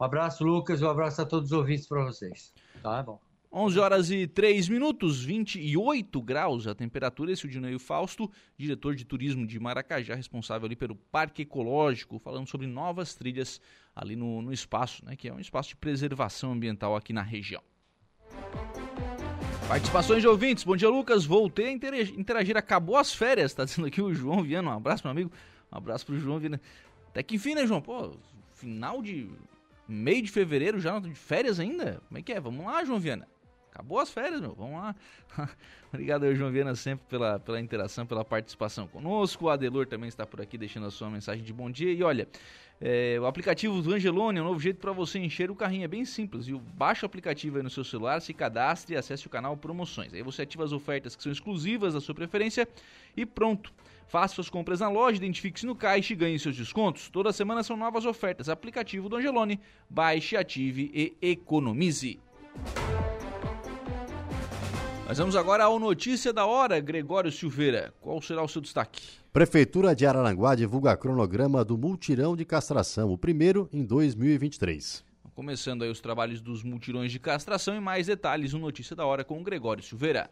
Um 0.00 0.04
abraço, 0.04 0.44
Lucas, 0.44 0.82
um 0.82 0.88
abraço 0.88 1.22
a 1.22 1.26
todos 1.26 1.52
os 1.52 1.58
ouvintes 1.58 1.86
para 1.86 2.04
vocês. 2.04 2.52
Tá 2.82 3.02
bom. 3.02 3.33
11 3.56 3.78
horas 3.78 4.10
e 4.10 4.26
3 4.26 4.68
minutos, 4.68 5.22
28 5.22 6.20
graus 6.20 6.66
a 6.66 6.74
temperatura. 6.74 7.30
Esse 7.30 7.46
é 7.46 7.48
o 7.48 7.50
Dinaio 7.52 7.78
Fausto, 7.78 8.28
diretor 8.58 8.96
de 8.96 9.04
turismo 9.04 9.46
de 9.46 9.60
Maracajá, 9.60 10.16
responsável 10.16 10.66
ali 10.66 10.74
pelo 10.74 10.96
Parque 10.96 11.42
Ecológico, 11.42 12.18
falando 12.18 12.48
sobre 12.48 12.66
novas 12.66 13.14
trilhas 13.14 13.60
ali 13.94 14.16
no, 14.16 14.42
no 14.42 14.52
espaço, 14.52 15.04
né, 15.04 15.14
que 15.14 15.28
é 15.28 15.32
um 15.32 15.38
espaço 15.38 15.68
de 15.68 15.76
preservação 15.76 16.50
ambiental 16.50 16.96
aqui 16.96 17.12
na 17.12 17.22
região. 17.22 17.62
Participações 19.68 20.20
de 20.20 20.26
ouvintes. 20.26 20.64
Bom 20.64 20.74
dia, 20.74 20.88
Lucas. 20.88 21.24
Voltei 21.24 21.66
a 21.66 21.70
interagir. 21.70 22.56
Acabou 22.56 22.96
as 22.96 23.14
férias, 23.14 23.54
tá 23.54 23.64
dizendo 23.64 23.86
aqui 23.86 24.02
o 24.02 24.12
João 24.12 24.42
Viana. 24.42 24.72
Um 24.72 24.76
abraço, 24.76 25.04
meu 25.04 25.12
amigo. 25.12 25.30
Um 25.70 25.78
abraço 25.78 26.04
pro 26.04 26.18
João 26.18 26.40
Viana. 26.40 26.60
Até 27.08 27.22
que 27.22 27.36
enfim, 27.36 27.54
né, 27.54 27.64
João? 27.68 27.80
Pô, 27.80 28.16
final 28.52 29.00
de. 29.00 29.30
meio 29.86 30.22
de 30.22 30.30
fevereiro 30.32 30.80
já, 30.80 30.98
de 30.98 31.14
férias 31.14 31.60
ainda? 31.60 32.02
Como 32.08 32.18
é 32.18 32.22
que 32.22 32.32
é? 32.32 32.40
Vamos 32.40 32.66
lá, 32.66 32.84
João 32.84 32.98
Viana. 32.98 33.28
Acabou 33.74 33.98
as 33.98 34.08
férias, 34.08 34.40
meu. 34.40 34.54
Vamos 34.54 34.76
lá. 34.76 34.94
Obrigado, 35.92 36.32
João 36.36 36.52
Viana, 36.52 36.76
sempre 36.76 37.04
pela, 37.08 37.40
pela 37.40 37.60
interação, 37.60 38.06
pela 38.06 38.24
participação 38.24 38.86
conosco. 38.86 39.46
O 39.46 39.50
Adelor 39.50 39.84
também 39.84 40.08
está 40.08 40.24
por 40.24 40.40
aqui 40.40 40.56
deixando 40.56 40.86
a 40.86 40.92
sua 40.92 41.10
mensagem 41.10 41.42
de 41.42 41.52
bom 41.52 41.68
dia. 41.68 41.92
E 41.92 42.00
olha, 42.04 42.28
é, 42.80 43.18
o 43.20 43.26
aplicativo 43.26 43.82
do 43.82 43.92
Angelone 43.92 44.38
é 44.38 44.42
um 44.42 44.44
novo 44.44 44.60
jeito 44.60 44.78
para 44.78 44.92
você 44.92 45.18
encher 45.18 45.50
o 45.50 45.56
carrinho. 45.56 45.82
É 45.82 45.88
bem 45.88 46.04
simples, 46.04 46.46
viu? 46.46 46.60
Baixa 46.60 47.04
o 47.04 47.06
aplicativo 47.06 47.56
aí 47.56 47.64
no 47.64 47.70
seu 47.70 47.82
celular, 47.82 48.20
se 48.20 48.32
cadastre 48.32 48.94
e 48.94 48.96
acesse 48.96 49.26
o 49.26 49.30
canal 49.30 49.56
Promoções. 49.56 50.14
Aí 50.14 50.22
você 50.22 50.42
ativa 50.42 50.62
as 50.62 50.70
ofertas 50.70 51.16
que 51.16 51.22
são 51.24 51.32
exclusivas 51.32 51.94
da 51.94 52.00
sua 52.00 52.14
preferência 52.14 52.68
e 53.16 53.26
pronto. 53.26 53.72
Faça 54.06 54.36
suas 54.36 54.48
compras 54.48 54.78
na 54.78 54.88
loja, 54.88 55.16
identifique-se 55.16 55.66
no 55.66 55.74
caixa 55.74 56.12
e 56.12 56.16
ganhe 56.16 56.38
seus 56.38 56.56
descontos. 56.56 57.08
Toda 57.08 57.32
semana 57.32 57.64
são 57.64 57.76
novas 57.76 58.06
ofertas. 58.06 58.48
Aplicativo 58.48 59.08
do 59.08 59.16
Angelone. 59.16 59.58
Baixe, 59.90 60.36
ative 60.36 60.92
e 60.94 61.16
economize. 61.20 62.20
Mas 65.06 65.18
vamos 65.18 65.36
agora 65.36 65.64
ao 65.64 65.78
Notícia 65.78 66.32
da 66.32 66.46
Hora, 66.46 66.80
Gregório 66.80 67.30
Silveira. 67.30 67.92
Qual 68.00 68.22
será 68.22 68.42
o 68.42 68.48
seu 68.48 68.62
destaque? 68.62 69.02
Prefeitura 69.32 69.94
de 69.94 70.06
Araranguá 70.06 70.54
divulga 70.54 70.96
cronograma 70.96 71.62
do 71.62 71.76
multirão 71.76 72.34
de 72.34 72.44
castração, 72.44 73.12
o 73.12 73.18
primeiro 73.18 73.68
em 73.70 73.84
2023. 73.84 75.04
Começando 75.34 75.82
aí 75.82 75.90
os 75.90 76.00
trabalhos 76.00 76.40
dos 76.40 76.62
multirões 76.62 77.12
de 77.12 77.18
castração 77.18 77.76
e 77.76 77.80
mais 77.80 78.06
detalhes 78.06 78.54
no 78.54 78.60
Notícia 78.60 78.96
da 78.96 79.04
Hora 79.04 79.24
com 79.24 79.38
o 79.38 79.44
Gregório 79.44 79.82
Silveira. 79.82 80.30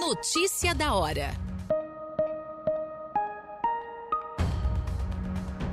Notícia 0.00 0.74
da 0.74 0.92
Hora. 0.94 1.51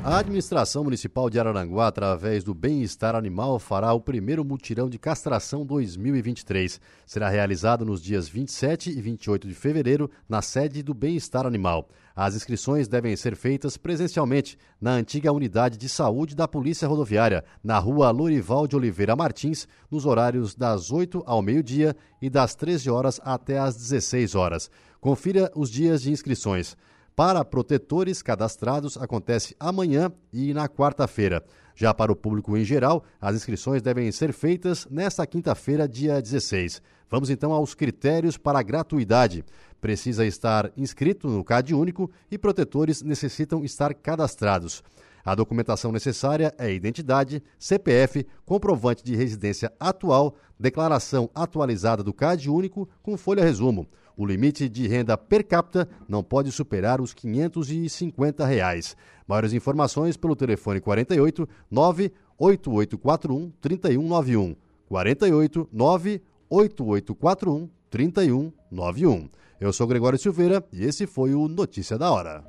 A 0.02 0.20
administração 0.20 0.86
municipal 0.86 1.30
de 1.30 1.38
Araranguá, 1.38 1.88
através 1.88 2.42
do 2.42 2.54
Bem-Estar 2.54 3.16
Animal, 3.16 3.60
fará 3.60 3.92
o 3.92 4.00
primeiro 4.00 4.46
mutirão 4.46 4.90
de 4.90 4.98
castração 4.98 5.66
2023. 5.66 6.80
Será 7.06 7.28
realizado 7.28 7.84
nos 7.84 8.02
dias 8.02 8.30
27 8.30 8.92
e 8.92 9.02
28 9.02 9.46
de 9.46 9.54
fevereiro, 9.54 10.10
na 10.28 10.42
sede 10.42 10.82
do 10.82 10.94
Bem-Estar 10.94 11.46
Animal. 11.46 11.90
As 12.16 12.34
inscrições 12.34 12.88
devem 12.88 13.14
ser 13.18 13.36
feitas 13.36 13.76
presencialmente 13.76 14.58
na 14.80 14.92
antiga 14.92 15.34
unidade 15.34 15.78
de 15.78 15.90
saúde 15.90 16.34
da 16.34 16.48
Polícia 16.48 16.88
Rodoviária, 16.88 17.44
na 17.62 17.78
rua 17.78 18.10
Lorival 18.10 18.68
de 18.68 18.78
Oliveira 18.78 19.18
Martins, 19.18 19.68
nos 19.92 20.06
horários 20.06 20.56
das 20.56 20.92
8 20.94 21.24
ao 21.26 21.42
meio-dia 21.42 21.94
e 22.22 22.30
das 22.30 22.56
13 22.56 22.90
horas 22.90 23.20
até 23.22 23.60
às 23.60 23.76
16 23.76 24.34
horas. 24.34 24.72
Confira 25.02 25.52
os 25.54 25.70
dias 25.70 26.02
de 26.02 26.12
inscrições. 26.12 26.76
Para 27.20 27.44
protetores 27.44 28.22
cadastrados, 28.22 28.96
acontece 28.96 29.54
amanhã 29.60 30.10
e 30.32 30.54
na 30.54 30.70
quarta-feira. 30.70 31.44
Já 31.76 31.94
para 31.94 32.14
o 32.14 32.16
público 32.16 32.56
em 32.56 32.64
geral, 32.64 33.04
as 33.20 33.36
inscrições 33.36 33.82
devem 33.82 34.10
ser 34.10 34.32
feitas 34.32 34.88
nesta 34.90 35.28
quinta-feira, 35.28 35.86
dia 35.86 36.22
16. 36.22 36.82
Vamos 37.10 37.30
então 37.30 37.52
aos 37.52 37.76
critérios 37.76 38.38
para 38.38 38.60
a 38.60 38.64
gratuidade. 38.64 39.44
Precisa 39.82 40.26
estar 40.26 40.72
inscrito 40.78 41.28
no 41.28 41.44
CAD 41.44 41.76
único 41.76 42.10
e 42.32 42.38
protetores 42.38 43.02
necessitam 43.02 43.66
estar 43.66 43.94
cadastrados. 43.94 44.82
A 45.30 45.36
documentação 45.36 45.92
necessária 45.92 46.52
é 46.58 46.74
identidade, 46.74 47.44
CPF, 47.60 48.26
comprovante 48.44 49.04
de 49.04 49.16
residência 49.16 49.72
atual, 49.80 50.34
declaração 50.60 51.30
atualizada 51.36 52.02
do 52.02 52.12
CAD 52.12 52.50
único 52.50 52.90
com 53.04 53.16
folha 53.16 53.44
resumo. 53.44 53.88
O 54.18 54.26
limite 54.26 54.68
de 54.68 54.88
renda 54.88 55.16
per 55.16 55.46
capita 55.46 55.88
não 56.08 56.24
pode 56.24 56.52
superar 56.52 57.00
os 57.00 57.14
550 57.14 58.44
reais. 58.44 58.98
Maiores 59.28 59.54
informações 59.54 60.18
pelo 60.18 60.36
telefone 60.36 60.82
48 60.82 61.48
98841 61.70 63.52
3191. 63.62 64.56
48 64.88 65.70
98841 65.72 67.70
3191. 67.92 69.30
Eu 69.62 69.72
sou 69.72 69.86
Gregório 69.86 70.18
Silveira 70.18 70.66
e 70.74 70.84
esse 70.84 71.06
foi 71.06 71.36
o 71.36 71.48
Notícia 71.48 72.00
da 72.00 72.10
Hora. 72.10 72.44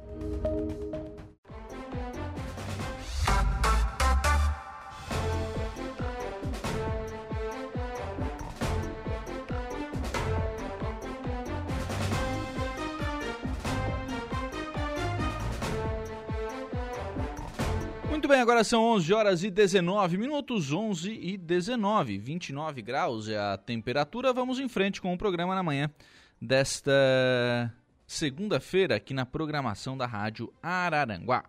Bem, 18.31 18.41
agora 18.41 18.63
são 18.63 18.85
11 18.85 19.13
horas 19.13 19.43
e 19.43 19.51
19 19.51 20.17
minutos, 20.17 20.73
11 20.73 21.11
e 21.11 21.37
19, 21.37 22.17
29 22.17 22.81
graus 22.81 23.29
é 23.29 23.37
a 23.37 23.59
temperatura. 23.59 24.33
Vamos 24.33 24.61
em 24.61 24.69
frente 24.69 25.01
com 25.01 25.13
o 25.13 25.19
programa 25.19 25.53
na 25.53 25.65
manhã 25.65 25.91
desta 26.41 26.93
segunda-feira 28.07 28.95
aqui 28.95 29.13
na 29.13 29.27
programação 29.27 29.99
da 29.99 30.07
Rádio 30.07 30.53
Araranguá. 30.63 31.43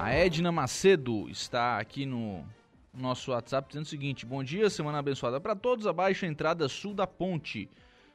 A 0.00 0.12
Edna 0.12 0.52
Macedo 0.52 1.28
está 1.28 1.76
aqui 1.80 2.06
no 2.06 2.46
nosso 2.94 3.32
WhatsApp 3.32 3.66
dizendo 3.66 3.84
o 3.84 3.88
seguinte: 3.88 4.24
Bom 4.24 4.44
dia, 4.44 4.70
semana 4.70 4.98
abençoada 4.98 5.40
para 5.40 5.56
todos. 5.56 5.88
Abaixo 5.88 6.24
a 6.24 6.28
entrada 6.28 6.68
sul 6.68 6.94
da 6.94 7.04
ponte. 7.04 7.68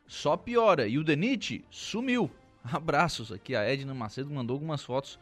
Só 0.07 0.37
piora. 0.37 0.87
E 0.87 0.97
o 0.97 1.03
Denite 1.03 1.65
sumiu. 1.69 2.31
Abraços 2.63 3.33
aqui. 3.33 3.53
A 3.53 3.63
Edna 3.63 3.93
Macedo 3.93 4.33
mandou 4.33 4.53
algumas 4.53 4.81
fotos 4.81 5.19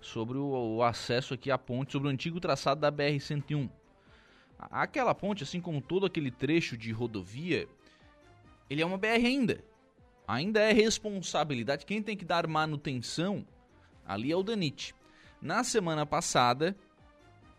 sobre 0.00 0.38
o, 0.38 0.76
o 0.76 0.84
acesso 0.84 1.34
aqui 1.34 1.50
à 1.50 1.58
ponte, 1.58 1.90
sobre 1.90 2.06
o 2.06 2.10
antigo 2.12 2.38
traçado 2.38 2.80
da 2.80 2.92
BR-101. 2.92 3.68
Aquela 4.56 5.16
ponte, 5.16 5.42
assim 5.42 5.60
como 5.60 5.80
todo 5.80 6.06
aquele 6.06 6.30
trecho 6.30 6.76
de 6.76 6.92
rodovia, 6.92 7.68
ele 8.70 8.82
é 8.82 8.86
uma 8.86 8.98
BR 8.98 9.26
ainda. 9.26 9.64
Ainda 10.28 10.60
é 10.60 10.72
responsabilidade. 10.72 11.84
Quem 11.84 12.00
tem 12.00 12.16
que 12.16 12.24
dar 12.24 12.46
manutenção 12.46 13.44
ali 14.06 14.30
é 14.30 14.36
o 14.36 14.44
Danite. 14.44 14.94
Na 15.40 15.62
semana 15.62 16.04
passada, 16.04 16.76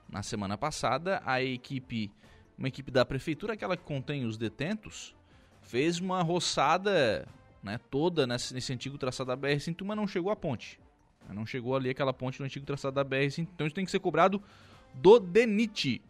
na 0.10 0.22
semana 0.22 0.58
passada, 0.58 1.22
a 1.26 1.42
equipe, 1.42 2.12
uma 2.58 2.68
equipe 2.68 2.92
da 2.92 3.06
prefeitura, 3.06 3.54
aquela 3.54 3.78
que 3.78 3.84
contém 3.84 4.26
os 4.26 4.38
detentos, 4.38 5.16
fez 5.62 6.00
uma 6.00 6.22
roçada, 6.22 7.28
né, 7.64 7.80
toda 7.90 8.28
nesse, 8.28 8.54
nesse 8.54 8.74
antigo 8.74 8.98
traçado 8.98 9.28
da 9.28 9.38
BR-101, 9.38 9.86
mas 9.86 9.98
não 9.98 10.08
chegou 10.08 10.32
à 10.32 10.36
ponte. 10.36 10.80
Não 11.30 11.46
chegou 11.46 11.76
ali 11.76 11.90
aquela 11.90 12.12
ponte 12.12 12.40
no 12.40 12.46
antigo 12.46 12.66
traçado 12.66 12.96
da 12.96 13.06
BR-101, 13.06 13.48
então 13.54 13.68
isso 13.68 13.76
tem 13.76 13.86
que 13.86 13.92
ser 13.92 14.00
cobrado 14.00 14.42
do 14.94 15.20
DENIT. 15.20 16.02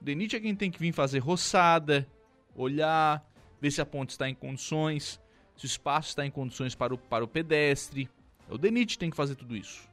DENIT 0.00 0.36
é 0.36 0.40
quem 0.40 0.54
tem 0.54 0.70
que 0.70 0.78
vir 0.78 0.92
fazer 0.92 1.18
roçada, 1.18 2.06
olhar, 2.54 3.22
ver 3.60 3.70
se 3.70 3.80
a 3.80 3.86
ponte 3.86 4.10
está 4.10 4.28
em 4.28 4.34
condições, 4.34 5.20
se 5.56 5.64
o 5.64 5.66
espaço 5.66 6.10
está 6.10 6.24
em 6.24 6.30
condições 6.30 6.74
para 6.74 6.94
o, 6.94 6.98
para 6.98 7.24
o 7.24 7.28
pedestre. 7.28 8.08
O 8.48 8.56
DENIT 8.56 8.98
tem 8.98 9.10
que 9.10 9.16
fazer 9.16 9.34
tudo 9.34 9.56
isso. 9.56 9.88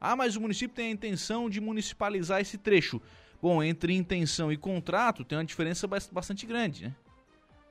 Ah, 0.00 0.14
mas 0.14 0.36
o 0.36 0.40
município 0.40 0.74
tem 0.74 0.86
a 0.86 0.90
intenção 0.90 1.50
de 1.50 1.60
municipalizar 1.60 2.40
esse 2.40 2.56
trecho. 2.56 3.00
Bom, 3.40 3.62
entre 3.62 3.94
intenção 3.94 4.52
e 4.52 4.56
contrato 4.56 5.24
tem 5.24 5.38
uma 5.38 5.44
diferença 5.44 5.86
bastante 5.86 6.46
grande, 6.46 6.84
né? 6.84 6.96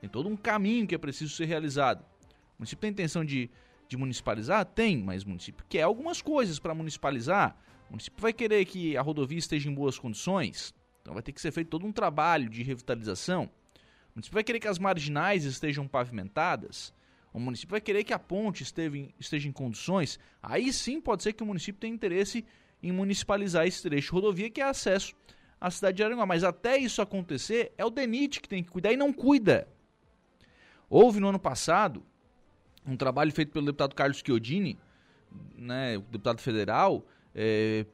Tem 0.00 0.08
todo 0.08 0.28
um 0.28 0.36
caminho 0.36 0.86
que 0.86 0.94
é 0.94 0.98
preciso 0.98 1.34
ser 1.34 1.46
realizado. 1.46 2.00
O 2.00 2.60
município 2.60 2.80
tem 2.80 2.90
intenção 2.90 3.24
de, 3.24 3.50
de 3.88 3.96
municipalizar? 3.96 4.64
Tem, 4.64 4.96
mas 4.96 5.24
o 5.24 5.28
município 5.28 5.64
quer 5.68 5.82
algumas 5.82 6.22
coisas 6.22 6.58
para 6.58 6.74
municipalizar. 6.74 7.56
O 7.88 7.92
município 7.92 8.20
vai 8.20 8.32
querer 8.32 8.64
que 8.64 8.96
a 8.96 9.02
rodovia 9.02 9.38
esteja 9.38 9.68
em 9.68 9.74
boas 9.74 9.98
condições, 9.98 10.74
então 11.00 11.14
vai 11.14 11.22
ter 11.22 11.32
que 11.32 11.40
ser 11.40 11.50
feito 11.50 11.68
todo 11.68 11.86
um 11.86 11.92
trabalho 11.92 12.48
de 12.48 12.62
revitalização. 12.62 13.44
O 13.44 14.16
município 14.16 14.34
vai 14.34 14.44
querer 14.44 14.60
que 14.60 14.68
as 14.68 14.78
marginais 14.78 15.44
estejam 15.44 15.88
pavimentadas. 15.88 16.92
O 17.38 17.40
município 17.40 17.70
vai 17.70 17.80
querer 17.80 18.02
que 18.02 18.12
a 18.12 18.18
ponte 18.18 18.64
esteve, 18.64 19.14
esteja 19.16 19.48
em 19.48 19.52
condições, 19.52 20.18
aí 20.42 20.72
sim 20.72 21.00
pode 21.00 21.22
ser 21.22 21.32
que 21.32 21.42
o 21.42 21.46
município 21.46 21.80
tenha 21.80 21.94
interesse 21.94 22.44
em 22.82 22.90
municipalizar 22.90 23.64
esse 23.64 23.80
trecho 23.80 24.08
de 24.08 24.12
rodovia 24.12 24.50
que 24.50 24.60
é 24.60 24.64
acesso 24.64 25.14
à 25.60 25.70
cidade 25.70 25.98
de 25.98 26.02
Aranguá. 26.02 26.26
Mas 26.26 26.42
até 26.42 26.76
isso 26.76 27.00
acontecer, 27.00 27.72
é 27.78 27.84
o 27.84 27.90
DENIT 27.90 28.40
que 28.40 28.48
tem 28.48 28.64
que 28.64 28.70
cuidar 28.70 28.92
e 28.92 28.96
não 28.96 29.12
cuida. 29.12 29.68
Houve 30.90 31.20
no 31.20 31.28
ano 31.28 31.38
passado 31.38 32.04
um 32.84 32.96
trabalho 32.96 33.30
feito 33.30 33.52
pelo 33.52 33.66
deputado 33.66 33.94
Carlos 33.94 34.20
Chiodini, 34.24 34.76
né, 35.56 35.96
deputado 36.10 36.40
federal, 36.40 37.06
é, 37.32 37.86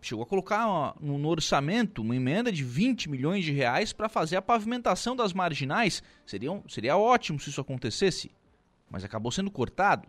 chegou 0.00 0.22
a 0.22 0.26
colocar 0.26 0.94
no, 0.98 1.18
no, 1.18 1.28
orçamento 1.28 2.00
uma 2.00 2.16
emenda 2.16 2.50
de 2.50 2.64
20 2.64 3.10
milhões 3.10 3.44
de 3.44 3.52
reais 3.52 3.92
para 3.92 4.08
fazer 4.08 4.36
a 4.36 4.42
pavimentação 4.42 5.14
das 5.14 5.34
marginais. 5.34 6.02
Seria, 6.24 6.50
seria 6.68 6.96
ótimo 6.96 7.38
se 7.38 7.50
isso 7.50 7.60
acontecesse 7.60 8.30
mas 8.92 9.02
acabou 9.02 9.32
sendo 9.32 9.50
cortado. 9.50 10.06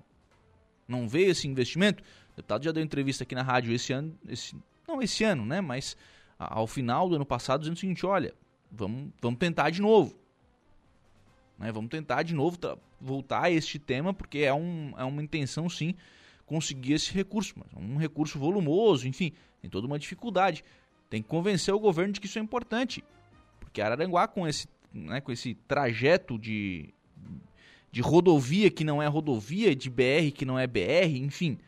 Não 0.85 1.07
veio 1.07 1.31
esse 1.31 1.47
investimento. 1.47 2.03
O 2.33 2.35
deputado 2.35 2.65
já 2.65 2.71
deu 2.73 2.83
entrevista 2.83 3.23
aqui 3.23 3.33
na 3.33 3.41
rádio 3.41 3.73
esse 3.73 3.93
ano, 3.93 4.13
esse, 4.27 4.55
não 4.85 5.01
esse 5.01 5.23
ano, 5.23 5.45
né? 5.45 5.61
Mas 5.61 5.95
ao 6.37 6.67
final 6.67 7.07
do 7.07 7.15
ano 7.15 7.25
passado 7.25 7.61
dizendo 7.61 7.77
o 7.77 7.79
seguinte, 7.79 8.05
olha, 8.05 8.33
vamos, 8.69 9.09
vamos 9.21 9.39
tentar 9.39 9.69
de 9.69 9.81
novo. 9.81 10.13
Né? 11.57 11.71
Vamos 11.71 11.89
tentar 11.89 12.23
de 12.23 12.35
novo 12.35 12.59
voltar 12.99 13.43
a 13.43 13.51
este 13.51 13.79
tema, 13.79 14.13
porque 14.13 14.39
é, 14.39 14.53
um, 14.53 14.93
é 14.97 15.03
uma 15.05 15.23
intenção 15.23 15.69
sim 15.69 15.95
conseguir 16.45 16.93
esse 16.93 17.13
recurso, 17.13 17.53
mas 17.55 17.67
um 17.81 17.95
recurso 17.95 18.37
volumoso, 18.37 19.07
enfim, 19.07 19.31
tem 19.61 19.71
toda 19.71 19.87
uma 19.87 19.97
dificuldade. 19.97 20.61
Tem 21.09 21.21
que 21.21 21.29
convencer 21.29 21.73
o 21.73 21.79
governo 21.79 22.11
de 22.11 22.19
que 22.19 22.27
isso 22.27 22.37
é 22.37 22.41
importante. 22.41 23.01
Porque 23.61 23.81
Araranguá, 23.81 24.27
com 24.27 24.45
esse, 24.45 24.67
né, 24.93 25.21
com 25.21 25.31
esse 25.31 25.55
trajeto 25.67 26.37
de, 26.37 26.93
de 27.93 28.01
rodovia 28.01 28.71
que 28.71 28.83
não 28.83 29.03
é 29.03 29.05
rodovia, 29.05 29.75
de 29.75 29.87
BR 29.87 30.31
que 30.33 30.45
não 30.45 30.57
é 30.57 30.65
BR, 30.65 31.15
enfim. 31.15 31.59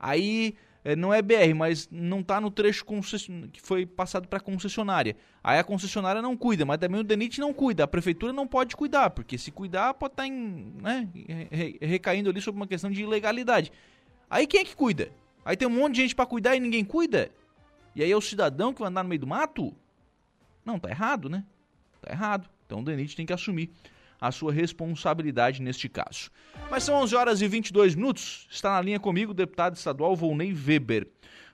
Aí 0.00 0.54
é, 0.82 0.96
não 0.96 1.12
é 1.12 1.20
BR, 1.20 1.54
mas 1.54 1.86
não 1.92 2.20
está 2.20 2.40
no 2.40 2.50
trecho 2.50 2.86
que 3.52 3.60
foi 3.60 3.84
passado 3.84 4.26
para 4.26 4.38
a 4.38 4.40
concessionária. 4.40 5.14
Aí 5.44 5.58
a 5.58 5.62
concessionária 5.64 6.22
não 6.22 6.38
cuida, 6.38 6.64
mas 6.64 6.78
também 6.78 7.02
o 7.02 7.04
DENIT 7.04 7.38
não 7.38 7.52
cuida. 7.52 7.84
A 7.84 7.86
prefeitura 7.86 8.32
não 8.32 8.46
pode 8.46 8.74
cuidar, 8.74 9.10
porque 9.10 9.36
se 9.36 9.50
cuidar 9.50 9.92
pode 9.92 10.14
estar 10.14 10.22
tá 10.22 10.30
né, 10.30 11.06
recaindo 11.82 12.30
ali 12.30 12.40
sobre 12.40 12.58
uma 12.58 12.66
questão 12.66 12.90
de 12.90 13.02
ilegalidade. 13.02 13.70
Aí 14.30 14.46
quem 14.46 14.60
é 14.60 14.64
que 14.64 14.74
cuida? 14.74 15.12
Aí 15.44 15.54
tem 15.54 15.68
um 15.68 15.70
monte 15.70 15.96
de 15.96 16.00
gente 16.00 16.14
para 16.14 16.24
cuidar 16.24 16.56
e 16.56 16.60
ninguém 16.60 16.82
cuida? 16.82 17.30
E 17.94 18.02
aí 18.02 18.10
é 18.10 18.16
o 18.16 18.22
cidadão 18.22 18.72
que 18.72 18.80
vai 18.80 18.88
andar 18.88 19.02
no 19.02 19.10
meio 19.10 19.20
do 19.20 19.26
mato? 19.26 19.74
Não, 20.64 20.78
tá 20.78 20.88
errado, 20.88 21.28
né? 21.28 21.44
Tá 22.00 22.10
errado. 22.10 22.48
Então 22.64 22.80
o 22.80 22.82
DENIT 22.82 23.14
tem 23.14 23.26
que 23.26 23.34
assumir 23.34 23.70
a 24.20 24.32
sua 24.32 24.52
responsabilidade 24.52 25.62
neste 25.62 25.88
caso. 25.88 26.30
Mas 26.70 26.84
são 26.84 26.94
11 26.96 27.14
horas 27.14 27.42
e 27.42 27.48
22 27.48 27.94
minutos. 27.94 28.46
Está 28.50 28.72
na 28.72 28.80
linha 28.80 29.00
comigo 29.00 29.30
o 29.30 29.34
deputado 29.34 29.76
estadual 29.76 30.16
Volney 30.16 30.52
Weber. 30.52 31.08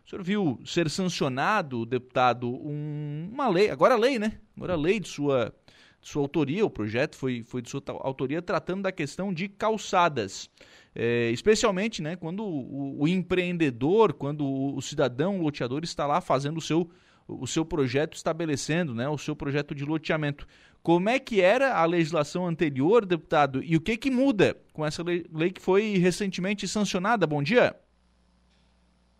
O 0.04 0.10
senhor 0.10 0.22
viu 0.22 0.60
ser 0.64 0.90
sancionado, 0.90 1.86
deputado, 1.86 2.48
um, 2.48 3.30
uma 3.32 3.48
lei, 3.48 3.70
agora 3.70 3.96
lei, 3.96 4.18
né? 4.18 4.38
Agora 4.54 4.76
lei 4.76 5.00
de 5.00 5.08
sua, 5.08 5.54
de 6.00 6.08
sua 6.08 6.20
autoria, 6.20 6.64
o 6.64 6.70
projeto 6.70 7.16
foi, 7.16 7.42
foi 7.42 7.62
de 7.62 7.70
sua 7.70 7.82
autoria, 7.86 8.42
tratando 8.42 8.82
da 8.82 8.92
questão 8.92 9.32
de 9.32 9.48
calçadas. 9.48 10.50
É, 10.94 11.30
especialmente 11.30 12.00
né, 12.00 12.14
quando 12.14 12.44
o, 12.44 13.02
o, 13.02 13.08
empreendedor, 13.08 14.12
quando 14.12 14.44
o, 14.44 14.76
o 14.76 14.82
cidadão, 14.82 15.40
o 15.40 15.42
loteador 15.42 15.82
está 15.82 16.06
lá 16.06 16.20
fazendo 16.20 16.58
o 16.58 16.60
seu, 16.60 16.88
o 17.26 17.46
seu 17.46 17.64
projeto, 17.64 18.14
estabelecendo 18.14 18.94
né, 18.94 19.08
o 19.08 19.18
seu 19.18 19.34
projeto 19.34 19.74
de 19.74 19.84
loteamento. 19.84 20.46
Como 20.84 21.08
é 21.08 21.18
que 21.18 21.40
era 21.40 21.78
a 21.78 21.86
legislação 21.86 22.46
anterior, 22.46 23.06
deputado, 23.06 23.64
e 23.64 23.74
o 23.74 23.80
que 23.80 23.96
que 23.96 24.10
muda 24.10 24.54
com 24.74 24.84
essa 24.84 25.02
lei, 25.02 25.50
que 25.50 25.62
foi 25.62 25.96
recentemente 25.96 26.68
sancionada? 26.68 27.26
Bom 27.26 27.42
dia. 27.42 27.74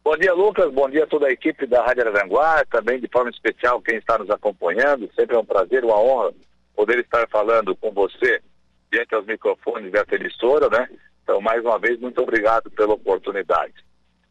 Bom 0.05 0.15
dia, 0.15 0.35
Lucas. 0.35 0.71
Bom 0.71 0.91
dia 0.91 1.05
a 1.05 1.07
toda 1.07 1.27
a 1.27 1.33
equipe 1.33 1.67
da 1.67 1.83
Rádio 1.83 2.07
Aranguá, 2.07 2.63
também 2.67 3.01
de 3.01 3.09
forma 3.11 3.31
especial 3.31 3.81
quem 3.81 3.97
está 3.97 4.19
nos 4.19 4.29
acompanhando. 4.29 5.11
Sempre 5.15 5.37
é 5.37 5.39
um 5.39 5.45
prazer, 5.45 5.87
uma 5.87 5.99
honra 5.99 6.35
poder 6.77 6.99
estar 6.99 7.27
falando 7.31 7.75
com 7.75 7.91
você 7.93 8.43
diante 8.93 9.15
aos 9.15 9.25
microfones 9.25 9.91
dessa 9.91 10.17
emissora, 10.17 10.69
né? 10.69 10.87
Então, 11.23 11.41
mais 11.41 11.65
uma 11.65 11.79
vez, 11.79 11.99
muito 11.99 12.21
obrigado 12.21 12.71
pela 12.73 12.93
oportunidade. 12.93 13.73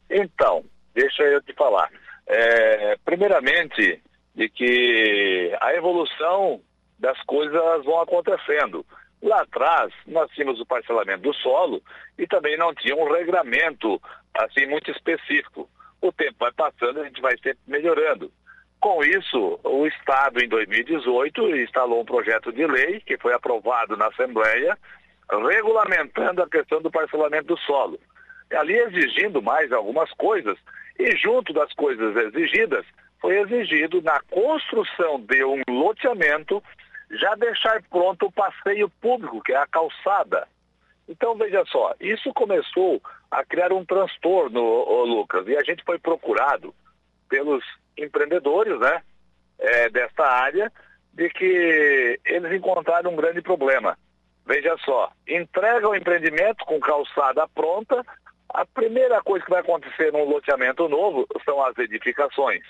Então, 0.08 0.64
deixa 0.94 1.24
eu 1.24 1.42
te 1.42 1.52
falar. 1.54 1.90
É, 2.28 2.96
primeiramente, 3.04 4.00
de 4.36 4.50
que 4.50 5.52
a 5.60 5.74
evolução 5.74 6.62
das 7.04 7.22
coisas 7.24 7.84
vão 7.84 7.99
acontecendo. 7.99 8.86
Lá 9.22 9.41
atrás, 9.41 9.93
nós 10.08 10.32
tínhamos 10.32 10.62
o 10.62 10.66
parcelamento 10.66 11.24
do 11.24 11.34
solo 11.34 11.82
e 12.18 12.26
também 12.26 12.58
não 12.58 12.74
tinha 12.74 12.95
um 12.95 13.12
regramento 13.12 14.01
assim 14.34 14.66
muito 14.66 14.89
específico. 14.89 15.70
O 16.01 16.14
tempo 16.14 16.36
vai 16.39 16.54
passando, 16.54 17.01
a 17.01 17.04
gente 17.04 17.22
vai 17.22 17.34
sempre 17.38 17.60
melhorando. 17.68 18.32
Com 18.80 19.04
isso, 19.04 19.60
o 19.66 19.86
Estado, 19.86 20.41
em 20.41 20.47
2018, 20.47 21.58
instalou 21.58 22.01
um 22.01 22.06
projeto 22.06 22.54
de 22.54 22.66
lei 22.66 23.01
que 23.01 23.18
foi 23.18 23.34
aprovado 23.34 23.97
na 23.97 24.08
Assembleia, 24.08 24.78
regulamentando 25.30 26.41
a 26.41 26.49
questão 26.49 26.82
do 26.82 26.91
parcelamento 26.91 27.47
do 27.47 27.58
solo. 27.60 27.99
Ali 28.54 28.76
exigindo 28.76 29.41
mais 29.41 29.74
algumas 29.74 30.10
coisas, 30.14 30.58
e 30.97 31.18
junto 31.18 31.51
das 31.51 31.72
coisas 31.74 32.16
exigidas, 32.16 32.86
foi 33.20 33.39
exigido 33.39 34.01
na 34.01 34.20
construção 34.30 35.20
de 35.20 35.43
um 35.43 35.62
loteamento 35.70 36.62
já 37.20 37.36
deixar 37.36 37.82
pronto 37.89 38.28
o 38.28 38.32
passeio 38.32 38.89
público, 39.01 39.41
que 39.41 39.53
é 39.53 39.57
a 39.57 39.68
calçada. 39.68 40.47
Então, 41.07 41.36
veja 41.36 41.64
só, 41.66 41.93
isso 41.99 42.34
começou 42.34 43.01
a 43.30 43.43
criar 43.43 43.74
um 43.74 43.86
transtorno, 43.86 44.61
Lucas, 45.03 45.47
e 45.47 45.57
a 45.57 45.64
gente 45.64 45.84
foi 45.84 45.99
procurado 45.99 46.74
pelos 47.28 47.64
empreendedores 47.97 48.80
né, 48.80 49.01
é, 49.59 49.89
desta 49.89 50.26
área 50.26 50.72
de 51.14 51.30
que 51.30 52.20
eles 52.26 52.53
encontraram 52.53 53.11
um 53.11 53.16
grande 53.16 53.41
problema. 53.41 53.97
Veja 54.45 54.76
só, 54.84 55.11
entrega 55.28 55.88
o 55.88 55.95
empreendimento 55.95 56.66
com 56.66 56.80
calçada 56.80 57.47
pronta, 57.49 58.03
a 58.49 58.66
primeira 58.66 59.22
coisa 59.22 59.43
que 59.43 59.51
vai 59.51 59.61
acontecer 59.61 60.11
num 60.11 60.26
loteamento 60.26 60.88
novo 60.88 61.28
são 61.45 61.64
as 61.64 61.78
edificações. 61.78 62.64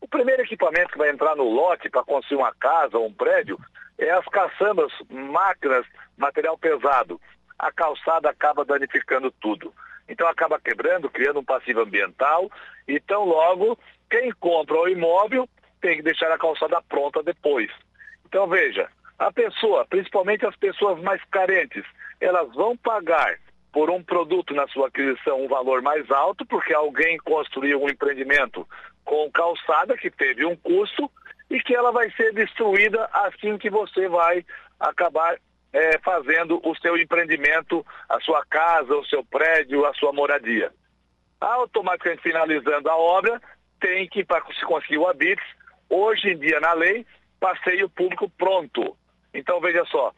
O 0.00 0.08
primeiro 0.08 0.42
equipamento 0.42 0.92
que 0.92 0.98
vai 0.98 1.10
entrar 1.10 1.36
no 1.36 1.44
lote 1.44 1.90
para 1.90 2.04
construir 2.04 2.38
uma 2.38 2.54
casa 2.54 2.98
ou 2.98 3.06
um 3.06 3.12
prédio 3.12 3.58
é 3.98 4.10
as 4.10 4.24
caçambas, 4.26 4.92
máquinas, 5.10 5.84
material 6.16 6.56
pesado. 6.56 7.20
A 7.58 7.72
calçada 7.72 8.30
acaba 8.30 8.64
danificando 8.64 9.30
tudo. 9.40 9.72
Então 10.08 10.26
acaba 10.28 10.60
quebrando, 10.60 11.10
criando 11.10 11.40
um 11.40 11.44
passivo 11.44 11.80
ambiental. 11.80 12.50
Então 12.86 13.24
logo, 13.24 13.78
quem 14.08 14.30
compra 14.32 14.80
o 14.80 14.88
imóvel 14.88 15.48
tem 15.80 15.96
que 15.96 16.02
deixar 16.02 16.30
a 16.30 16.38
calçada 16.38 16.80
pronta 16.88 17.22
depois. 17.22 17.70
Então 18.26 18.46
veja, 18.46 18.88
a 19.18 19.32
pessoa, 19.32 19.84
principalmente 19.86 20.46
as 20.46 20.56
pessoas 20.56 21.00
mais 21.02 21.22
carentes, 21.30 21.84
elas 22.20 22.52
vão 22.54 22.76
pagar 22.76 23.38
por 23.72 23.90
um 23.90 24.02
produto 24.02 24.54
na 24.54 24.66
sua 24.68 24.88
aquisição 24.88 25.44
um 25.44 25.48
valor 25.48 25.82
mais 25.82 26.10
alto, 26.10 26.46
porque 26.46 26.72
alguém 26.72 27.18
construiu 27.18 27.82
um 27.82 27.88
empreendimento 27.88 28.66
com 29.08 29.30
calçada 29.30 29.96
que 29.96 30.10
teve 30.10 30.44
um 30.44 30.54
custo 30.54 31.10
e 31.48 31.58
que 31.60 31.74
ela 31.74 31.90
vai 31.90 32.10
ser 32.10 32.30
destruída 32.34 33.08
assim 33.10 33.56
que 33.56 33.70
você 33.70 34.06
vai 34.06 34.44
acabar 34.78 35.38
é, 35.72 35.98
fazendo 36.00 36.60
o 36.62 36.76
seu 36.76 36.94
empreendimento, 36.98 37.84
a 38.06 38.20
sua 38.20 38.44
casa, 38.44 38.94
o 38.94 39.06
seu 39.06 39.24
prédio, 39.24 39.86
a 39.86 39.94
sua 39.94 40.12
moradia. 40.12 40.70
Automaticamente 41.40 42.22
finalizando 42.22 42.90
a 42.90 42.96
obra, 42.98 43.40
tem 43.80 44.06
que, 44.06 44.22
para 44.22 44.44
se 44.52 44.64
conseguir 44.66 44.98
o 44.98 45.08
habites, 45.08 45.46
hoje 45.88 46.32
em 46.32 46.38
dia 46.38 46.60
na 46.60 46.74
lei, 46.74 47.06
passeio 47.40 47.88
público 47.88 48.28
pronto. 48.36 48.94
Então 49.32 49.58
veja 49.58 49.86
só, 49.86 50.12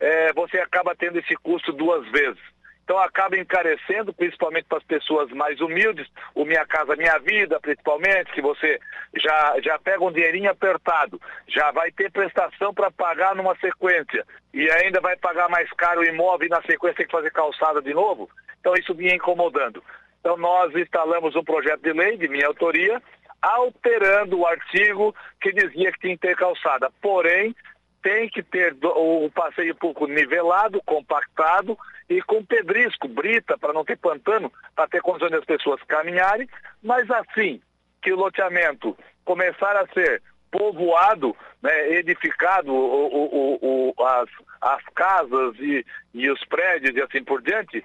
é, 0.00 0.32
você 0.32 0.58
acaba 0.58 0.96
tendo 0.96 1.16
esse 1.16 1.36
custo 1.36 1.72
duas 1.72 2.04
vezes. 2.10 2.42
Então 2.84 2.98
acaba 2.98 3.38
encarecendo, 3.38 4.12
principalmente 4.12 4.66
para 4.68 4.78
as 4.78 4.84
pessoas 4.84 5.30
mais 5.30 5.60
humildes, 5.60 6.06
o 6.34 6.44
Minha 6.44 6.66
Casa 6.66 6.96
Minha 6.96 7.18
Vida, 7.18 7.60
principalmente, 7.60 8.32
que 8.32 8.42
você 8.42 8.78
já, 9.16 9.56
já 9.62 9.78
pega 9.78 10.04
um 10.04 10.12
dinheirinho 10.12 10.50
apertado, 10.50 11.20
já 11.46 11.70
vai 11.70 11.92
ter 11.92 12.10
prestação 12.10 12.74
para 12.74 12.90
pagar 12.90 13.34
numa 13.36 13.56
sequência 13.56 14.26
e 14.52 14.68
ainda 14.70 15.00
vai 15.00 15.16
pagar 15.16 15.48
mais 15.48 15.70
caro 15.72 16.00
o 16.00 16.04
imóvel 16.04 16.46
e 16.46 16.50
na 16.50 16.60
sequência 16.62 16.96
tem 16.96 17.06
que 17.06 17.12
fazer 17.12 17.30
calçada 17.30 17.80
de 17.80 17.94
novo. 17.94 18.28
Então 18.60 18.74
isso 18.74 18.94
vinha 18.94 19.14
incomodando. 19.14 19.82
Então 20.20 20.36
nós 20.36 20.74
instalamos 20.74 21.36
um 21.36 21.44
projeto 21.44 21.82
de 21.82 21.92
lei 21.92 22.16
de 22.16 22.28
minha 22.28 22.46
autoria, 22.48 23.00
alterando 23.40 24.40
o 24.40 24.46
artigo 24.46 25.14
que 25.40 25.52
dizia 25.52 25.92
que 25.92 26.00
tinha 26.00 26.14
que 26.14 26.28
ter 26.28 26.36
calçada. 26.36 26.90
Porém, 27.00 27.54
tem 28.02 28.28
que 28.28 28.42
ter 28.42 28.76
o 28.82 29.30
passeio 29.30 29.74
pouco 29.76 30.06
nivelado, 30.06 30.82
compactado 30.84 31.78
e 32.12 32.22
com 32.22 32.44
pedrisco, 32.44 33.08
brita, 33.08 33.56
para 33.56 33.72
não 33.72 33.84
ter 33.84 33.96
pantano, 33.96 34.52
para 34.74 34.88
ter 34.88 35.00
condições 35.00 35.30
das 35.32 35.44
pessoas 35.44 35.82
caminharem, 35.84 36.48
mas 36.82 37.10
assim 37.10 37.60
que 38.02 38.12
o 38.12 38.16
loteamento 38.16 38.96
começar 39.24 39.76
a 39.76 39.86
ser 39.88 40.22
povoado, 40.50 41.34
né, 41.62 41.92
edificado 41.92 42.72
o, 42.72 43.06
o, 43.06 43.94
o, 43.96 44.04
as, 44.04 44.28
as 44.60 44.84
casas 44.94 45.56
e, 45.58 45.84
e 46.12 46.30
os 46.30 46.44
prédios 46.44 46.94
e 46.94 47.02
assim 47.02 47.24
por 47.24 47.40
diante, 47.40 47.82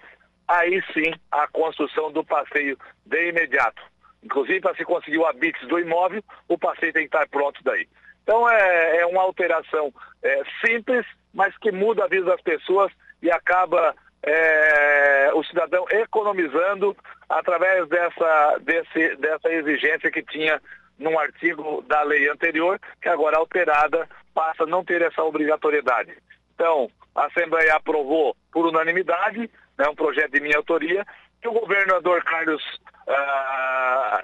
aí 0.48 0.84
sim 0.94 1.14
a 1.32 1.48
construção 1.48 2.12
do 2.12 2.24
passeio 2.26 2.78
de 3.06 3.30
imediato. 3.30 3.82
Inclusive, 4.24 4.60
para 4.60 4.76
se 4.76 4.84
conseguir 4.84 5.20
o 5.20 5.26
habite 5.26 5.66
do 5.68 5.80
imóvel, 5.80 6.22
o 6.50 6.58
passeio 6.58 6.92
tem 6.92 7.08
que 7.08 7.16
estar 7.16 7.28
pronto 7.30 7.64
daí. 7.64 7.88
Então 8.24 8.50
é, 8.50 8.98
é 8.98 9.06
uma 9.06 9.22
alteração 9.22 9.94
é, 10.22 10.42
simples, 10.66 11.06
mas 11.34 11.56
que 11.60 11.72
muda 11.72 12.04
a 12.04 12.08
vida 12.08 12.26
das 12.26 12.42
pessoas 12.42 12.92
e 13.22 13.32
acaba 13.32 13.96
é, 14.24 15.32
o 15.34 15.44
cidadão 15.44 15.86
economizando 15.90 16.96
através 17.30 17.88
dessa, 17.88 18.58
desse, 18.62 19.16
dessa 19.18 19.50
exigência 19.52 20.12
que 20.12 20.24
tinha 20.24 20.62
num 20.98 21.18
artigo 21.20 21.84
da 21.84 22.02
lei 22.04 22.30
anterior, 22.30 22.80
que 23.02 23.10
agora 23.10 23.38
alterada 23.38 24.08
passa 24.34 24.64
a 24.64 24.68
não 24.68 24.84
ter 24.84 25.02
essa 25.02 25.24
obrigatoriedade. 25.24 26.18
Então, 26.56 26.90
a 27.16 27.26
Assembleia 27.26 27.76
aprovou 27.76 28.36
por 28.52 28.66
unanimidade, 28.66 29.50
né, 29.78 29.88
um 29.88 29.96
projeto 29.96 30.32
de 30.32 30.40
minha 30.40 30.58
autoria, 30.58 31.06
que 31.42 31.48
o 31.48 31.54
governador 31.54 32.24
Carlos 32.24 32.64
ah, 33.08 34.24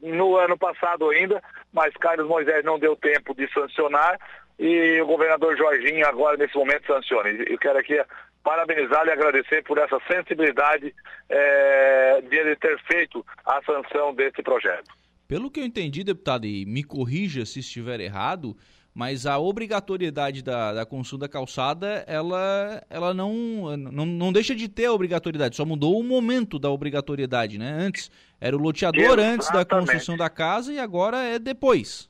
no 0.00 0.36
ano 0.36 0.56
passado 0.56 1.10
ainda, 1.10 1.42
mas 1.72 1.94
Carlos 1.94 2.26
Moisés 2.26 2.64
não 2.64 2.78
deu 2.78 2.96
tempo 2.96 3.34
de 3.34 3.50
sancionar 3.52 4.18
e 4.58 5.00
o 5.00 5.06
governador 5.06 5.56
Jorginho 5.56 6.06
agora 6.06 6.36
nesse 6.36 6.56
momento 6.56 6.86
sanciona. 6.86 7.28
Eu 7.28 7.58
quero 7.58 7.78
aqui 7.78 8.00
parabenizá-lo 8.44 9.08
e 9.08 9.12
agradecer 9.12 9.64
por 9.64 9.78
essa 9.78 9.98
sensibilidade 10.06 10.94
é, 11.28 12.20
de 12.20 12.36
ele 12.36 12.54
ter 12.56 12.78
feito 12.84 13.24
a 13.44 13.60
sanção 13.64 14.14
desse 14.14 14.42
projeto. 14.42 14.92
Pelo 15.26 15.50
que 15.50 15.58
eu 15.58 15.64
entendi, 15.64 16.04
deputado, 16.04 16.46
e 16.46 16.66
me 16.66 16.84
corrija 16.84 17.46
se 17.46 17.60
estiver 17.60 17.98
errado, 17.98 18.54
mas 18.94 19.26
a 19.26 19.38
obrigatoriedade 19.38 20.42
da, 20.42 20.74
da 20.74 20.86
construção 20.86 21.18
da 21.18 21.28
calçada, 21.28 22.04
ela, 22.06 22.84
ela 22.88 23.14
não, 23.14 23.76
não, 23.76 24.06
não 24.06 24.32
deixa 24.32 24.54
de 24.54 24.68
ter 24.68 24.84
a 24.84 24.92
obrigatoriedade, 24.92 25.56
só 25.56 25.64
mudou 25.64 25.98
o 25.98 26.04
momento 26.04 26.58
da 26.58 26.70
obrigatoriedade, 26.70 27.58
né? 27.58 27.76
Antes 27.80 28.10
era 28.40 28.54
o 28.54 28.60
loteador 28.60 29.02
Exatamente. 29.02 29.34
antes 29.34 29.50
da 29.50 29.64
construção 29.64 30.16
da 30.16 30.28
casa 30.28 30.72
e 30.72 30.78
agora 30.78 31.24
é 31.24 31.38
depois. 31.38 32.08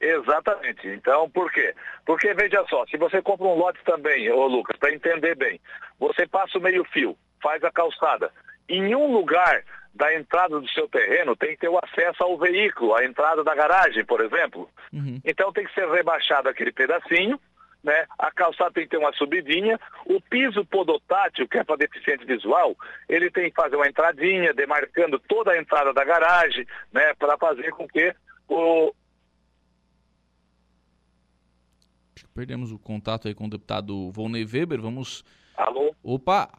Exatamente. 0.00 0.86
Então, 0.88 1.28
por 1.30 1.50
quê? 1.50 1.74
Porque, 2.04 2.34
veja 2.34 2.64
só, 2.68 2.84
se 2.86 2.96
você 2.96 3.22
compra 3.22 3.46
um 3.46 3.54
lote 3.54 3.78
também, 3.84 4.30
ô 4.30 4.46
Lucas, 4.46 4.76
para 4.78 4.92
entender 4.92 5.34
bem, 5.34 5.60
você 5.98 6.26
passa 6.26 6.58
o 6.58 6.60
meio 6.60 6.84
fio, 6.84 7.16
faz 7.42 7.62
a 7.64 7.70
calçada. 7.70 8.30
Em 8.68 8.94
um 8.94 9.12
lugar 9.12 9.64
da 9.94 10.14
entrada 10.14 10.60
do 10.60 10.68
seu 10.68 10.86
terreno 10.88 11.34
tem 11.34 11.50
que 11.50 11.60
ter 11.60 11.68
o 11.68 11.78
acesso 11.82 12.22
ao 12.22 12.36
veículo, 12.36 12.94
a 12.94 13.04
entrada 13.04 13.42
da 13.42 13.54
garagem, 13.54 14.04
por 14.04 14.20
exemplo. 14.20 14.68
Uhum. 14.92 15.20
Então 15.24 15.52
tem 15.52 15.64
que 15.64 15.72
ser 15.72 15.88
rebaixado 15.88 16.48
aquele 16.48 16.70
pedacinho, 16.70 17.40
né? 17.82 18.04
A 18.18 18.30
calçada 18.30 18.72
tem 18.72 18.84
que 18.84 18.90
ter 18.90 18.98
uma 18.98 19.12
subidinha. 19.12 19.78
O 20.04 20.20
piso 20.20 20.64
podotátil, 20.66 21.48
que 21.48 21.58
é 21.58 21.64
para 21.64 21.76
deficiente 21.76 22.26
visual, 22.26 22.76
ele 23.08 23.30
tem 23.30 23.48
que 23.48 23.56
fazer 23.56 23.76
uma 23.76 23.88
entradinha, 23.88 24.52
demarcando 24.52 25.18
toda 25.20 25.52
a 25.52 25.58
entrada 25.58 25.94
da 25.94 26.04
garagem, 26.04 26.66
né? 26.92 27.14
Para 27.14 27.38
fazer 27.38 27.70
com 27.70 27.88
que 27.88 28.14
o... 28.48 28.92
Perdemos 32.36 32.70
o 32.70 32.78
contato 32.78 33.28
aí 33.28 33.34
com 33.34 33.46
o 33.46 33.48
deputado 33.48 34.10
Volney 34.10 34.44
Weber. 34.44 34.78
Vamos. 34.78 35.24
Alô? 35.56 35.96
Opa! 36.02 36.50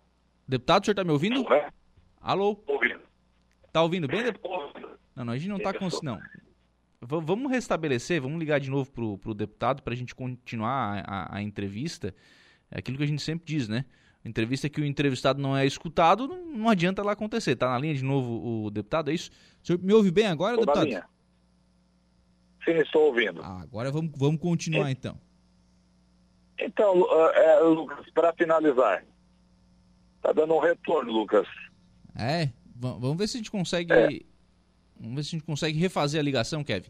Deputado, 0.48 0.82
o 0.82 0.86
senhor 0.86 0.94
está 0.94 1.04
me 1.04 1.12
ouvindo? 1.12 1.54
É? 1.54 1.70
Alô? 2.20 2.60
Ouvindo. 2.66 3.02
Tá 3.72 3.84
ouvindo 3.84 4.08
bem? 4.08 4.24
Não, 5.16 5.24
não, 5.24 5.34
a 5.34 5.38
gente 5.38 5.50
não 5.50 5.60
tá 5.60 5.72
com. 5.72 5.88
Não. 6.02 6.18
V 7.00 7.22
vamos 7.22 7.52
restabelecer, 7.52 8.20
vamos 8.20 8.40
ligar 8.40 8.60
de 8.60 8.72
novo 8.72 8.92
pro, 8.92 9.20
pro 9.20 9.36
deputado 9.36 9.84
para 9.84 9.94
a 9.94 9.96
gente 9.96 10.16
continuar 10.16 11.06
a, 11.06 11.36
a, 11.36 11.38
a, 11.38 11.42
entrevista. 11.44 12.12
É 12.72 12.80
aquilo 12.80 12.98
que 12.98 13.04
a 13.04 13.08
gente 13.08 13.22
sempre 13.22 13.46
diz, 13.46 13.68
né? 13.68 13.86
Entrevista 14.26 14.68
que 14.68 14.82
o 14.82 14.86
entrevistado 14.86 15.40
não 15.40 15.56
é 15.56 15.64
escutado, 15.64 16.28
não, 16.28 16.44
não 16.44 16.70
adianta 16.70 17.04
lá 17.04 17.12
acontecer. 17.12 17.56
Tá 17.56 17.70
na 17.70 17.78
linha 17.78 17.94
de 17.94 18.04
novo 18.04 18.66
o 18.66 18.72
deputado, 18.72 19.12
é 19.12 19.14
isso? 19.14 19.30
O 19.62 19.68
senhor 19.68 19.80
me 19.80 19.94
ouve 19.94 20.10
bem 20.10 20.26
agora, 20.26 20.54
estou 20.54 20.66
deputado? 20.66 20.86
Na 20.86 20.90
linha. 20.90 21.10
Sim, 22.66 22.82
estou 22.82 23.04
ouvindo. 23.04 23.44
Ah, 23.44 23.62
agora 23.62 23.92
vamos, 23.92 24.12
vamos 24.18 24.42
continuar 24.42 24.88
é. 24.88 24.92
então. 24.92 25.27
Então, 26.60 27.02
uh, 27.02 27.30
é, 27.34 27.60
Lucas, 27.60 28.10
para 28.12 28.34
finalizar, 28.34 29.04
tá 30.22 30.32
dando 30.32 30.56
um 30.56 30.60
retorno, 30.60 31.12
Lucas. 31.12 31.48
É? 32.16 32.50
Vamos 32.76 33.18
ver 33.18 33.28
se 33.28 33.38
a 33.38 33.40
gente 33.40 33.52
consegue. 33.52 33.94
É. 33.94 34.08
Vamos 35.00 35.16
ver 35.16 35.24
se 35.24 35.30
a 35.30 35.38
gente 35.38 35.46
consegue 35.46 35.78
refazer 35.78 36.20
a 36.20 36.24
ligação, 36.24 36.64
Kevin. 36.64 36.90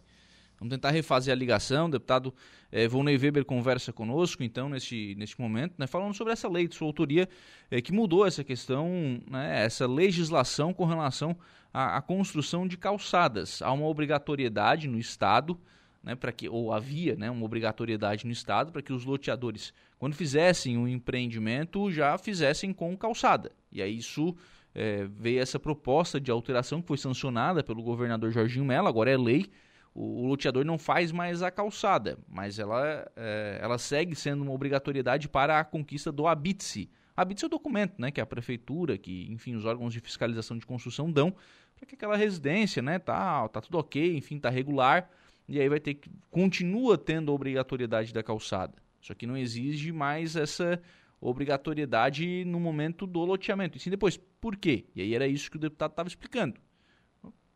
Vamos 0.59 0.73
tentar 0.73 0.91
refazer 0.91 1.31
a 1.31 1.37
ligação. 1.37 1.85
O 1.85 1.91
deputado 1.91 2.33
eh, 2.71 2.87
Volney 2.87 3.17
Weber 3.17 3.45
conversa 3.45 3.93
conosco, 3.93 4.43
então, 4.43 4.69
neste, 4.69 5.15
neste 5.15 5.39
momento, 5.39 5.75
né, 5.77 5.85
falando 5.85 6.13
sobre 6.15 6.33
essa 6.33 6.49
lei 6.49 6.67
de 6.67 6.75
sua 6.75 6.87
autoria 6.87 7.29
eh, 7.69 7.81
que 7.81 7.91
mudou 7.91 8.25
essa 8.25 8.43
questão, 8.43 9.21
né, 9.29 9.63
essa 9.63 9.85
legislação 9.85 10.73
com 10.73 10.85
relação 10.85 11.37
à, 11.71 11.97
à, 11.97 12.01
construção 12.01 12.67
de 12.67 12.75
calçadas. 12.75 13.61
Há 13.61 13.71
uma 13.71 13.85
obrigatoriedade 13.85 14.87
no 14.87 14.97
Estado 14.97 15.59
né, 16.03 16.15
para 16.15 16.31
que 16.31 16.47
ou 16.47 16.71
havia, 16.73 17.15
né, 17.15 17.29
uma 17.29 17.45
obrigatoriedade 17.45 18.25
no 18.25 18.31
estado 18.31 18.71
para 18.71 18.81
que 18.81 18.93
os 18.93 19.05
loteadores, 19.05 19.73
quando 19.97 20.15
fizessem 20.15 20.77
um 20.77 20.87
empreendimento, 20.87 21.91
já 21.91 22.17
fizessem 22.17 22.73
com 22.73 22.95
calçada. 22.97 23.51
E 23.71 23.81
aí 23.81 23.97
isso 23.97 24.35
é, 24.73 25.05
veio 25.05 25.41
essa 25.41 25.59
proposta 25.59 26.19
de 26.19 26.31
alteração 26.31 26.81
que 26.81 26.87
foi 26.87 26.97
sancionada 26.97 27.63
pelo 27.63 27.81
governador 27.81 28.31
Jorginho 28.31 28.65
Mello, 28.65 28.87
agora 28.87 29.11
é 29.11 29.17
lei. 29.17 29.47
O, 29.93 30.23
o 30.23 30.27
loteador 30.27 30.63
não 30.63 30.77
faz 30.77 31.11
mais 31.11 31.41
a 31.41 31.49
calçada, 31.49 32.19
mas 32.27 32.59
ela, 32.59 33.09
é, 33.15 33.59
ela 33.61 33.77
segue 33.77 34.15
sendo 34.15 34.43
uma 34.43 34.51
obrigatoriedade 34.51 35.27
para 35.27 35.59
a 35.59 35.63
conquista 35.63 36.11
do 36.11 36.27
habite-se. 36.27 36.89
Habite-se 37.15 37.45
é 37.45 37.47
o 37.47 37.49
documento, 37.49 37.99
né, 37.99 38.11
que 38.11 38.21
a 38.21 38.25
prefeitura, 38.27 38.95
que 38.95 39.27
enfim 39.31 39.55
os 39.55 39.65
órgãos 39.65 39.91
de 39.91 39.99
fiscalização 39.99 40.55
de 40.55 40.67
construção 40.67 41.11
dão 41.11 41.33
para 41.75 41.87
que 41.87 41.95
aquela 41.95 42.15
residência, 42.15 42.81
né, 42.81 42.99
tá, 42.99 43.47
tá 43.49 43.59
tudo 43.59 43.79
ok, 43.79 44.15
enfim, 44.15 44.39
tá 44.39 44.49
regular 44.49 45.09
e 45.47 45.59
aí 45.59 45.69
vai 45.69 45.79
ter 45.79 45.93
que 45.93 46.09
continua 46.29 46.97
tendo 46.97 47.31
a 47.31 47.35
obrigatoriedade 47.35 48.13
da 48.13 48.21
calçada. 48.21 48.73
Só 48.99 49.13
que 49.13 49.25
não 49.25 49.37
exige 49.37 49.91
mais 49.91 50.35
essa 50.35 50.81
obrigatoriedade 51.21 52.43
no 52.45 52.59
momento 52.59 53.07
do 53.07 53.23
loteamento. 53.23 53.77
E 53.77 53.79
sim 53.79 53.89
depois, 53.89 54.17
por 54.41 54.57
quê? 54.57 54.85
E 54.93 55.01
aí 55.01 55.15
era 55.15 55.27
isso 55.27 55.49
que 55.49 55.57
o 55.57 55.59
deputado 55.59 55.91
estava 55.91 56.09
explicando. 56.09 56.59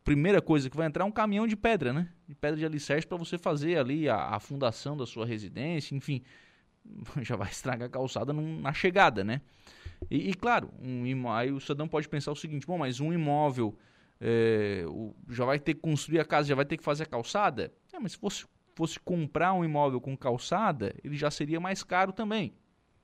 Primeira 0.04 0.42
coisa 0.42 0.70
que 0.70 0.78
vai 0.78 0.88
entrar 0.88 1.04
é 1.04 1.08
um 1.08 1.12
caminhão 1.12 1.46
de 1.46 1.56
pedra, 1.56 1.94
né? 1.94 2.10
De 2.28 2.34
pedra 2.34 2.58
de 2.58 2.66
alicerce 2.66 3.06
para 3.06 3.18
você 3.18 3.38
fazer 3.38 3.78
ali 3.78 4.10
a, 4.10 4.36
a, 4.36 4.40
fundação 4.40 4.98
da 4.98 5.06
sua 5.06 5.26
residência, 5.26 5.94
enfim. 5.96 6.24
Já 7.22 7.36
vai 7.36 7.50
estragar 7.50 7.88
a 7.88 7.92
calçada 7.92 8.34
num, 8.34 8.62
na 8.62 8.74
chegada, 8.74 9.24
né? 9.24 9.42
E, 10.10 10.30
e 10.30 10.34
claro, 10.34 10.72
um, 10.82 11.30
aí 11.30 11.52
o 11.52 11.60
cidadão 11.60 11.88
pode 11.88 12.10
pensar 12.10 12.32
o 12.32 12.36
seguinte: 12.36 12.66
bom, 12.66 12.80
mas 12.80 13.00
um 13.00 13.14
imóvel 13.14 13.78
é, 14.24 14.86
o, 14.88 15.16
já 15.28 15.44
vai 15.44 15.60
ter 15.60 15.74
que 15.74 15.80
construir 15.80 16.20
a 16.20 16.26
casa, 16.26 16.48
já 16.48 16.56
vai 16.56 16.66
ter 16.66 16.78
que 16.78 16.84
fazer 16.84 17.04
a 17.04 17.08
calçada. 17.08 17.74
É, 17.92 18.00
mas 18.00 18.12
se 18.12 18.20
fosse, 18.20 18.46
fosse 18.76 19.00
comprar 19.00 19.52
um 19.54 19.66
imóvel 19.66 20.00
com 20.00 20.16
calçada, 20.16 20.94
ele 21.04 21.18
já 21.18 21.32
seria 21.32 21.60
mais 21.60 21.84
caro 21.84 22.14
também. 22.14 22.54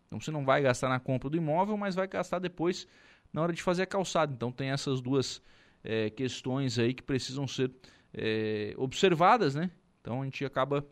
Então 0.06 0.20
você 0.20 0.30
não 0.30 0.46
vai 0.46 0.62
gastar 0.62 0.88
na 0.90 1.00
compra 1.00 1.30
do 1.30 1.36
imóvel, 1.36 1.76
mas 1.76 1.96
vai 1.96 2.08
gastar 2.08 2.38
depois 2.38 2.88
na 3.34 3.42
hora 3.42 3.52
de 3.52 3.64
fazer 3.64 3.82
a 3.84 3.88
calçada. 3.88 4.32
Então 4.32 4.52
tem 4.52 4.70
essas 4.70 5.02
duas 5.02 5.42
é, 5.84 6.12
questões 6.12 6.78
aí 6.78 6.94
que 6.94 7.02
precisam 7.02 7.48
ser 7.48 7.74
é, 8.14 8.76
observadas, 8.78 9.56
né? 9.56 9.72
Então 10.00 10.22
a 10.22 10.26
gente 10.26 10.46
acaba 10.46 10.86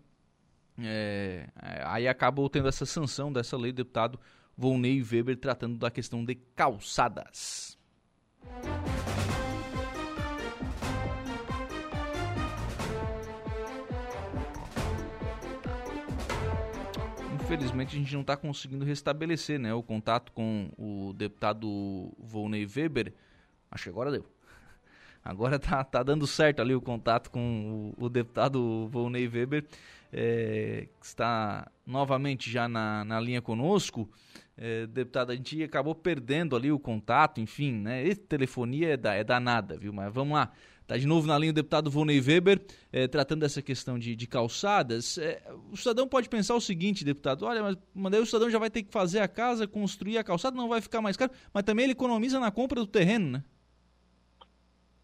é, 0.78 1.48
aí 1.84 2.08
acaba 2.08 2.50
tendo 2.50 2.68
essa 2.68 2.86
sanção 2.86 3.32
dessa 3.32 3.56
lei 3.56 3.72
do 3.72 3.78
deputado 3.78 4.20
Volney 4.58 5.02
Weber 5.02 5.38
tratando 5.38 5.78
da 5.78 5.92
questão 5.92 6.26
de 6.26 6.36
calçadas. 6.36 7.78
Infelizmente 17.46 17.96
a 17.96 18.00
gente 18.00 18.14
não 18.14 18.22
está 18.22 18.36
conseguindo 18.36 18.84
restabelecer 18.84 19.60
né, 19.60 19.72
o 19.72 19.84
contato 19.84 20.32
com 20.32 20.72
o 20.78 21.14
deputado 21.14 22.12
Volney 22.18 22.66
Weber. 22.66 23.14
Acho 23.70 23.84
que 23.84 23.90
agora 23.90 24.12
deu. 24.12 24.26
Agora 25.24 25.60
tá, 25.60 25.84
tá 25.84 26.02
dando 26.02 26.26
certo 26.26 26.62
ali 26.62 26.74
o 26.74 26.82
contato 26.82 27.30
com 27.30 27.94
o, 28.00 28.06
o 28.06 28.10
deputado 28.10 28.88
Volney 28.88 29.28
Weber, 29.28 29.66
é, 30.12 30.88
que 31.00 31.06
está 31.06 31.70
novamente 31.86 32.50
já 32.50 32.68
na, 32.68 33.06
na 33.06 33.20
linha 33.20 33.42
conosco. 33.42 34.10
É, 34.58 34.88
deputado, 34.88 35.32
a 35.32 35.36
gente 35.36 35.62
acabou 35.64 35.94
perdendo 35.94 36.56
ali 36.56 36.72
o 36.72 36.80
contato, 36.80 37.42
enfim, 37.42 37.74
né? 37.74 38.04
Esse 38.04 38.22
telefonia 38.22 38.94
é, 38.94 38.98
da, 38.98 39.14
é 39.14 39.24
danada, 39.24 39.78
viu? 39.78 39.94
Mas 39.94 40.12
vamos 40.14 40.36
lá. 40.36 40.52
Está 40.86 40.98
de 40.98 41.08
novo 41.08 41.26
na 41.28 41.36
linha 41.36 41.50
o 41.50 41.56
deputado 41.56 41.90
Volney 41.90 42.22
Weber, 42.22 42.62
eh, 42.94 43.08
tratando 43.08 43.40
dessa 43.40 43.60
questão 43.60 43.98
de, 43.98 44.16
de 44.16 44.28
calçadas. 44.28 45.18
Eh, 45.18 45.42
o 45.72 45.76
cidadão 45.76 46.08
pode 46.08 46.30
pensar 46.30 46.54
o 46.54 46.62
seguinte, 46.62 47.04
deputado: 47.04 47.44
olha, 47.44 47.64
mas, 47.64 47.76
mas 47.92 48.12
daí 48.12 48.22
o 48.22 48.26
cidadão 48.26 48.52
já 48.52 48.60
vai 48.60 48.70
ter 48.70 48.84
que 48.84 48.92
fazer 48.92 49.20
a 49.20 49.28
casa, 49.28 49.68
construir 49.68 50.20
a 50.20 50.24
calçada, 50.24 50.56
não 50.56 50.70
vai 50.70 50.82
ficar 50.82 51.02
mais 51.02 51.18
caro, 51.18 51.32
mas 51.52 51.64
também 51.64 51.86
ele 51.86 51.94
economiza 51.94 52.40
na 52.40 52.52
compra 52.52 52.80
do 52.80 52.86
terreno, 52.86 53.32
né? 53.32 53.44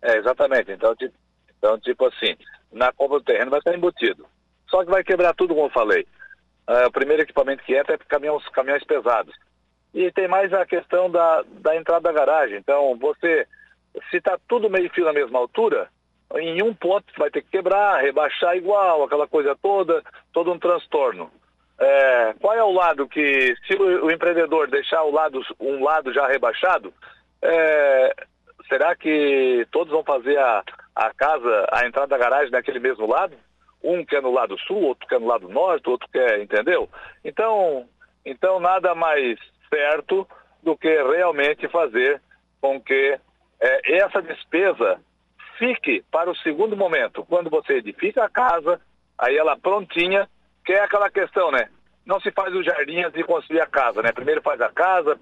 É, 0.03 0.17
exatamente. 0.17 0.71
Então, 0.71 0.95
tipo, 0.95 1.15
então, 1.57 1.79
tipo 1.79 2.05
assim, 2.05 2.37
na 2.71 2.93
compra 2.93 3.17
do 3.17 3.25
terreno 3.25 3.49
vai 3.49 3.59
estar 3.59 3.75
embutido. 3.75 4.27
Só 4.69 4.85
que 4.85 4.91
vai 4.91 5.03
quebrar 5.03 5.33
tudo, 5.33 5.55
como 5.55 5.65
eu 5.65 5.71
falei. 5.71 6.05
Uh, 6.69 6.85
o 6.87 6.91
primeiro 6.91 7.23
equipamento 7.23 7.63
que 7.63 7.75
entra 7.75 7.95
é 7.95 7.97
caminhões, 7.97 8.47
caminhões 8.49 8.83
pesados. 8.83 9.33
E 9.95 10.11
tem 10.11 10.27
mais 10.27 10.53
a 10.53 10.63
questão 10.63 11.09
da, 11.09 11.43
da 11.59 11.75
entrada 11.75 12.01
da 12.01 12.11
garagem. 12.11 12.59
Então, 12.59 12.95
você 12.99 13.47
se 14.09 14.17
está 14.17 14.37
tudo 14.47 14.69
meio 14.69 14.89
fio 14.91 15.05
na 15.05 15.13
mesma 15.13 15.39
altura, 15.39 15.89
em 16.35 16.61
um 16.63 16.73
ponto 16.73 17.05
vai 17.17 17.29
ter 17.29 17.41
que 17.41 17.51
quebrar, 17.51 18.01
rebaixar 18.01 18.55
igual, 18.55 19.03
aquela 19.03 19.27
coisa 19.27 19.55
toda, 19.61 20.03
todo 20.31 20.51
um 20.51 20.59
transtorno. 20.59 21.31
É, 21.79 22.35
qual 22.39 22.53
é 22.53 22.63
o 22.63 22.71
lado 22.71 23.07
que, 23.07 23.55
se 23.65 23.73
o, 23.73 24.05
o, 24.05 24.11
empreendedor 24.11 24.69
deixar 24.69 25.03
o 25.03 25.11
lado, 25.11 25.41
um 25.59 25.83
lado 25.83 26.13
já 26.13 26.27
rebaixado, 26.27 26.93
é, 27.41 28.13
será 28.69 28.95
que 28.95 29.67
todos 29.71 29.91
vão 29.91 30.03
fazer 30.03 30.37
a, 30.37 30.63
a 30.95 31.13
casa, 31.13 31.67
a 31.71 31.85
entrada 31.85 32.07
da 32.07 32.17
garagem 32.17 32.51
naquele 32.51 32.79
mesmo 32.79 33.07
lado? 33.07 33.35
Um 33.83 34.05
quer 34.05 34.21
no 34.21 34.31
lado 34.31 34.57
sul, 34.59 34.81
outro 34.83 35.07
quer 35.07 35.19
no 35.19 35.25
lado 35.25 35.49
norte, 35.49 35.89
outro 35.89 36.07
quer, 36.09 36.39
entendeu? 36.39 36.87
Então, 37.25 37.87
então 38.23 38.59
nada 38.59 38.93
mais 38.93 39.39
certo 39.67 40.27
do 40.61 40.77
que 40.77 40.87
realmente 40.87 41.67
fazer 41.67 42.21
com 42.61 42.79
que 42.79 43.19
é, 43.61 43.97
essa 43.97 44.21
despesa 44.21 44.99
fique 45.57 46.03
para 46.11 46.29
o 46.29 46.35
segundo 46.37 46.75
momento, 46.75 47.23
quando 47.25 47.49
você 47.49 47.73
edifica 47.73 48.25
a 48.25 48.29
casa, 48.29 48.81
aí 49.17 49.37
ela 49.37 49.55
prontinha, 49.55 50.27
que 50.65 50.73
é 50.73 50.83
aquela 50.83 51.09
questão, 51.09 51.51
né? 51.51 51.69
Não 52.03 52.19
se 52.19 52.31
faz 52.31 52.53
o 52.55 52.63
jardim 52.63 53.01
antes 53.01 53.13
de 53.13 53.23
construir 53.23 53.61
a 53.61 53.67
casa, 53.67 54.01
né? 54.01 54.11
Primeiro 54.11 54.41
faz 54.41 54.59
a 54.59 54.69
casa, 54.69 55.19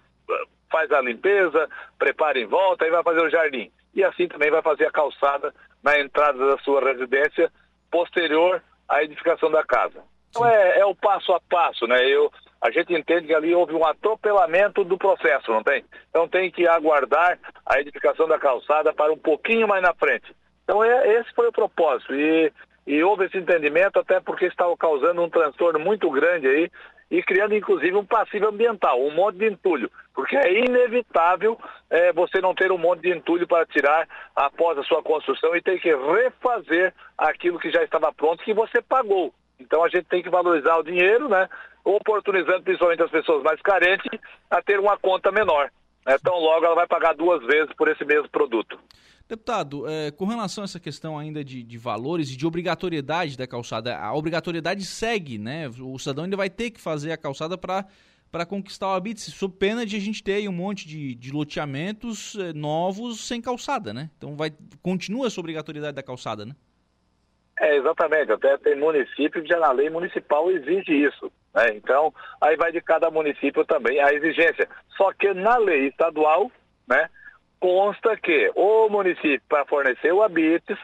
faz 0.71 0.89
a 0.91 1.01
limpeza, 1.01 1.67
prepara 1.97 2.39
em 2.39 2.45
volta, 2.45 2.85
aí 2.85 2.91
vai 2.91 3.03
fazer 3.03 3.21
o 3.21 3.29
jardim. 3.29 3.69
E 3.93 4.03
assim 4.03 4.27
também 4.29 4.49
vai 4.49 4.61
fazer 4.61 4.85
a 4.87 4.91
calçada 4.91 5.53
na 5.83 5.99
entrada 5.99 6.37
da 6.37 6.57
sua 6.59 6.81
residência, 6.81 7.51
posterior 7.91 8.63
à 8.87 9.03
edificação 9.03 9.51
da 9.51 9.63
casa. 9.63 10.01
Então 10.29 10.45
é, 10.45 10.79
é, 10.79 10.85
o 10.85 10.95
passo 10.95 11.33
a 11.33 11.41
passo, 11.41 11.85
né? 11.85 12.05
Eu, 12.05 12.31
a 12.61 12.71
gente 12.71 12.93
entende 12.93 13.27
que 13.27 13.33
ali 13.33 13.55
houve 13.55 13.73
um 13.73 13.85
atropelamento 13.85 14.83
do 14.83 14.97
processo, 14.97 15.51
não 15.51 15.63
tem? 15.63 15.83
Então 16.09 16.27
tem 16.27 16.51
que 16.51 16.67
aguardar 16.67 17.39
a 17.65 17.79
edificação 17.79 18.27
da 18.27 18.37
calçada 18.37 18.93
para 18.93 19.13
um 19.13 19.17
pouquinho 19.17 19.67
mais 19.67 19.81
na 19.81 19.93
frente. 19.93 20.35
Então 20.63 20.83
é, 20.83 21.19
esse 21.19 21.33
foi 21.33 21.47
o 21.47 21.53
propósito 21.53 22.13
e, 22.13 22.51
e 22.85 23.03
houve 23.03 23.25
esse 23.25 23.37
entendimento 23.37 23.97
até 23.97 24.19
porque 24.19 24.45
estava 24.45 24.75
causando 24.75 25.21
um 25.21 25.29
transtorno 25.29 25.79
muito 25.79 26.09
grande 26.11 26.47
aí 26.47 26.71
e 27.09 27.23
criando 27.23 27.55
inclusive 27.55 27.95
um 27.95 28.05
passivo 28.05 28.49
ambiental, 28.49 29.01
um 29.01 29.13
monte 29.15 29.37
de 29.37 29.47
entulho, 29.47 29.89
porque 30.13 30.35
é 30.35 30.59
inevitável 30.59 31.57
é, 31.89 32.13
você 32.13 32.39
não 32.39 32.53
ter 32.53 32.71
um 32.71 32.77
monte 32.77 33.01
de 33.01 33.09
entulho 33.09 33.47
para 33.47 33.65
tirar 33.65 34.07
após 34.35 34.77
a 34.77 34.83
sua 34.83 35.01
construção 35.01 35.55
e 35.55 35.61
ter 35.61 35.79
que 35.79 35.95
refazer 35.95 36.93
aquilo 37.17 37.57
que 37.57 37.71
já 37.71 37.83
estava 37.83 38.13
pronto 38.13 38.43
que 38.43 38.53
você 38.53 38.81
pagou. 38.81 39.33
Então 39.59 39.83
a 39.83 39.89
gente 39.89 40.05
tem 40.05 40.23
que 40.23 40.29
valorizar 40.29 40.77
o 40.77 40.83
dinheiro, 40.83 41.27
né? 41.27 41.47
Oportunizando 41.83 42.63
principalmente 42.63 43.03
as 43.03 43.11
pessoas 43.11 43.43
mais 43.43 43.61
carentes 43.61 44.09
a 44.49 44.61
ter 44.61 44.79
uma 44.79 44.97
conta 44.97 45.31
menor. 45.31 45.71
Né? 46.05 46.15
Então 46.19 46.37
logo 46.37 46.65
ela 46.65 46.75
vai 46.75 46.87
pagar 46.87 47.13
duas 47.13 47.45
vezes 47.45 47.73
por 47.75 47.87
esse 47.87 48.05
mesmo 48.05 48.29
produto. 48.29 48.79
Deputado, 49.27 49.87
é, 49.87 50.09
com 50.09 50.25
relação 50.25 50.63
a 50.63 50.65
essa 50.65 50.79
questão 50.79 51.17
ainda 51.17 51.43
de, 51.43 51.61
de, 51.61 51.77
valores 51.77 52.31
e 52.31 52.35
de 52.35 52.47
obrigatoriedade 52.47 53.37
da 53.37 53.45
calçada, 53.45 53.95
a 53.95 54.11
obrigatoriedade 54.15 54.83
segue, 54.83 55.37
né? 55.37 55.69
O 55.79 55.99
cidadão 55.99 56.23
ainda 56.23 56.35
vai 56.35 56.49
ter 56.49 56.71
que 56.71 56.81
fazer 56.81 57.11
a 57.11 57.17
calçada 57.17 57.57
para 57.57 57.85
para 58.31 58.45
conquistar 58.45 58.87
o 58.87 58.93
habite, 58.93 59.21
sob 59.21 59.55
pena 59.57 59.85
de 59.85 59.95
a 59.95 59.99
gente 59.99 60.23
ter 60.23 60.47
um 60.47 60.51
monte 60.51 60.87
de, 60.87 61.15
de 61.15 61.31
loteamentos 61.31 62.35
é, 62.35 62.53
novos 62.53 63.25
sem 63.25 63.41
calçada, 63.41 63.93
né? 63.93 64.09
Então 64.17 64.35
vai 64.35 64.51
continua 64.81 65.27
essa 65.27 65.39
obrigatoriedade 65.39 65.95
da 65.95 66.03
calçada, 66.03 66.45
né? 66.45 66.55
É, 67.59 67.75
exatamente. 67.75 68.31
Até 68.31 68.57
tem 68.57 68.75
município 68.75 69.41
que 69.43 69.49
já 69.49 69.59
na 69.59 69.71
lei 69.71 69.89
municipal 69.89 70.49
exige 70.49 70.93
isso. 70.93 71.31
Né? 71.53 71.71
Então, 71.75 72.13
aí 72.41 72.55
vai 72.55 72.71
de 72.71 72.81
cada 72.81 73.11
município 73.11 73.65
também 73.65 73.99
a 73.99 74.13
exigência. 74.13 74.67
Só 74.95 75.11
que 75.13 75.33
na 75.33 75.57
lei 75.57 75.87
estadual, 75.87 76.49
né, 76.87 77.09
consta 77.59 78.15
que 78.15 78.49
o 78.55 78.87
município, 78.89 79.41
para 79.49 79.65
fornecer 79.65 80.13
o 80.13 80.23
habites, 80.23 80.77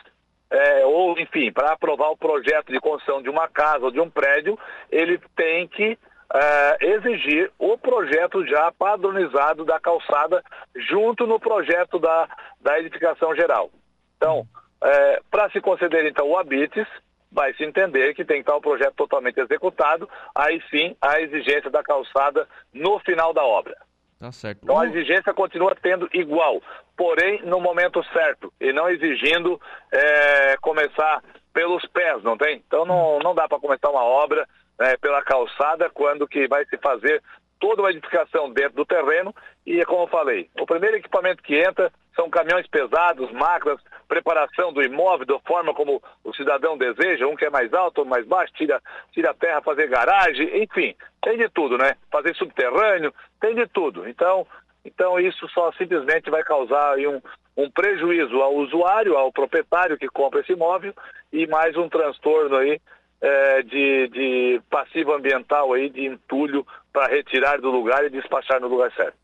é, 0.51 0.86
ou 0.86 1.17
enfim, 1.17 1.51
para 1.51 1.71
aprovar 1.71 2.09
o 2.11 2.17
projeto 2.17 2.71
de 2.71 2.80
construção 2.80 3.21
de 3.21 3.30
uma 3.30 3.47
casa 3.47 3.86
ou 3.86 3.91
de 3.91 3.99
um 3.99 4.09
prédio, 4.09 4.59
ele 4.91 5.19
tem 5.36 5.67
que 5.67 5.97
é, 6.34 6.78
exigir 6.82 7.51
o 7.57 7.78
projeto 7.78 8.45
já 8.45 8.71
padronizado 8.71 9.63
da 9.63 9.80
calçada 9.80 10.43
junto 10.76 11.26
no 11.26 11.39
projeto 11.39 11.97
da, 11.99 12.28
da 12.59 12.80
edificação 12.80 13.34
geral. 13.36 13.71
Então, 14.17 14.45
é, 14.86 15.21
Para 15.29 15.49
se 15.49 15.59
conceder, 15.59 16.05
então, 16.05 16.27
o 16.27 16.38
habites, 16.38 16.88
vai 17.31 17.53
se 17.53 17.65
entender 17.65 18.13
que 18.13 18.23
tem 18.23 18.38
que 18.38 18.41
estar 18.43 18.55
o 18.55 18.61
projeto 18.61 18.93
totalmente 18.95 19.39
executado, 19.39 20.09
aí 20.33 20.61
sim 20.69 20.95
a 21.01 21.19
exigência 21.19 21.69
da 21.69 21.83
calçada 21.83 22.47
no 22.73 22.97
final 22.99 23.33
da 23.33 23.43
obra. 23.43 23.75
Tá 24.17 24.31
certo. 24.31 24.61
Então 24.63 24.79
a 24.79 24.88
exigência 24.88 25.33
continua 25.33 25.75
tendo 25.75 26.09
igual, 26.13 26.61
porém 26.95 27.41
no 27.43 27.59
momento 27.59 28.01
certo, 28.13 28.53
e 28.61 28.71
não 28.71 28.89
exigindo 28.89 29.59
é, 29.91 30.55
começar 30.61 31.21
pelos 31.53 31.86
pés, 31.88 32.23
não 32.23 32.38
tem? 32.38 32.63
Então 32.65 32.86
não, 32.86 33.19
não 33.19 33.36
dá 33.36 33.47
para 33.47 33.59
começar 33.59 33.89
uma 33.89 34.03
obra 34.03 34.47
né, 34.79 34.95
pela 34.97 35.21
calçada 35.21 35.89
quando 35.89 36.27
que 36.27 36.47
vai 36.47 36.65
se 36.65 36.77
fazer 36.77 37.21
toda 37.60 37.82
uma 37.82 37.91
edificação 37.91 38.51
dentro 38.51 38.76
do 38.76 38.86
terreno 38.86 39.34
e, 39.66 39.84
como 39.86 40.03
eu 40.03 40.08
falei, 40.08 40.49
o 40.60 40.66
primeiro 40.66 40.97
equipamento 40.97 41.41
que 41.41 41.56
entra 41.56 41.91
são 42.16 42.30
caminhões 42.30 42.66
pesados, 42.68 43.32
máquinas, 43.32 43.80
preparação 44.08 44.72
do 44.72 44.82
imóvel 44.82 45.26
da 45.26 45.39
forma 45.39 45.74
como 45.74 46.01
o 46.24 46.34
cidadão 46.34 46.78
deseja, 46.78 47.28
um 47.28 47.36
que 47.36 47.45
é 47.45 47.49
mais 47.49 47.74
alto, 47.74 47.99
outro 47.99 48.06
mais 48.06 48.26
baixo, 48.26 48.53
tira, 48.53 48.82
tira 49.12 49.32
a 49.32 49.34
terra, 49.34 49.62
fazer 49.62 49.88
garagem, 49.88 50.64
enfim, 50.64 50.95
tem 51.22 51.38
de 51.38 51.49
tudo, 51.49 51.78
né? 51.78 51.95
Fazer 52.10 52.34
subterrâneo, 52.36 53.14
tem 53.41 53.53
de 53.53 53.68
tudo. 53.68 54.08
Então, 54.08 54.47
então 54.86 55.20
isso 55.20 55.47
só 55.49 55.72
simplesmente 55.74 56.30
vai 56.30 56.43
causar 56.43 56.97
um, 56.99 57.22
um 57.58 57.70
prejuízo 57.70 58.41
ao 58.41 58.56
usuário, 58.56 59.18
ao 59.18 59.32
proprietário 59.32 59.97
que 59.97 60.08
compra 60.08 60.39
esse 60.39 60.53
imóvel 60.53 60.93
e 61.34 61.45
mais 61.47 61.76
um 61.76 61.89
transtorno 61.89 62.58
aí 62.58 62.80
é, 63.22 63.62
de, 63.64 64.08
de 64.10 64.62
passivo 64.70 65.14
ambiental 65.14 65.74
aí, 65.74 65.89
de 65.89 66.06
entulho 66.06 66.66
para 66.96 67.14
retirar 67.14 67.60
do 67.60 67.70
lugar 67.70 68.06
e 68.06 68.10
despachar 68.10 68.62
no 68.62 68.70
lugar 68.70 68.89
certo. 68.93 69.18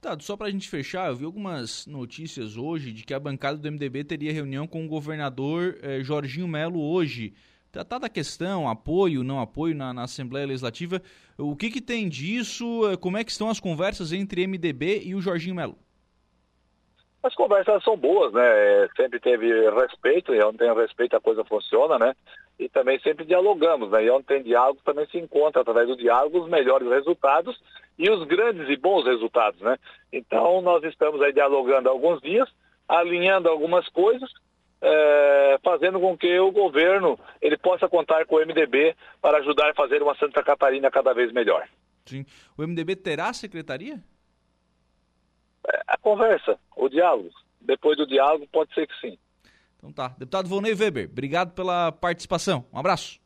Tá, 0.00 0.18
só 0.18 0.36
para 0.36 0.48
a 0.48 0.50
gente 0.50 0.68
fechar, 0.68 1.08
eu 1.08 1.14
vi 1.14 1.24
algumas 1.24 1.86
notícias 1.86 2.56
hoje 2.56 2.90
de 2.90 3.04
que 3.04 3.14
a 3.14 3.20
bancada 3.20 3.56
do 3.56 3.70
MDB 3.70 4.02
teria 4.02 4.32
reunião 4.32 4.66
com 4.66 4.84
o 4.84 4.88
governador 4.88 5.78
eh, 5.80 6.02
Jorginho 6.02 6.48
Melo 6.48 6.82
hoje. 6.82 7.32
Tratada 7.70 8.06
a 8.06 8.10
questão, 8.10 8.68
apoio, 8.68 9.22
não 9.22 9.40
apoio 9.40 9.76
na, 9.76 9.94
na, 9.94 10.02
Assembleia 10.02 10.48
Legislativa, 10.48 11.00
o 11.38 11.54
que, 11.54 11.70
que 11.70 11.80
tem 11.80 12.08
disso? 12.08 12.90
Eh, 12.90 12.96
como 12.96 13.16
é 13.16 13.22
que 13.22 13.30
estão 13.30 13.48
as 13.48 13.60
conversas 13.60 14.12
entre 14.12 14.44
MDB 14.44 15.02
e 15.04 15.14
o 15.14 15.20
Jorginho 15.20 15.54
Melo? 15.54 15.78
As 17.22 17.34
conversas 17.36 17.84
são 17.84 17.96
boas, 17.96 18.32
né? 18.32 18.88
Sempre 18.96 19.20
teve 19.20 19.70
respeito, 19.70 20.34
e 20.34 20.42
onde 20.42 20.58
tem 20.58 20.74
respeito 20.74 21.16
a 21.16 21.20
coisa 21.20 21.44
funciona, 21.44 21.96
né? 21.96 22.14
E 22.58 22.68
também 22.68 22.98
sempre 22.98 23.24
dialogamos, 23.24 23.90
né? 23.90 24.04
E 24.04 24.10
onde 24.10 24.24
tem 24.24 24.42
diálogo 24.42 24.80
também 24.84 25.06
se 25.06 25.18
encontra, 25.18 25.62
através 25.62 25.86
do 25.86 25.96
diálogo, 25.96 26.40
os 26.40 26.50
melhores 26.50 26.88
resultados 26.88 27.56
e 27.96 28.10
os 28.10 28.26
grandes 28.26 28.68
e 28.68 28.76
bons 28.76 29.04
resultados, 29.04 29.60
né? 29.60 29.78
Então, 30.12 30.60
nós 30.62 30.82
estamos 30.82 31.22
aí 31.22 31.32
dialogando 31.32 31.88
há 31.88 31.92
alguns 31.92 32.20
dias, 32.20 32.48
alinhando 32.88 33.48
algumas 33.48 33.88
coisas, 33.90 34.28
é, 34.80 35.60
fazendo 35.62 36.00
com 36.00 36.18
que 36.18 36.40
o 36.40 36.50
governo 36.50 37.16
ele 37.40 37.56
possa 37.56 37.88
contar 37.88 38.26
com 38.26 38.34
o 38.34 38.40
MDB 38.40 38.96
para 39.20 39.38
ajudar 39.38 39.70
a 39.70 39.74
fazer 39.74 40.02
uma 40.02 40.16
Santa 40.16 40.42
Catarina 40.42 40.90
cada 40.90 41.12
vez 41.12 41.32
melhor. 41.32 41.68
Sim. 42.04 42.26
O 42.58 42.66
MDB 42.66 42.96
terá 42.96 43.32
secretaria? 43.32 44.02
A 45.86 45.96
conversa, 45.98 46.58
o 46.76 46.88
diálogo. 46.88 47.30
Depois 47.60 47.96
do 47.96 48.06
diálogo, 48.06 48.46
pode 48.50 48.74
ser 48.74 48.86
que 48.86 49.00
sim. 49.00 49.18
Então 49.76 49.92
tá. 49.92 50.08
Deputado 50.18 50.48
Volney 50.48 50.74
Weber, 50.74 51.08
obrigado 51.10 51.52
pela 51.54 51.92
participação. 51.92 52.64
Um 52.72 52.78
abraço. 52.78 53.20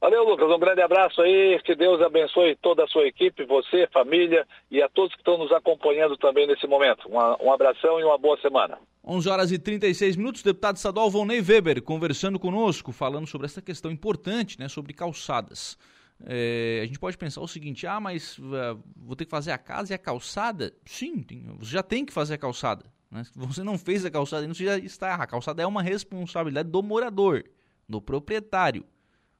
Valeu, 0.00 0.24
Lucas. 0.24 0.48
Um 0.50 0.58
grande 0.58 0.80
abraço 0.80 1.20
aí. 1.20 1.60
Que 1.62 1.74
Deus 1.74 2.00
abençoe 2.00 2.56
toda 2.56 2.84
a 2.84 2.86
sua 2.86 3.06
equipe, 3.06 3.44
você, 3.44 3.86
família 3.92 4.46
e 4.70 4.82
a 4.82 4.88
todos 4.88 5.12
que 5.12 5.20
estão 5.20 5.36
nos 5.36 5.52
acompanhando 5.52 6.16
também 6.16 6.46
nesse 6.46 6.66
momento. 6.66 7.06
Um, 7.06 7.48
um 7.48 7.52
abração 7.52 8.00
e 8.00 8.04
uma 8.04 8.16
boa 8.16 8.40
semana. 8.40 8.78
11 9.06 9.28
horas 9.28 9.52
e 9.52 9.58
36 9.58 10.16
minutos, 10.16 10.42
deputado 10.42 10.76
estadual 10.76 11.10
Volney 11.10 11.40
Weber 11.40 11.82
conversando 11.82 12.38
conosco, 12.38 12.92
falando 12.92 13.26
sobre 13.26 13.46
essa 13.46 13.60
questão 13.60 13.90
importante, 13.90 14.58
né, 14.58 14.68
sobre 14.68 14.94
calçadas. 14.94 15.76
É, 16.24 16.80
a 16.82 16.86
gente 16.86 16.98
pode 16.98 17.16
pensar 17.16 17.40
o 17.40 17.48
seguinte: 17.48 17.86
ah, 17.86 18.00
mas 18.00 18.38
uh, 18.38 18.82
vou 18.96 19.16
ter 19.16 19.24
que 19.24 19.30
fazer 19.30 19.52
a 19.52 19.58
casa 19.58 19.92
e 19.92 19.94
a 19.94 19.98
calçada? 19.98 20.72
Sim, 20.84 21.22
tem, 21.22 21.44
você 21.58 21.72
já 21.72 21.82
tem 21.82 22.04
que 22.04 22.12
fazer 22.12 22.34
a 22.34 22.38
calçada. 22.38 22.84
Né? 23.10 23.24
Se 23.24 23.32
você 23.34 23.62
não 23.62 23.78
fez 23.78 24.04
a 24.04 24.10
calçada, 24.10 24.46
você 24.46 24.64
já 24.64 24.78
está 24.78 25.14
A 25.14 25.26
calçada 25.26 25.62
é 25.62 25.66
uma 25.66 25.82
responsabilidade 25.82 26.68
do 26.68 26.82
morador, 26.82 27.44
do 27.88 28.00
proprietário. 28.00 28.84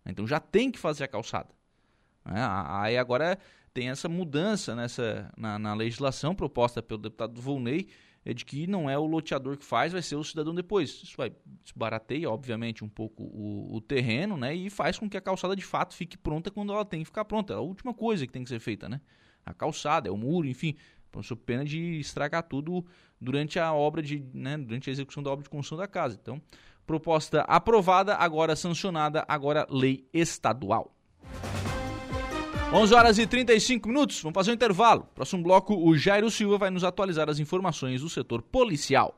Então 0.04 0.26
já 0.26 0.40
tem 0.40 0.70
que 0.70 0.78
fazer 0.78 1.04
a 1.04 1.08
calçada. 1.08 1.50
Né? 2.24 2.40
Aí 2.68 2.96
agora 2.96 3.38
tem 3.72 3.90
essa 3.90 4.08
mudança 4.08 4.74
nessa, 4.74 5.30
na, 5.36 5.58
na 5.58 5.74
legislação 5.74 6.34
proposta 6.34 6.82
pelo 6.82 7.00
deputado 7.00 7.40
Volney 7.40 7.88
é 8.24 8.34
de 8.34 8.44
que 8.44 8.66
não 8.66 8.88
é 8.88 8.98
o 8.98 9.06
loteador 9.06 9.56
que 9.56 9.64
faz, 9.64 9.92
vai 9.92 10.02
ser 10.02 10.16
o 10.16 10.24
cidadão 10.24 10.54
depois. 10.54 10.90
Isso 11.02 11.16
vai 11.16 11.32
desbarateia, 11.62 12.28
obviamente, 12.28 12.84
um 12.84 12.88
pouco 12.88 13.22
o, 13.22 13.76
o, 13.76 13.80
terreno, 13.80 14.36
né? 14.36 14.54
E 14.54 14.68
faz 14.68 14.98
com 14.98 15.08
que 15.08 15.16
a 15.16 15.20
calçada 15.20 15.56
de 15.56 15.64
fato 15.64 15.94
fique 15.94 16.18
pronta 16.18 16.50
quando 16.50 16.72
ela 16.72 16.84
tem 16.84 17.00
que 17.00 17.06
ficar 17.06 17.24
pronta. 17.24 17.54
É 17.54 17.56
a 17.56 17.60
última 17.60 17.94
coisa 17.94 18.26
que 18.26 18.32
tem 18.32 18.42
que 18.42 18.50
ser 18.50 18.60
feita, 18.60 18.88
né? 18.88 19.00
A 19.44 19.54
calçada, 19.54 20.08
é 20.08 20.12
o 20.12 20.16
muro, 20.16 20.46
enfim. 20.46 20.76
Sob 21.22 21.40
pena 21.44 21.64
de 21.64 21.98
estragar 21.98 22.42
tudo 22.42 22.84
durante 23.20 23.58
a 23.58 23.72
obra 23.72 24.00
de, 24.00 24.24
né, 24.32 24.56
durante 24.56 24.88
a 24.88 24.92
execução 24.92 25.22
da 25.22 25.30
obra 25.30 25.42
de 25.42 25.50
construção 25.50 25.78
da 25.78 25.88
casa. 25.88 26.16
Então, 26.20 26.40
proposta 26.86 27.40
aprovada, 27.42 28.14
agora 28.14 28.54
sancionada, 28.54 29.24
agora 29.26 29.66
lei 29.68 30.06
estadual. 30.12 30.94
11 32.72 32.94
horas 32.94 33.18
e 33.18 33.26
35 33.26 33.88
minutos, 33.88 34.22
vamos 34.22 34.34
fazer 34.34 34.52
um 34.52 34.54
intervalo. 34.54 35.04
Próximo 35.12 35.42
bloco, 35.42 35.74
o 35.74 35.96
Jairo 35.98 36.30
Silva 36.30 36.56
vai 36.56 36.70
nos 36.70 36.84
atualizar 36.84 37.28
as 37.28 37.40
informações 37.40 38.00
do 38.00 38.08
setor 38.08 38.42
policial. 38.42 39.16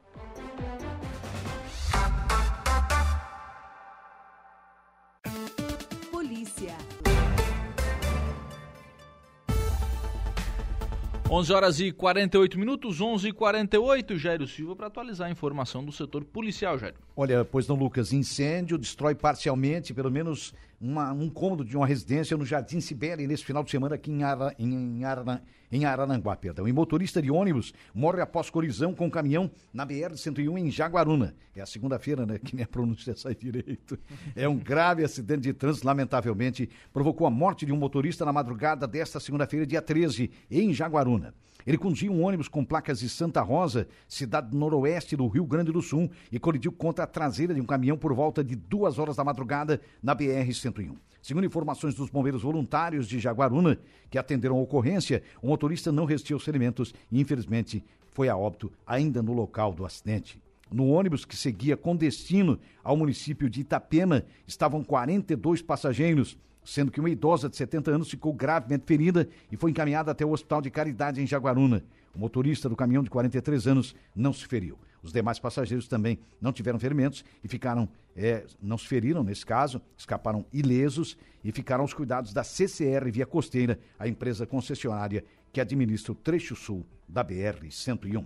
11 11.33 11.53
horas 11.55 11.81
e 11.81 11.91
48 11.91 12.59
minutos, 12.59 13.01
11 13.01 13.29
e 13.29 13.33
48 13.33 14.19
Jairo 14.19 14.47
Silva 14.47 14.77
para 14.77 14.89
atualizar 14.89 15.29
a 15.29 15.31
informação 15.31 15.83
do 15.83 15.91
setor 15.91 16.25
policial, 16.27 16.79
Jairo. 16.79 16.97
Olha, 17.17 17.43
pois 17.43 17.67
não, 17.67 17.75
Lucas, 17.75 18.13
incêndio 18.13 18.77
destrói 18.77 19.15
parcialmente, 19.15 19.95
pelo 19.95 20.11
menos, 20.11 20.53
uma, 20.83 21.13
um 21.13 21.31
cômodo 21.31 21.65
de 21.65 21.77
uma 21.77 21.87
residência 21.87 22.37
no 22.37 22.45
Jardim 22.45 22.81
Sibéria 22.81 23.27
nesse 23.27 23.45
final 23.45 23.63
de 23.63 23.71
semana 23.71 23.95
aqui 23.95 24.11
em, 24.11 24.25
Ara, 24.25 24.53
em, 24.59 25.05
Ara, 25.05 25.41
em 25.71 25.85
Araranguá. 25.85 26.35
Perdão. 26.35 26.67
E 26.67 26.73
motorista 26.73 27.23
de 27.23 27.31
ônibus 27.31 27.73
morre 27.95 28.21
após 28.21 28.51
colisão 28.51 28.93
com 28.93 29.07
um 29.07 29.11
caminhão 29.11 29.49
na 29.73 29.87
BR-101 29.87 30.59
em 30.59 30.71
Jaguaruna. 30.73 31.37
É 31.55 31.61
a 31.61 31.67
segunda-feira, 31.67 32.27
né? 32.27 32.39
Que 32.39 32.57
nem 32.57 32.65
a 32.65 32.69
pronúncia 32.69 33.15
sai 33.15 33.37
direito. 33.37 33.97
É 34.35 34.49
um 34.49 34.59
grave 34.59 35.05
acidente 35.05 35.43
de 35.43 35.53
trânsito, 35.53 35.87
lamentavelmente, 35.87 36.69
provocou 36.93 37.29
a 37.29 37.31
morte 37.31 37.65
de 37.65 37.73
um 37.73 37.77
motorista 37.77 38.25
na 38.25 38.33
madrugada 38.33 38.87
desta 38.87 39.21
segunda-feira, 39.21 39.65
dia 39.65 39.81
13, 39.81 40.31
em 40.51 40.75
Jaguaruna. 40.75 41.33
Ele 41.67 41.79
conduzia 41.79 42.11
um 42.11 42.23
ônibus 42.23 42.49
com 42.49 42.65
placas 42.65 43.01
de 43.01 43.09
Santa 43.09 43.41
Rosa, 43.41 43.87
cidade 44.09 44.57
noroeste 44.57 45.17
do 45.17 45.27
Rio 45.29 45.45
Grande 45.45 45.73
do 45.73 45.83
Sul, 45.83 46.11
e 46.31 46.39
colidiu 46.39 46.73
contra 46.73 47.05
a 47.05 47.07
traseira 47.07 47.55
de 47.55 47.61
um 47.61 47.67
caminhão 47.67 47.97
por 47.97 48.13
volta 48.13 48.43
de 48.43 48.57
duas 48.57 48.99
horas 48.99 49.17
da 49.17 49.25
madrugada 49.25 49.81
na 50.03 50.15
BR-101. 50.15 50.97
Segundo 51.23 51.47
informações 51.47 51.95
dos 51.95 52.11
bombeiros 52.11 52.43
voluntários 52.43 53.07
de 53.07 53.21
Jaguaruna, 53.21 53.79
que 54.11 54.19
atenderam 54.19 54.57
a 54.57 54.61
ocorrência, 54.61 55.23
o 55.41 55.47
motorista 55.47 55.93
não 55.93 56.05
resistiu 56.05 56.37
aos 56.37 56.45
ferimentos 56.45 56.93
e, 57.11 57.21
infelizmente, 57.21 57.85
foi 58.11 58.29
a 58.29 58.37
óbito 58.37 58.73
ainda 58.87 59.23
no 59.23 59.33
local 59.33 59.73
do 59.73 59.87
acidente. 59.87 60.41
No 60.73 60.89
ônibus 60.89 61.25
que 61.25 61.37
seguia 61.37 61.77
com 61.77 61.95
destino 61.95 62.59
ao 62.83 62.97
município 62.97 63.49
de 63.49 63.61
Itapema, 63.61 64.25
estavam 64.47 64.83
42 64.83 65.63
passageiros 65.63 66.37
sendo 66.65 66.91
que 66.91 67.01
uma 67.01 67.11
idosa 67.11 67.49
de 67.49 67.57
70 67.57 67.91
anos 67.91 68.11
ficou 68.11 68.33
gravemente 68.33 68.85
ferida 68.87 69.29
e 69.51 69.57
foi 69.57 69.71
encaminhada 69.71 70.11
até 70.11 70.25
o 70.25 70.31
Hospital 70.31 70.63
de 70.63 70.71
Caridade 70.71 71.21
em 71.21 71.27
Jaguaruna. 71.27 71.83
O 72.15 72.19
motorista 72.19 72.69
do 72.69 72.77
caminhão 72.77 73.03
de 73.03 73.11
43 73.11 73.67
anos 73.67 73.95
não 74.15 74.33
se 74.33 74.47
feriu. 74.47 74.79
Os 75.03 75.13
demais 75.13 75.39
passageiros 75.39 75.89
também 75.89 76.19
não 76.41 76.53
tiveram 76.53 76.79
ferimentos 76.79 77.25
e 77.43 77.49
ficaram, 77.49 77.89
é, 78.17 78.45
não 78.63 78.79
se 78.79 78.87
feriram 78.87 79.25
nesse 79.25 79.45
caso, 79.45 79.83
escaparam 79.97 80.45
ilesos 80.53 81.17
e 81.43 81.51
ficaram 81.51 81.83
aos 81.83 81.93
cuidados 81.93 82.33
da 82.33 82.45
CCR 82.45 83.11
Via 83.11 83.27
Costeira, 83.27 83.79
a 83.99 84.07
empresa 84.07 84.47
concessionária 84.47 85.25
que 85.53 85.61
administra 85.61 86.13
o 86.13 86.15
trecho 86.15 86.55
sul 86.55 86.87
da 87.09 87.25
BR-101. 87.25 88.25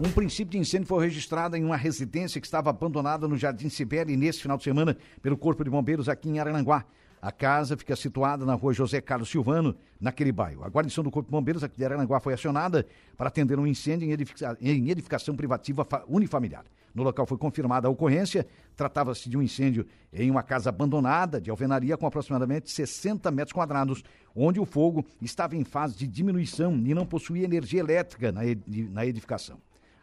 Um 0.00 0.12
princípio 0.12 0.52
de 0.52 0.58
incêndio 0.58 0.86
foi 0.86 1.04
registrado 1.04 1.56
em 1.56 1.64
uma 1.64 1.76
residência 1.76 2.40
que 2.40 2.46
estava 2.46 2.70
abandonada 2.70 3.26
no 3.26 3.36
Jardim 3.36 3.68
Sibéria 3.68 4.16
nesse 4.16 4.40
final 4.40 4.56
de 4.56 4.62
semana 4.62 4.96
pelo 5.20 5.36
Corpo 5.36 5.64
de 5.64 5.70
Bombeiros 5.70 6.08
aqui 6.08 6.28
em 6.28 6.38
Arananguá. 6.38 6.84
A 7.20 7.32
casa 7.32 7.76
fica 7.76 7.96
situada 7.96 8.46
na 8.46 8.54
rua 8.54 8.72
José 8.72 9.00
Carlos 9.00 9.28
Silvano, 9.28 9.74
naquele 10.00 10.30
bairro. 10.30 10.62
A 10.62 10.68
guarnição 10.68 11.02
do 11.02 11.10
Corpo 11.10 11.28
de 11.28 11.32
Bombeiros 11.32 11.64
aqui 11.64 11.76
de 11.76 11.84
Arananguá 11.84 12.20
foi 12.20 12.32
acionada 12.32 12.86
para 13.16 13.26
atender 13.26 13.58
um 13.58 13.66
incêndio 13.66 14.08
em, 14.08 14.70
em 14.70 14.88
edificação 14.88 15.34
privativa 15.34 15.84
unifamiliar. 16.06 16.64
No 16.94 17.02
local 17.02 17.26
foi 17.26 17.36
confirmada 17.36 17.88
a 17.88 17.90
ocorrência. 17.90 18.46
Tratava-se 18.76 19.28
de 19.28 19.36
um 19.36 19.42
incêndio 19.42 19.84
em 20.12 20.30
uma 20.30 20.44
casa 20.44 20.68
abandonada 20.68 21.40
de 21.40 21.50
alvenaria 21.50 21.96
com 21.96 22.06
aproximadamente 22.06 22.70
60 22.70 23.30
metros 23.32 23.52
quadrados, 23.52 24.04
onde 24.34 24.60
o 24.60 24.64
fogo 24.64 25.04
estava 25.20 25.56
em 25.56 25.64
fase 25.64 25.96
de 25.96 26.06
diminuição 26.06 26.72
e 26.86 26.94
não 26.94 27.04
possuía 27.04 27.44
energia 27.44 27.80
elétrica 27.80 28.32
na 28.32 29.04
edificação. 29.04 29.58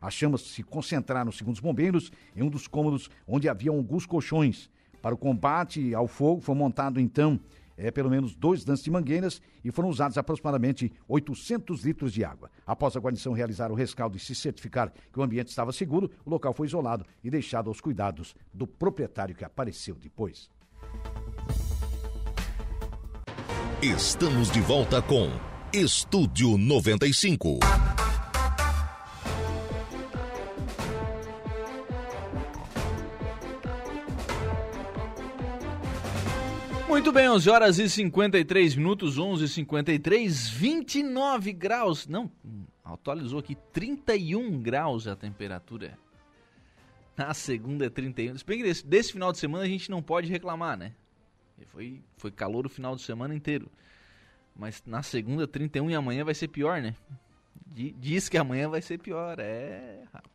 As 0.05 0.13
chamas 0.13 0.41
se 0.41 0.61
concentraram, 0.61 1.31
segundo 1.31 1.55
os 1.55 1.59
bombeiros, 1.59 2.11
em 2.35 2.43
um 2.43 2.49
dos 2.49 2.67
cômodos 2.67 3.09
onde 3.27 3.49
havia 3.49 3.71
alguns 3.71 4.05
colchões. 4.05 4.69
Para 5.01 5.15
o 5.15 5.17
combate 5.17 5.95
ao 5.95 6.07
fogo 6.07 6.41
foi 6.41 6.53
montado 6.53 6.99
então 6.99 7.39
é, 7.75 7.89
pelo 7.89 8.11
menos 8.11 8.35
dois 8.35 8.63
lances 8.63 8.85
de 8.85 8.91
mangueiras 8.91 9.41
e 9.63 9.71
foram 9.71 9.89
usados 9.89 10.15
aproximadamente 10.15 10.93
800 11.07 11.83
litros 11.83 12.13
de 12.13 12.23
água. 12.23 12.51
Após 12.67 12.95
a 12.95 12.99
guarnição 12.99 13.33
realizar 13.33 13.71
o 13.71 13.75
rescaldo 13.75 14.15
e 14.15 14.19
se 14.19 14.35
certificar 14.35 14.93
que 15.11 15.19
o 15.19 15.23
ambiente 15.23 15.47
estava 15.47 15.73
seguro, 15.73 16.11
o 16.23 16.29
local 16.29 16.53
foi 16.53 16.67
isolado 16.67 17.03
e 17.23 17.31
deixado 17.31 17.67
aos 17.67 17.81
cuidados 17.81 18.35
do 18.53 18.67
proprietário 18.67 19.33
que 19.33 19.43
apareceu 19.43 19.95
depois. 19.95 20.51
Estamos 23.81 24.51
de 24.51 24.61
volta 24.61 25.01
com 25.01 25.31
Estúdio 25.73 26.59
95. 26.59 28.04
Bem, 37.15 37.29
11 37.29 37.49
horas 37.49 37.79
e 37.79 37.89
53 37.89 38.75
minutos, 38.75 39.17
11 39.17 39.45
e 39.45 39.47
53, 39.47 40.49
29 40.49 41.53
graus. 41.53 42.05
Não, 42.07 42.29
atualizou 42.83 43.39
aqui, 43.39 43.55
31 43.71 44.61
graus 44.61 45.07
a 45.07 45.15
temperatura. 45.15 45.97
Na 47.15 47.33
segunda 47.33 47.85
é 47.85 47.89
31. 47.89 48.37
Se 48.37 48.45
bem 48.45 48.57
que 48.57 48.63
desse, 48.65 48.85
desse 48.85 49.13
final 49.13 49.31
de 49.31 49.37
semana 49.37 49.63
a 49.63 49.67
gente 49.67 49.89
não 49.89 50.03
pode 50.03 50.29
reclamar, 50.29 50.77
né? 50.77 50.91
Foi, 51.67 52.01
foi 52.17 52.31
calor 52.31 52.65
o 52.65 52.69
final 52.69 52.97
de 52.97 53.01
semana 53.01 53.33
inteiro. 53.33 53.71
Mas 54.53 54.83
na 54.85 55.01
segunda, 55.01 55.47
31 55.47 55.89
e 55.91 55.95
amanhã 55.95 56.25
vai 56.25 56.33
ser 56.33 56.49
pior, 56.49 56.81
né? 56.81 56.95
Diz 57.71 58.27
que 58.27 58.37
amanhã 58.37 58.67
vai 58.67 58.81
ser 58.81 58.97
pior. 58.99 59.39
É, 59.39 60.03
rapaz. 60.13 60.34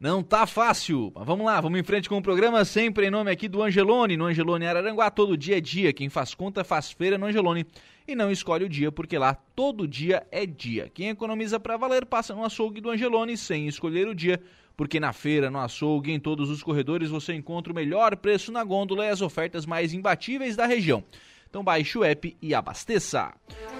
Não 0.00 0.22
tá 0.22 0.46
fácil. 0.46 1.12
Mas 1.14 1.26
vamos 1.26 1.44
lá, 1.44 1.60
vamos 1.60 1.78
em 1.78 1.82
frente 1.82 2.08
com 2.08 2.16
o 2.16 2.22
programa, 2.22 2.64
sempre 2.64 3.06
em 3.06 3.10
nome 3.10 3.30
aqui 3.30 3.46
do 3.46 3.62
Angelone. 3.62 4.16
No 4.16 4.24
Angelone 4.24 4.64
Araranguá, 4.64 5.10
todo 5.10 5.36
dia 5.36 5.58
é 5.58 5.60
dia. 5.60 5.92
Quem 5.92 6.08
faz 6.08 6.32
conta 6.32 6.64
faz 6.64 6.90
feira 6.90 7.18
no 7.18 7.26
Angelone. 7.26 7.66
E 8.08 8.14
não 8.14 8.30
escolhe 8.30 8.64
o 8.64 8.68
dia, 8.68 8.90
porque 8.90 9.18
lá 9.18 9.34
todo 9.34 9.86
dia 9.86 10.26
é 10.32 10.46
dia. 10.46 10.90
Quem 10.94 11.10
economiza 11.10 11.60
para 11.60 11.76
valer 11.76 12.06
passa 12.06 12.34
no 12.34 12.46
açougue 12.46 12.80
do 12.80 12.88
Angelone 12.88 13.36
sem 13.36 13.68
escolher 13.68 14.08
o 14.08 14.14
dia 14.14 14.40
porque 14.80 14.98
na 14.98 15.12
feira, 15.12 15.50
no 15.50 15.58
açougue, 15.58 16.10
em 16.10 16.18
todos 16.18 16.48
os 16.48 16.62
corredores 16.62 17.10
você 17.10 17.34
encontra 17.34 17.70
o 17.70 17.76
melhor 17.76 18.16
preço 18.16 18.50
na 18.50 18.64
gôndola 18.64 19.04
e 19.04 19.10
as 19.10 19.20
ofertas 19.20 19.66
mais 19.66 19.92
imbatíveis 19.92 20.56
da 20.56 20.64
região. 20.64 21.04
Então 21.50 21.64
baixe 21.64 21.98
o 21.98 22.04
app 22.04 22.36
e 22.40 22.54
abasteça. 22.54 23.34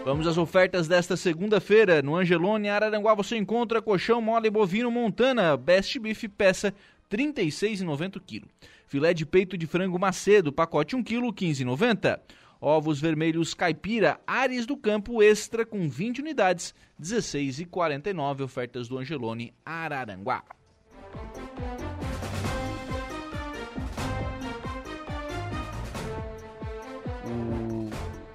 Vamos 0.05 0.27
às 0.27 0.37
ofertas 0.37 0.89
desta 0.89 1.17
segunda-feira. 1.17 2.03
No 2.03 2.17
Angelone, 2.17 2.69
Araranguá, 2.69 3.15
você 3.15 3.37
encontra 3.37 3.81
colchão 3.81 4.21
mole 4.21 4.51
bovino 4.51 4.91
Montana, 4.91 5.57
Best 5.57 5.97
Beef, 6.01 6.25
peça 6.37 6.75
R$ 7.09 7.17
36,90 7.17 8.21
kg. 8.21 8.45
Filé 8.89 9.15
de 9.15 9.25
peito 9.25 9.57
de 9.57 9.69
frango 9.69 10.01
Macedo, 10.01 10.53
pacote 10.53 10.97
1 10.97 11.05
kg, 11.05 11.29
15,90. 11.29 12.19
Ovos 12.61 13.01
vermelhos 13.01 13.55
caipira, 13.55 14.21
Ares 14.27 14.67
do 14.67 14.77
Campo 14.77 15.23
Extra 15.23 15.65
com 15.65 15.89
20 15.89 16.23
unidades, 16.23 16.75
16,49. 17.01 18.43
Ofertas 18.43 18.89
do 18.89 18.99
Angelone, 18.99 19.55
Araranguá. 19.65 20.43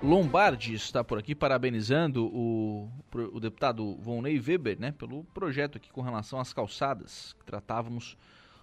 Lombardi 0.06 0.76
está 0.76 1.04
por 1.04 1.18
aqui 1.18 1.34
parabenizando 1.34 2.28
o, 2.28 2.88
o 3.34 3.40
deputado 3.40 3.96
Volney 3.96 4.40
Weber 4.40 4.80
né, 4.80 4.92
pelo 4.92 5.24
projeto 5.34 5.78
aqui 5.78 5.90
com 5.90 6.02
relação 6.02 6.40
às 6.40 6.54
calçadas 6.54 7.34
que 7.40 7.44
tratávamos 7.44 8.16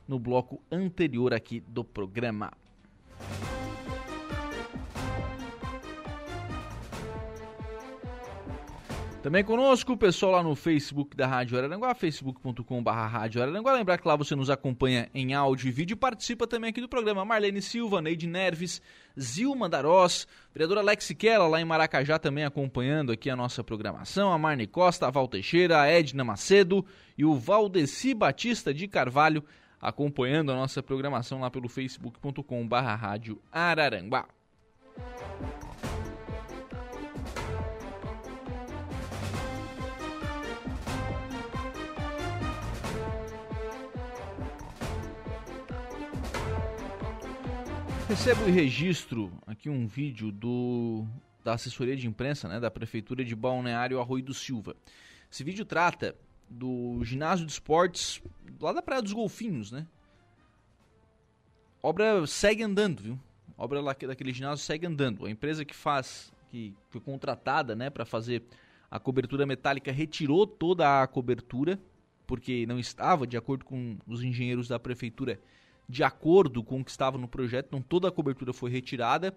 no 0.06 0.20
bloco 0.20 0.62
anterior 0.70 1.34
aqui 1.34 1.58
do 1.58 1.82
programa. 1.82 2.52
Também 9.22 9.44
conosco 9.44 9.92
o 9.92 9.96
pessoal 9.96 10.32
lá 10.32 10.42
no 10.42 10.56
Facebook 10.56 11.16
da 11.16 11.28
Rádio 11.28 11.56
Araranguá, 11.56 11.94
facebook.com.br 11.94 12.90
Rádio 12.90 13.40
Araranguá. 13.40 13.72
Lembrar 13.72 13.96
que 13.96 14.08
lá 14.08 14.16
você 14.16 14.34
nos 14.34 14.50
acompanha 14.50 15.08
em 15.14 15.32
áudio 15.32 15.68
e 15.68 15.70
vídeo 15.70 15.94
e 15.94 15.96
participa 15.96 16.44
também 16.44 16.70
aqui 16.70 16.80
do 16.80 16.88
programa. 16.88 17.24
Marlene 17.24 17.62
Silva, 17.62 18.02
Neide 18.02 18.26
Nerves, 18.26 18.82
Zilma 19.18 19.68
Darós, 19.68 20.26
vereadora 20.52 20.80
Alex 20.80 21.12
Kella 21.16 21.46
lá 21.46 21.60
em 21.60 21.64
Maracajá 21.64 22.18
também 22.18 22.44
acompanhando 22.44 23.12
aqui 23.12 23.30
a 23.30 23.36
nossa 23.36 23.62
programação. 23.62 24.32
A 24.32 24.38
Marne 24.38 24.66
Costa, 24.66 25.06
a 25.06 25.10
Val 25.10 25.28
Teixeira, 25.28 25.80
a 25.80 25.86
Edna 25.86 26.24
Macedo 26.24 26.84
e 27.16 27.24
o 27.24 27.36
Valdeci 27.36 28.14
Batista 28.14 28.74
de 28.74 28.88
Carvalho 28.88 29.44
acompanhando 29.80 30.50
a 30.50 30.56
nossa 30.56 30.82
programação 30.82 31.40
lá 31.40 31.48
pelo 31.48 31.68
facebook.com.br 31.68 32.76
Rádio 32.76 33.40
Araranguá. 33.52 34.26
Recebo 48.12 48.46
e 48.46 48.50
registro 48.50 49.32
aqui 49.46 49.70
um 49.70 49.86
vídeo 49.86 50.30
do, 50.30 51.06
da 51.42 51.54
assessoria 51.54 51.96
de 51.96 52.06
imprensa 52.06 52.46
né, 52.46 52.60
da 52.60 52.70
Prefeitura 52.70 53.24
de 53.24 53.34
Balneário 53.34 53.98
Arroio 53.98 54.22
do 54.22 54.34
Silva. 54.34 54.76
Esse 55.30 55.42
vídeo 55.42 55.64
trata 55.64 56.14
do 56.46 57.02
ginásio 57.04 57.46
de 57.46 57.52
esportes 57.52 58.22
lá 58.60 58.74
da 58.74 58.82
Praia 58.82 59.00
dos 59.00 59.14
Golfinhos, 59.14 59.72
né? 59.72 59.86
Obra 61.82 62.26
segue 62.26 62.62
andando, 62.62 63.02
viu? 63.02 63.20
Obra 63.56 63.80
lá 63.80 63.94
daquele 63.94 64.34
ginásio 64.34 64.62
segue 64.62 64.86
andando. 64.86 65.24
A 65.24 65.30
empresa 65.30 65.64
que 65.64 65.74
faz, 65.74 66.30
que 66.50 66.74
foi 66.90 67.00
contratada, 67.00 67.74
né, 67.74 67.88
para 67.88 68.04
fazer 68.04 68.42
a 68.90 69.00
cobertura 69.00 69.46
metálica 69.46 69.90
retirou 69.90 70.46
toda 70.46 71.02
a 71.02 71.06
cobertura 71.06 71.80
porque 72.26 72.66
não 72.66 72.78
estava 72.78 73.26
de 73.26 73.38
acordo 73.38 73.64
com 73.64 73.96
os 74.06 74.22
engenheiros 74.22 74.68
da 74.68 74.78
prefeitura 74.78 75.40
de 75.92 76.02
acordo 76.02 76.64
com 76.64 76.80
o 76.80 76.84
que 76.84 76.90
estava 76.90 77.18
no 77.18 77.28
projeto, 77.28 77.66
então 77.66 77.82
toda 77.82 78.08
a 78.08 78.10
cobertura 78.10 78.50
foi 78.54 78.70
retirada, 78.70 79.36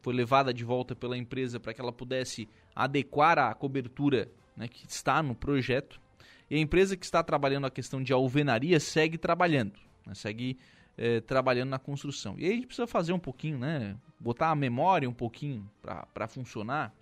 foi 0.00 0.14
levada 0.14 0.54
de 0.54 0.64
volta 0.64 0.94
pela 0.94 1.18
empresa 1.18 1.58
para 1.58 1.74
que 1.74 1.80
ela 1.80 1.92
pudesse 1.92 2.48
adequar 2.76 3.40
a 3.40 3.52
cobertura 3.52 4.30
né, 4.56 4.68
que 4.68 4.86
está 4.88 5.20
no 5.20 5.34
projeto. 5.34 6.00
E 6.48 6.54
a 6.54 6.60
empresa 6.60 6.96
que 6.96 7.04
está 7.04 7.24
trabalhando 7.24 7.66
a 7.66 7.70
questão 7.72 8.00
de 8.00 8.12
alvenaria 8.12 8.78
segue 8.78 9.18
trabalhando, 9.18 9.80
né, 10.06 10.14
segue 10.14 10.56
é, 10.96 11.20
trabalhando 11.20 11.70
na 11.70 11.78
construção. 11.80 12.36
E 12.38 12.44
aí 12.44 12.52
a 12.52 12.54
gente 12.54 12.68
precisa 12.68 12.86
fazer 12.86 13.12
um 13.12 13.18
pouquinho, 13.18 13.58
né, 13.58 13.96
botar 14.20 14.50
a 14.50 14.54
memória 14.54 15.10
um 15.10 15.12
pouquinho 15.12 15.68
para 15.82 16.28
funcionar. 16.28 16.94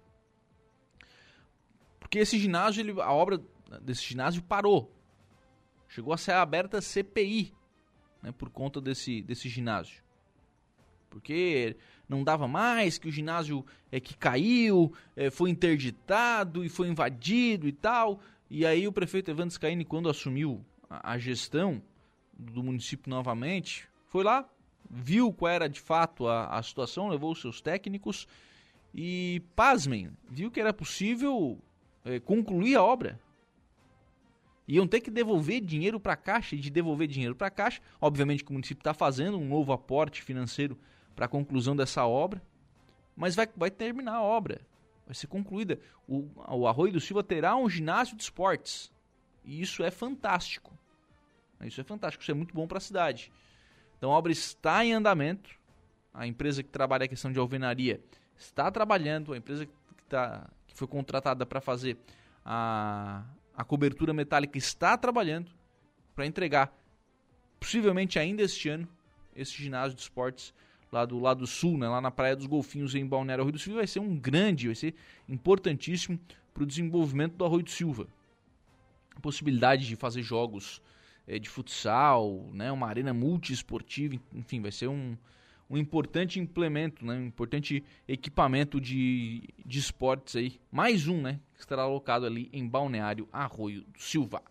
Porque 2.00 2.20
esse 2.20 2.38
ginásio, 2.38 2.80
ele, 2.80 2.98
a 3.02 3.12
obra 3.12 3.38
desse 3.82 4.02
ginásio 4.02 4.42
parou. 4.42 4.90
Chegou 5.90 6.14
a 6.14 6.16
ser 6.16 6.32
aberta 6.32 6.80
CPI 6.80 7.52
né, 8.25 8.33
por 8.33 8.49
conta 8.49 8.81
desse, 8.81 9.20
desse 9.22 9.49
ginásio. 9.49 10.03
Porque 11.11 11.77
não 12.09 12.25
dava 12.25 12.49
mais, 12.49 12.99
que 12.99 13.07
o 13.07 13.12
ginásio 13.12 13.64
é 13.93 14.01
que 14.01 14.16
caiu, 14.16 14.93
é, 15.14 15.31
foi 15.31 15.51
interditado 15.51 16.64
e 16.64 16.68
foi 16.68 16.89
invadido 16.89 17.68
e 17.68 17.72
tal. 17.72 18.18
E 18.51 18.64
aí 18.66 18.89
o 18.89 18.93
prefeito 18.93 19.31
Evandro 19.31 19.55
Scaini, 19.55 19.85
quando 19.85 20.09
assumiu 20.09 20.64
a, 20.89 21.12
a 21.12 21.18
gestão 21.18 21.81
do 22.33 22.64
município 22.64 23.11
novamente, 23.11 23.87
foi 24.09 24.25
lá, 24.25 24.49
viu 24.91 25.33
qual 25.33 25.53
era 25.53 25.68
de 25.68 25.81
fato 25.81 26.27
a, 26.27 26.47
a 26.47 26.62
situação, 26.62 27.09
levou 27.09 27.31
os 27.31 27.41
seus 27.41 27.61
técnicos 27.61 28.27
e, 28.93 29.43
pasmem, 29.55 30.11
viu 30.31 30.51
que 30.51 30.61
era 30.61 30.72
possível 30.72 31.59
é, 32.05 32.18
concluir 32.18 32.75
a 32.77 32.83
obra 32.83 33.20
iam 34.66 34.86
ter 34.86 35.00
que 35.00 35.10
devolver 35.10 35.60
dinheiro 35.60 36.00
para 36.00 36.14
a 36.14 36.16
Caixa, 36.16 36.54
e 36.54 36.58
de 36.58 36.70
devolver 36.70 37.06
dinheiro 37.06 37.34
para 37.34 37.48
a 37.48 37.50
Caixa, 37.50 37.80
obviamente 38.00 38.42
que 38.42 38.50
o 38.50 38.54
município 38.54 38.80
está 38.80 38.94
fazendo 38.94 39.38
um 39.38 39.46
novo 39.46 39.72
aporte 39.72 40.22
financeiro 40.22 40.78
para 41.14 41.26
a 41.26 41.28
conclusão 41.28 41.76
dessa 41.76 42.06
obra, 42.06 42.42
mas 43.16 43.34
vai, 43.34 43.48
vai 43.56 43.70
terminar 43.70 44.14
a 44.14 44.22
obra, 44.22 44.60
vai 45.06 45.14
ser 45.14 45.26
concluída. 45.26 45.78
O, 46.08 46.28
o 46.48 46.66
Arroio 46.66 46.92
do 46.92 47.00
Silva 47.00 47.22
terá 47.22 47.54
um 47.56 47.68
ginásio 47.68 48.16
de 48.16 48.22
esportes, 48.22 48.92
e 49.44 49.60
isso 49.60 49.82
é 49.84 49.90
fantástico. 49.90 50.72
Isso 51.62 51.80
é 51.80 51.84
fantástico, 51.84 52.22
isso 52.22 52.30
é 52.30 52.34
muito 52.34 52.54
bom 52.54 52.66
para 52.66 52.78
a 52.78 52.80
cidade. 52.80 53.32
Então 53.96 54.12
a 54.12 54.18
obra 54.18 54.32
está 54.32 54.84
em 54.84 54.92
andamento, 54.92 55.50
a 56.12 56.26
empresa 56.26 56.62
que 56.62 56.68
trabalha 56.68 57.04
a 57.04 57.08
questão 57.08 57.32
de 57.32 57.38
alvenaria 57.38 58.02
está 58.36 58.70
trabalhando, 58.70 59.32
a 59.32 59.36
empresa 59.36 59.64
que, 59.66 59.72
tá, 60.08 60.48
que 60.66 60.76
foi 60.76 60.86
contratada 60.86 61.46
para 61.46 61.60
fazer 61.60 61.96
a, 62.44 63.24
a 63.57 63.64
cobertura 63.64 64.12
metálica 64.12 64.59
está 64.59 64.96
trabalhando 64.96 65.50
para 66.14 66.26
entregar, 66.26 66.72
possivelmente 67.59 68.18
ainda 68.18 68.42
este 68.42 68.68
ano, 68.68 68.88
esse 69.34 69.52
ginásio 69.52 69.94
de 69.96 70.02
esportes 70.02 70.52
lá 70.92 71.05
do 71.05 71.18
lado 71.18 71.46
sul, 71.46 71.76
né, 71.76 71.88
lá 71.88 72.00
na 72.00 72.11
Praia 72.11 72.36
dos 72.36 72.46
Golfinhos, 72.46 72.94
em 72.94 73.05
Balneário 73.05 73.42
Arroio 73.42 73.52
do 73.52 73.59
Silva, 73.59 73.78
vai 73.78 73.86
ser 73.86 73.98
um 73.98 74.16
grande, 74.16 74.66
vai 74.66 74.76
ser 74.76 74.94
importantíssimo 75.28 76.18
para 76.52 76.62
o 76.62 76.66
desenvolvimento 76.66 77.34
do 77.34 77.44
Arroio 77.44 77.64
do 77.64 77.70
Silva. 77.70 78.07
A 79.16 79.20
possibilidade 79.20 79.86
de 79.86 79.96
fazer 79.96 80.22
jogos 80.22 80.80
é, 81.26 81.38
de 81.38 81.48
futsal, 81.48 82.48
né, 82.52 82.70
uma 82.70 82.86
arena 82.86 83.12
multiesportiva, 83.12 84.14
enfim, 84.32 84.61
vai 84.61 84.70
ser 84.70 84.88
um, 84.88 85.16
um 85.68 85.76
importante 85.76 86.38
implemento, 86.38 87.04
né? 87.04 87.14
um 87.14 87.26
importante 87.26 87.82
equipamento 88.06 88.80
de, 88.80 89.42
de 89.64 89.78
esportes 89.78 90.36
aí. 90.36 90.60
Mais 90.70 91.08
um, 91.08 91.20
né? 91.20 91.40
Que 91.54 91.60
estará 91.60 91.82
alocado 91.82 92.26
ali 92.26 92.48
em 92.52 92.66
Balneário 92.66 93.28
Arroio 93.32 93.82
do 93.82 94.00
Silva. 94.00 94.42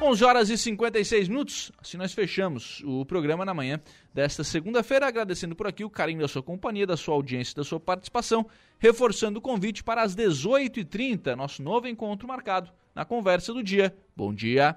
11 0.00 0.24
horas 0.24 0.50
e 0.50 0.56
56 0.56 1.28
minutos. 1.28 1.72
Assim 1.78 1.96
nós 1.96 2.12
fechamos 2.12 2.82
o 2.84 3.04
programa 3.04 3.44
na 3.44 3.52
manhã 3.52 3.80
desta 4.14 4.44
segunda-feira, 4.44 5.08
agradecendo 5.08 5.56
por 5.56 5.66
aqui 5.66 5.84
o 5.84 5.90
carinho 5.90 6.20
da 6.20 6.28
sua 6.28 6.42
companhia, 6.42 6.86
da 6.86 6.96
sua 6.96 7.14
audiência, 7.14 7.56
da 7.56 7.64
sua 7.64 7.80
participação, 7.80 8.46
reforçando 8.78 9.40
o 9.40 9.42
convite 9.42 9.82
para 9.82 10.02
as 10.02 10.14
18h30, 10.14 11.34
nosso 11.34 11.62
novo 11.62 11.88
encontro 11.88 12.28
marcado 12.28 12.70
na 12.94 13.04
conversa 13.04 13.52
do 13.52 13.62
dia. 13.62 13.94
Bom 14.16 14.32
dia. 14.32 14.76